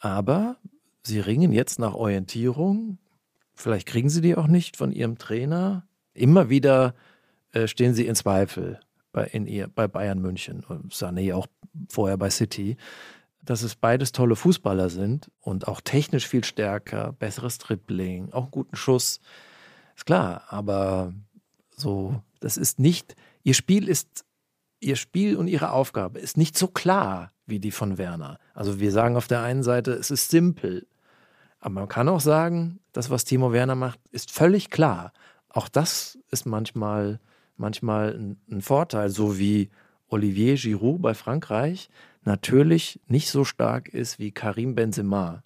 [0.00, 0.56] aber
[1.02, 2.98] sie ringen jetzt nach Orientierung.
[3.54, 5.86] Vielleicht kriegen sie die auch nicht von ihrem Trainer.
[6.12, 6.94] Immer wieder
[7.52, 8.80] äh, stehen sie in Zweifel
[9.12, 11.46] bei, in ihr, bei Bayern München und Sané auch
[11.88, 12.76] vorher bei City
[13.46, 18.50] dass es beides tolle Fußballer sind und auch technisch viel stärker, besseres Dribbling, auch einen
[18.50, 19.20] guten Schuss.
[19.96, 21.14] Ist klar, aber
[21.70, 24.24] so, das ist nicht, ihr Spiel ist,
[24.80, 28.38] ihr Spiel und ihre Aufgabe ist nicht so klar wie die von Werner.
[28.54, 30.86] Also wir sagen auf der einen Seite, es ist simpel.
[31.60, 35.12] Aber man kann auch sagen, das, was Timo Werner macht, ist völlig klar.
[35.48, 37.20] Auch das ist manchmal,
[37.56, 39.70] manchmal ein, ein Vorteil, so wie
[40.08, 41.88] Olivier Giroud bei Frankreich
[42.26, 45.42] natürlich nicht so stark ist wie Karim Benzema.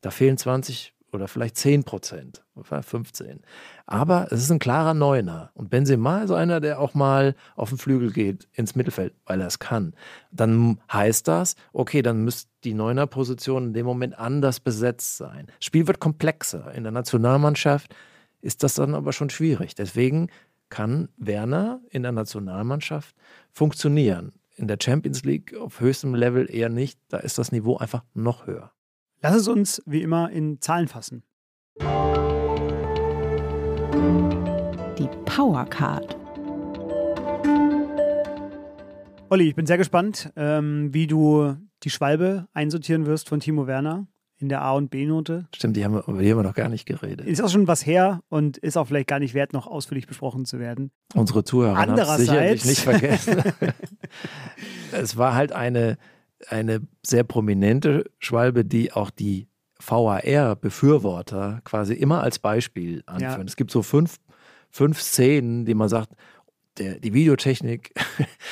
[0.00, 3.40] Da fehlen 20 oder vielleicht 10 Prozent, 15.
[3.86, 5.50] Aber es ist ein klarer Neuner.
[5.54, 9.46] Und Benzema ist einer, der auch mal auf den Flügel geht, ins Mittelfeld, weil er
[9.46, 9.94] es kann.
[10.30, 15.46] Dann heißt das, okay, dann müsste die Neuner-Position in dem Moment anders besetzt sein.
[15.46, 16.72] Das Spiel wird komplexer.
[16.74, 17.94] In der Nationalmannschaft
[18.40, 19.74] ist das dann aber schon schwierig.
[19.74, 20.28] Deswegen
[20.68, 23.14] kann Werner in der Nationalmannschaft
[23.52, 26.98] funktionieren in der Champions League auf höchstem Level eher nicht.
[27.08, 28.73] Da ist das Niveau einfach noch höher.
[29.24, 31.22] Lass es uns wie immer in Zahlen fassen.
[34.98, 36.14] Die Powercard.
[39.30, 44.08] Olli, ich bin sehr gespannt, ähm, wie du die Schwalbe einsortieren wirst von Timo Werner
[44.36, 45.48] in der A- und B-Note.
[45.54, 47.26] Stimmt, die haben, über die haben wir noch gar nicht geredet.
[47.26, 50.44] Ist auch schon was her und ist auch vielleicht gar nicht wert, noch ausführlich besprochen
[50.44, 50.90] zu werden.
[51.14, 53.42] Unsere Zuhörer haben sicherlich nicht vergessen.
[54.92, 55.96] es war halt eine,
[56.48, 59.48] eine sehr prominente Schwalbe, die auch die
[59.80, 63.40] VAR-Befürworter quasi immer als Beispiel anführen.
[63.40, 63.44] Ja.
[63.44, 64.18] Es gibt so fünf,
[64.70, 66.10] fünf Szenen, die man sagt,
[66.78, 67.92] der, die Videotechnik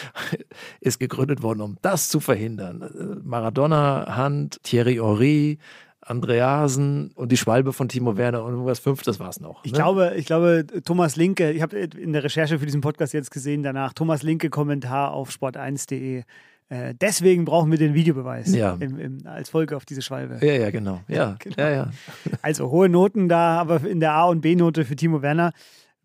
[0.80, 3.20] ist gegründet worden, um das zu verhindern.
[3.24, 5.58] Maradona, Hand, Thierry Henry,
[6.00, 9.62] Andreasen und die Schwalbe von Timo Werner und was fünftes war es noch.
[9.62, 9.62] Ne?
[9.64, 13.30] Ich glaube, ich glaube, Thomas Linke, ich habe in der Recherche für diesen Podcast jetzt
[13.30, 16.24] gesehen, danach Thomas Linke Kommentar auf sport1.de.
[16.72, 18.78] Äh, deswegen brauchen wir den Videobeweis ja.
[18.80, 20.38] im, im, als Folge auf diese Schwalbe.
[20.40, 21.02] Ja, ja, genau.
[21.08, 21.56] Ja, genau.
[21.58, 21.90] Ja, ja.
[22.40, 25.52] Also hohe Noten da, aber in der A- und B-Note für Timo Werner.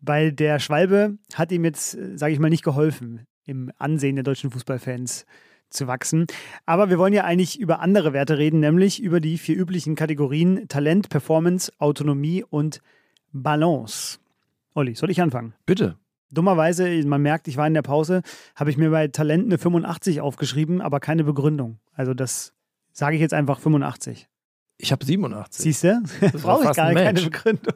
[0.02, 4.24] Bei der Schwalbe hat ihm jetzt, äh, sage ich mal, nicht geholfen, im Ansehen der
[4.24, 5.24] deutschen Fußballfans
[5.70, 6.26] zu wachsen.
[6.66, 10.68] Aber wir wollen ja eigentlich über andere Werte reden, nämlich über die vier üblichen Kategorien
[10.68, 12.82] Talent, Performance, Autonomie und
[13.32, 14.18] Balance.
[14.74, 15.54] Olli, soll ich anfangen?
[15.64, 15.96] Bitte.
[16.30, 18.22] Dummerweise, man merkt, ich war in der Pause,
[18.54, 21.78] habe ich mir bei Talent eine 85 aufgeschrieben, aber keine Begründung.
[21.94, 22.52] Also das
[22.92, 24.28] sage ich jetzt einfach 85.
[24.76, 25.62] Ich habe 87.
[25.62, 26.02] Siehst du?
[26.42, 27.74] Brauche ich gar keine Begründung.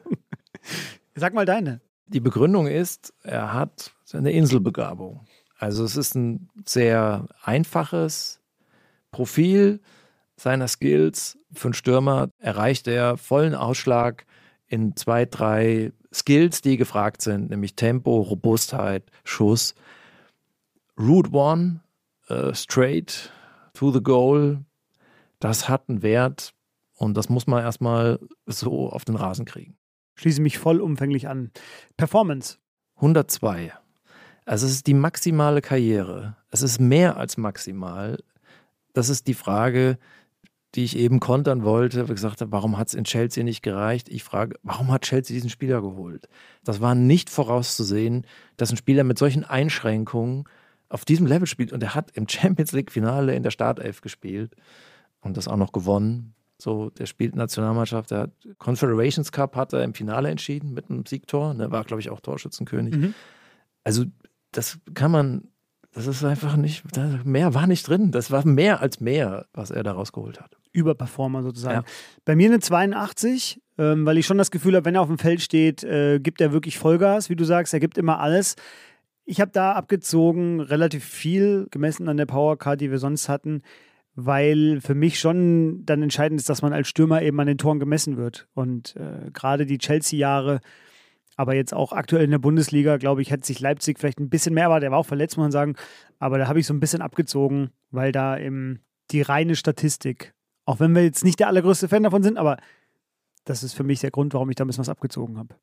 [1.15, 1.81] Sag mal deine.
[2.07, 5.25] Die Begründung ist, er hat eine Inselbegabung.
[5.57, 8.41] Also es ist ein sehr einfaches
[9.11, 9.79] Profil
[10.35, 11.37] seiner Skills.
[11.53, 14.25] Für einen Stürmer erreicht er vollen Ausschlag
[14.67, 19.75] in zwei, drei Skills, die gefragt sind, nämlich Tempo, Robustheit, Schuss.
[20.99, 21.81] Route One,
[22.29, 23.31] uh, straight
[23.73, 24.59] to the goal,
[25.39, 26.53] das hat einen Wert
[26.95, 29.75] und das muss man erstmal so auf den Rasen kriegen
[30.15, 31.51] schließe mich vollumfänglich an.
[31.97, 32.57] Performance.
[32.95, 33.73] 102.
[34.45, 36.37] Also es ist die maximale Karriere.
[36.51, 38.19] Es ist mehr als maximal.
[38.93, 39.97] Das ist die Frage,
[40.75, 43.61] die ich eben kontern wollte, weil ich gesagt habe, warum hat es in Chelsea nicht
[43.61, 44.09] gereicht?
[44.09, 46.27] Ich frage, warum hat Chelsea diesen Spieler geholt?
[46.63, 48.25] Das war nicht vorauszusehen,
[48.57, 50.45] dass ein Spieler mit solchen Einschränkungen
[50.89, 51.73] auf diesem Level spielt.
[51.73, 54.55] Und er hat im Champions League-Finale in der Startelf gespielt
[55.21, 56.33] und das auch noch gewonnen.
[56.57, 61.05] So, der spielt Nationalmannschaft, der hat Confederations Cup hat er im Finale entschieden mit einem
[61.05, 61.53] Siegtor.
[61.53, 62.95] Der war, glaube ich, auch Torschützenkönig.
[62.95, 63.13] Mhm.
[63.83, 64.05] Also,
[64.51, 65.49] das kann man
[65.93, 66.83] das ist einfach nicht,
[67.23, 68.11] mehr war nicht drin.
[68.11, 70.57] Das war mehr als mehr, was er da rausgeholt hat.
[70.73, 71.85] Überperformer sozusagen.
[71.85, 71.93] Ja.
[72.25, 75.17] Bei mir eine 82, ähm, weil ich schon das Gefühl habe, wenn er auf dem
[75.17, 78.55] Feld steht, äh, gibt er wirklich Vollgas, wie du sagst, er gibt immer alles.
[79.25, 83.61] Ich habe da abgezogen relativ viel, gemessen an der Powercard, die wir sonst hatten,
[84.15, 87.79] weil für mich schon dann entscheidend ist, dass man als Stürmer eben an den Toren
[87.79, 88.47] gemessen wird.
[88.53, 90.59] Und äh, gerade die Chelsea-Jahre,
[91.35, 94.53] aber jetzt auch aktuell in der Bundesliga, glaube ich, hätte sich Leipzig vielleicht ein bisschen
[94.53, 95.75] mehr, aber der war auch verletzt, muss man sagen.
[96.19, 98.81] Aber da habe ich so ein bisschen abgezogen, weil da eben
[99.11, 100.33] die reine Statistik,
[100.65, 102.57] auch wenn wir jetzt nicht der allergrößte Fan davon sind, aber
[103.45, 105.55] das ist für mich der Grund, warum ich da ein bisschen was abgezogen habe.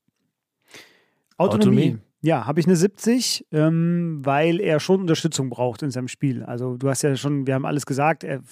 [1.36, 1.64] Autonomie.
[1.64, 1.98] Autonomie.
[2.22, 6.43] Ja, habe ich eine 70, ähm, weil er schon Unterstützung braucht in seinem Spiel.
[6.43, 8.43] Also du hast ja schon, wir haben alles gesagt, er,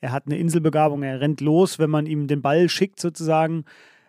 [0.00, 3.64] er hat eine Inselbegabung, er rennt los, wenn man ihm den Ball schickt sozusagen.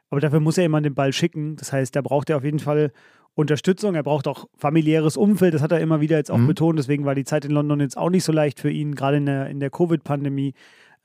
[0.09, 1.57] Aber dafür muss er jemand den Ball schicken.
[1.57, 2.93] Das heißt, da braucht er auf jeden Fall
[3.33, 3.95] Unterstützung.
[3.95, 5.53] Er braucht auch familiäres Umfeld.
[5.53, 6.47] Das hat er immer wieder jetzt auch mhm.
[6.47, 6.79] betont.
[6.79, 9.25] Deswegen war die Zeit in London jetzt auch nicht so leicht für ihn, gerade in
[9.25, 10.53] der, in der Covid-Pandemie.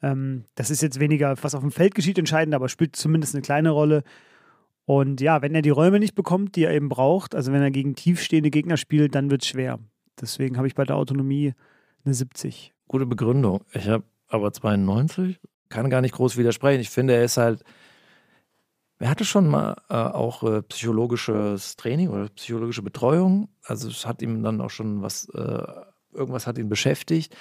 [0.03, 3.43] Ähm, das ist jetzt weniger, was auf dem Feld geschieht, entscheidend, aber spielt zumindest eine
[3.43, 4.03] kleine Rolle.
[4.85, 7.71] Und ja, wenn er die Räume nicht bekommt, die er eben braucht, also wenn er
[7.71, 9.79] gegen tiefstehende Gegner spielt, dann wird es schwer.
[10.21, 11.55] Deswegen habe ich bei der Autonomie
[12.05, 12.73] eine 70.
[12.89, 13.61] Gute Begründung.
[13.73, 16.81] Ich habe aber 92, kann gar nicht groß widersprechen.
[16.81, 17.63] Ich finde, er ist halt
[19.01, 23.49] er hatte schon mal äh, auch äh, psychologisches Training oder psychologische Betreuung.
[23.65, 25.63] Also es hat ihm dann auch schon was, äh,
[26.13, 27.35] irgendwas hat ihn beschäftigt.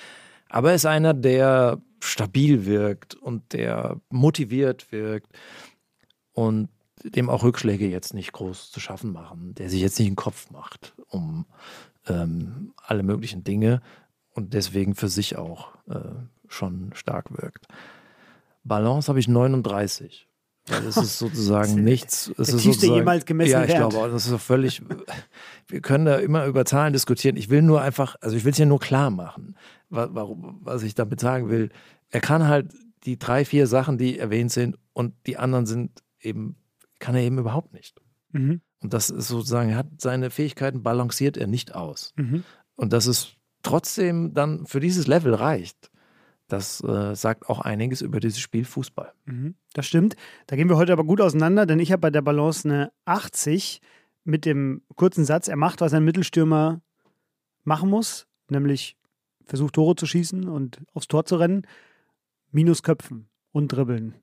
[0.49, 5.27] Aber er ist einer, der stabil wirkt und der motiviert wirkt
[6.33, 6.69] und
[7.03, 10.51] dem auch Rückschläge jetzt nicht groß zu schaffen machen, der sich jetzt nicht einen Kopf
[10.51, 11.45] macht um
[12.07, 13.81] ähm, alle möglichen Dinge
[14.33, 15.99] und deswegen für sich auch äh,
[16.47, 17.67] schon stark wirkt.
[18.63, 20.28] Balance habe ich 39.
[20.87, 22.31] Es ist sozusagen nichts.
[22.37, 23.89] Es der ist tiefste jemals gemessen Ja, ich Wert.
[23.91, 24.81] glaube, das ist völlig.
[25.67, 27.35] Wir können da immer über Zahlen diskutieren.
[27.37, 29.55] Ich will nur einfach, also ich will es ja nur klar machen,
[29.89, 31.69] warum, was ich damit sagen will.
[32.09, 32.73] Er kann halt
[33.05, 36.57] die drei, vier Sachen, die erwähnt sind, und die anderen sind eben,
[36.99, 38.01] kann er eben überhaupt nicht.
[38.31, 38.61] Mhm.
[38.81, 42.13] Und das ist sozusagen, er hat seine Fähigkeiten balanciert er nicht aus.
[42.17, 42.43] Mhm.
[42.75, 43.33] Und dass es
[43.63, 45.88] trotzdem dann für dieses Level reicht
[46.49, 49.13] das äh, sagt auch einiges über dieses Spiel Fußball.
[49.25, 50.15] Mhm, das stimmt.
[50.47, 53.81] Da gehen wir heute aber gut auseinander, denn ich habe bei der Balance eine 80
[54.23, 56.81] mit dem kurzen Satz, er macht, was ein Mittelstürmer
[57.63, 58.97] machen muss, nämlich
[59.45, 61.63] versucht Tore zu schießen und aufs Tor zu rennen,
[62.51, 64.15] minus Köpfen und Dribbeln.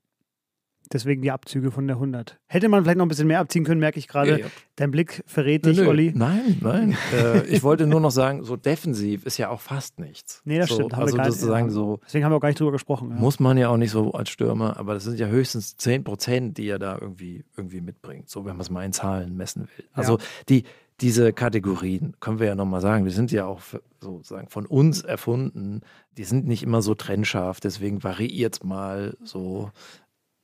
[0.93, 2.39] Deswegen die Abzüge von der 100.
[2.47, 4.31] Hätte man vielleicht noch ein bisschen mehr abziehen können, merke ich gerade.
[4.31, 4.45] Ja, ja.
[4.77, 6.13] Dein Blick verrät dich, nö, Olli.
[6.15, 6.97] Nein, nein.
[7.13, 10.41] äh, ich wollte nur noch sagen, so defensiv ist ja auch fast nichts.
[10.45, 10.93] Nee, das so, stimmt.
[10.93, 11.99] Also sozusagen so.
[12.05, 13.09] Deswegen haben wir auch gar nicht drüber gesprochen.
[13.09, 13.15] Ja.
[13.15, 16.57] Muss man ja auch nicht so als Stürmer, aber das sind ja höchstens 10 Prozent,
[16.57, 18.29] die er da irgendwie, irgendwie mitbringt.
[18.29, 19.85] So, wenn man es mal in Zahlen messen will.
[19.93, 20.63] Also die,
[20.99, 23.61] diese Kategorien, können wir ja nochmal sagen, die sind ja auch
[24.01, 25.81] sozusagen von uns erfunden.
[26.17, 29.71] Die sind nicht immer so trennscharf, deswegen variiert es mal so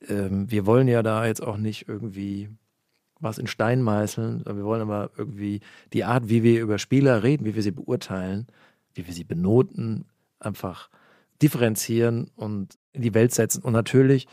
[0.08, 2.48] ähm, wir wollen ja da jetzt auch nicht irgendwie
[3.20, 5.60] was in Stein meißeln, wir wollen aber irgendwie
[5.92, 8.46] die Art, wie wir über Spieler reden, wie wir sie beurteilen,
[8.92, 10.04] wie wir sie benoten,
[10.40, 10.90] einfach
[11.40, 13.62] differenzieren und in die Welt setzen.
[13.62, 14.26] Und natürlich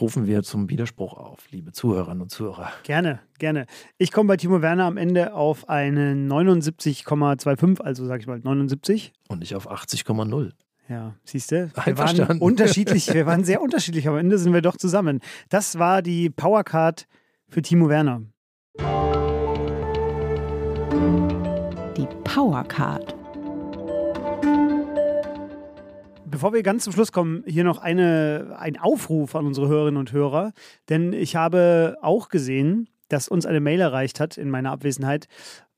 [0.00, 2.70] rufen wir zum Widerspruch auf, liebe Zuhörerinnen und Zuhörer.
[2.82, 3.66] Gerne, gerne.
[3.98, 9.12] Ich komme bei Timo Werner am Ende auf eine 79,25, also sage ich mal 79.
[9.28, 10.52] Und ich auf 80,0.
[10.88, 11.70] Ja, siehst du?
[11.84, 15.20] Wir waren unterschiedlich, wir waren sehr unterschiedlich, aber am Ende sind wir doch zusammen.
[15.48, 17.08] Das war die Powercard
[17.48, 18.22] für Timo Werner.
[21.96, 23.16] Die Powercard.
[26.24, 30.12] Bevor wir ganz zum Schluss kommen, hier noch eine, ein Aufruf an unsere Hörerinnen und
[30.12, 30.52] Hörer.
[30.88, 35.26] Denn ich habe auch gesehen, dass uns eine Mail erreicht hat in meiner Abwesenheit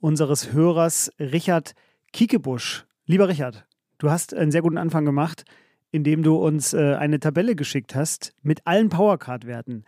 [0.00, 1.72] unseres Hörers Richard
[2.12, 2.86] Kiekebusch.
[3.06, 3.67] Lieber Richard,
[3.98, 5.44] Du hast einen sehr guten Anfang gemacht,
[5.90, 9.84] indem du uns äh, eine Tabelle geschickt hast mit allen Powercard-Werten.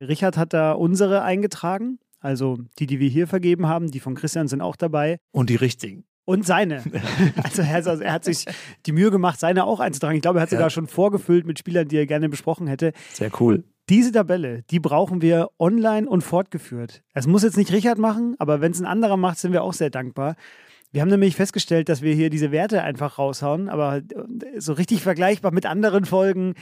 [0.00, 4.48] Richard hat da unsere eingetragen, also die, die wir hier vergeben haben, die von Christian
[4.48, 5.18] sind auch dabei.
[5.30, 6.04] Und die richtigen.
[6.24, 6.82] Und seine.
[7.42, 8.46] Also er, also er, hat sich
[8.86, 10.16] die Mühe gemacht, seine auch einzutragen.
[10.16, 10.70] Ich glaube, er hat sie ja.
[10.70, 12.92] schon vorgefüllt mit Spielern, die er gerne besprochen hätte.
[13.12, 13.62] Sehr cool.
[13.88, 17.02] Diese Tabelle, die brauchen wir online und fortgeführt.
[17.14, 19.72] Es muss jetzt nicht Richard machen, aber wenn es ein anderer macht, sind wir auch
[19.72, 20.34] sehr dankbar.
[20.92, 25.02] Wir haben nämlich festgestellt, dass wir hier diese Werte einfach raushauen, aber äh, so richtig
[25.02, 26.54] vergleichbar mit anderen Folgen.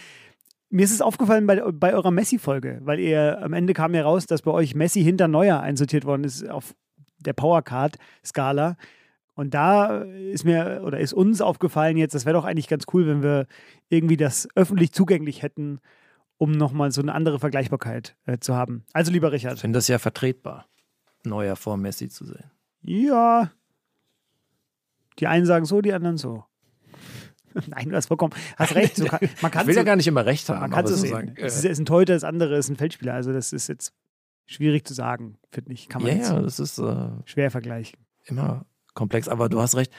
[0.71, 4.27] Mir ist es aufgefallen bei, bei eurer Messi-Folge, weil ihr am Ende kam ja raus,
[4.27, 6.77] dass bei euch Messi hinter Neuer einsortiert worden ist auf
[7.19, 8.77] der Powercard-Skala.
[9.35, 13.09] Und da ist mir oder ist uns aufgefallen jetzt, das wäre doch eigentlich ganz cool,
[13.09, 13.47] wenn wir
[13.89, 15.81] irgendwie das öffentlich zugänglich hätten,
[16.39, 18.85] um nochmal so eine andere Vergleichbarkeit äh, zu haben.
[18.93, 19.55] Also lieber Richard.
[19.55, 20.67] Ich finde das ja vertretbar,
[21.25, 22.51] Neuer vor Messi zu sehen.
[22.83, 23.51] Ja,
[25.19, 26.45] die einen sagen so, die anderen so.
[27.67, 28.97] Nein, du hast vollkommen, hast recht.
[28.97, 30.61] So kann, man kann ich will so, ja gar nicht immer recht haben.
[30.61, 31.11] man kann so so sehen.
[31.11, 33.15] sagen, äh, es ist ein Torhüter, das andere ist ein Feldspieler.
[33.15, 33.93] Also das ist jetzt
[34.47, 35.89] schwierig zu sagen, finde ich.
[35.89, 37.99] Kann man ja, jetzt ja, das ist äh, schwer vergleichen.
[38.25, 39.29] immer komplex.
[39.29, 39.93] Aber du hast recht,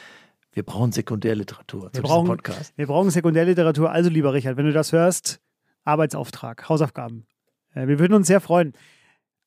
[0.54, 2.74] wir brauchen Sekundärliteratur zu brauchen- diesem Podcast.
[2.78, 3.92] Wir brauchen Sekundärliteratur.
[3.92, 5.42] Also lieber Richard, wenn du das hörst,
[5.84, 7.26] Arbeitsauftrag, Hausaufgaben.
[7.74, 8.74] Äh, wir würden uns sehr freuen.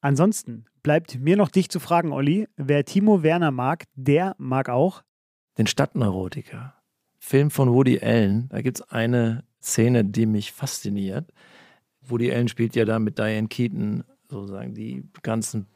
[0.00, 2.48] Ansonsten bleibt mir noch dich zu fragen, Olli.
[2.56, 5.02] Wer Timo Werner mag, der mag auch.
[5.58, 6.74] Den Stadtneurotiker.
[7.18, 8.48] Film von Woody Allen.
[8.50, 11.32] Da gibt es eine Szene, die mich fasziniert.
[12.02, 15.66] Woody Allen spielt ja da mit Diane Keaton sozusagen die ganzen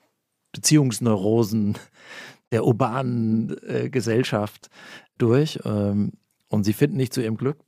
[0.53, 1.79] Beziehungsneurosen
[2.53, 4.69] der urbanen äh, Gesellschaft
[5.17, 5.61] durch.
[5.65, 6.13] Ähm,
[6.49, 7.59] und sie finden nicht zu ihrem Glück.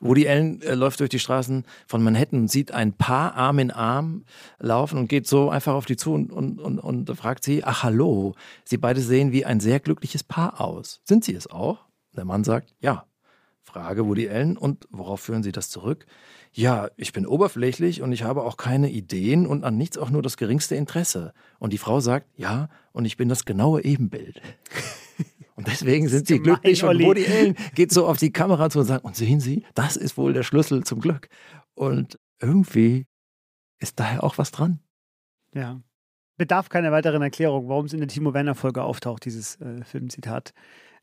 [0.00, 3.70] Woody Allen äh, läuft durch die Straßen von Manhattan und sieht ein Paar Arm in
[3.70, 4.24] Arm
[4.58, 7.82] laufen und geht so einfach auf die zu und, und, und, und fragt sie, ach
[7.82, 11.00] hallo, sie beide sehen wie ein sehr glückliches Paar aus.
[11.04, 11.86] Sind sie es auch?
[12.14, 13.06] Der Mann sagt, ja.
[13.62, 16.06] Frage Woody Allen, und worauf führen Sie das zurück?
[16.52, 20.22] Ja, ich bin oberflächlich und ich habe auch keine Ideen und an nichts auch nur
[20.22, 21.34] das geringste Interesse.
[21.58, 24.40] Und die Frau sagt, ja, und ich bin das genaue Ebenbild.
[25.56, 27.06] Und deswegen sind sie gemein, glücklich und Olli.
[27.06, 30.16] Woody Allen geht so auf die Kamera zu und sagt, und sehen Sie, das ist
[30.18, 31.28] wohl der Schlüssel zum Glück.
[31.74, 33.06] Und irgendwie
[33.78, 34.80] ist daher auch was dran.
[35.54, 35.80] Ja.
[36.36, 40.52] Bedarf keiner weiteren Erklärung, warum es in der Timo Werner-Folge auftaucht, dieses äh, Filmzitat.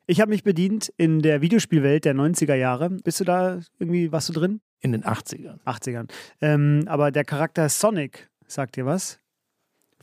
[0.06, 2.90] Ich habe mich bedient in der Videospielwelt der 90er Jahre.
[2.90, 4.62] Bist du da irgendwie, warst du drin?
[4.82, 5.64] In den 80ern.
[5.64, 6.12] 80ern.
[6.42, 9.20] Ähm, aber der Charakter Sonic, sagt dir was?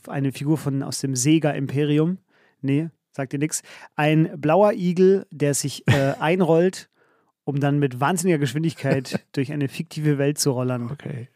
[0.07, 2.17] Eine Figur von aus dem Sega Imperium.
[2.61, 3.61] Nee, sagt dir nichts.
[3.95, 6.89] Ein blauer Igel, der sich äh, einrollt,
[7.43, 10.89] um dann mit wahnsinniger Geschwindigkeit durch eine fiktive Welt zu rollern.
[10.91, 11.27] Okay.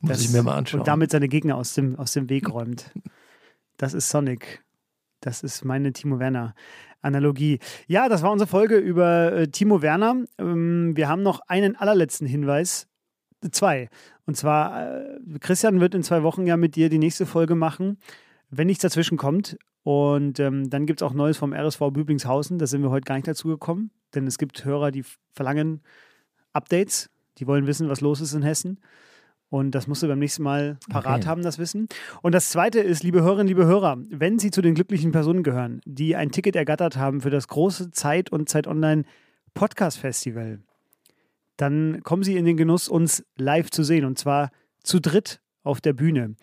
[0.00, 0.80] Muss Das- ich mir mal anschauen.
[0.80, 2.90] Und damit seine Gegner aus dem, aus dem Weg räumt.
[3.76, 4.62] Das ist Sonic.
[5.20, 6.54] Das ist meine Timo Werner
[7.00, 7.58] Analogie.
[7.86, 10.24] Ja, das war unsere Folge über äh, Timo Werner.
[10.38, 12.86] Ähm, wir haben noch einen allerletzten Hinweis.
[13.50, 13.88] Zwei.
[14.26, 17.98] Und zwar, äh, Christian wird in zwei Wochen ja mit dir die nächste Folge machen,
[18.56, 19.56] wenn nichts dazwischen kommt.
[19.82, 22.58] Und ähm, dann gibt es auch Neues vom RSV Büblingshausen.
[22.58, 25.82] Da sind wir heute gar nicht dazu gekommen, denn es gibt Hörer, die verlangen
[26.52, 27.10] Updates.
[27.38, 28.80] Die wollen wissen, was los ist in Hessen.
[29.50, 31.28] Und das musst du beim nächsten Mal parat Okay.
[31.28, 31.88] haben, das Wissen.
[32.22, 35.80] Und das Zweite ist, liebe Hörerinnen, liebe Hörer, wenn Sie zu den glücklichen Personen gehören,
[35.84, 39.04] die ein Ticket ergattert haben für das große Zeit und Zeit Online
[39.52, 40.60] Podcast Festival,
[41.56, 44.04] dann kommen Sie in den Genuss, uns live zu sehen.
[44.04, 44.50] Und zwar
[44.82, 46.34] zu dritt auf der Bühne.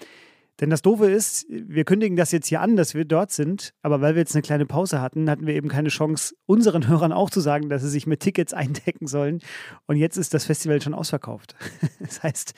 [0.62, 4.00] Denn das Doofe ist, wir kündigen das jetzt hier an, dass wir dort sind, aber
[4.00, 7.32] weil wir jetzt eine kleine Pause hatten, hatten wir eben keine Chance, unseren Hörern auch
[7.32, 9.40] zu sagen, dass sie sich mit Tickets eindecken sollen.
[9.88, 11.56] Und jetzt ist das Festival schon ausverkauft.
[12.00, 12.54] Das heißt,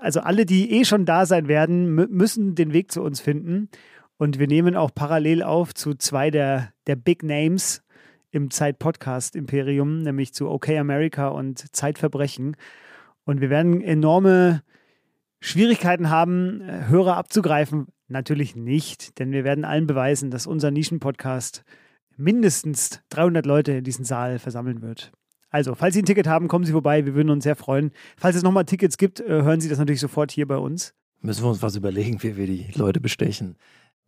[0.00, 3.68] also alle, die eh schon da sein werden, mü- müssen den Weg zu uns finden.
[4.18, 7.82] Und wir nehmen auch parallel auf zu zwei der, der Big Names
[8.30, 12.56] im Zeit-Podcast-Imperium, nämlich zu OK America und Zeitverbrechen.
[13.24, 14.62] Und wir werden enorme
[15.40, 17.86] Schwierigkeiten haben, äh, Hörer abzugreifen.
[18.08, 21.64] Natürlich nicht, denn wir werden allen beweisen, dass unser Nischen-Podcast
[22.16, 25.12] mindestens 300 Leute in diesen Saal versammeln wird.
[25.50, 27.06] Also, falls Sie ein Ticket haben, kommen Sie vorbei.
[27.06, 27.92] Wir würden uns sehr freuen.
[28.16, 30.94] Falls es nochmal Tickets gibt, äh, hören Sie das natürlich sofort hier bei uns.
[31.20, 33.56] Müssen wir uns was überlegen, wie wir die Leute bestechen.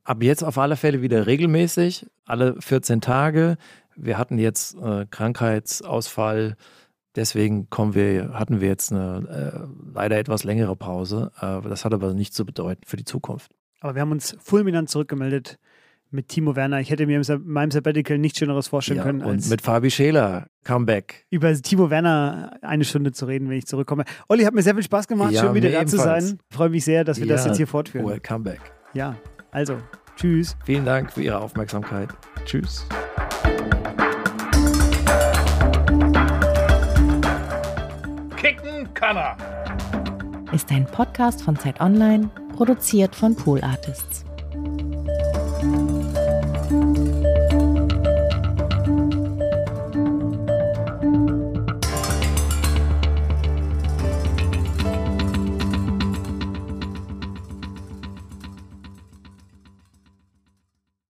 [0.04, 3.56] Ab jetzt auf alle Fälle wieder regelmäßig, alle 14 Tage.
[3.96, 6.56] Wir hatten jetzt äh, Krankheitsausfall,
[7.18, 11.30] deswegen kommen wir, hatten wir jetzt eine äh, leider etwas längere Pause.
[11.40, 13.50] Äh, das hat aber nichts zu bedeuten für die Zukunft.
[13.80, 15.58] Aber wir haben uns fulminant zurückgemeldet
[16.10, 16.80] mit Timo Werner.
[16.80, 19.90] Ich hätte mir in meinem Sabbatical nichts Schöneres vorstellen Ja, können, und als mit Fabi
[19.90, 21.26] Scheler, Comeback.
[21.30, 24.04] über Timo Werner eine Stunde zu reden, wenn ich zurückkomme.
[24.28, 26.38] Olli, hat mir sehr viel Spaß gemacht, Ja, schön wieder da zu sein.
[26.50, 28.06] Freue mich sehr, dass wir das Ja, jetzt hier fortführen.
[28.06, 28.60] Welcome back.
[28.94, 29.16] Ja,
[29.50, 29.76] also,
[30.16, 30.56] tschüss.
[30.64, 32.08] Vielen Dank für Ihre Aufmerksamkeit.
[32.46, 32.86] Tschüss.
[38.40, 39.36] Kicken kann er.
[40.52, 44.24] Ist ein Podcast von Zeit Online, produziert von Pool Artists.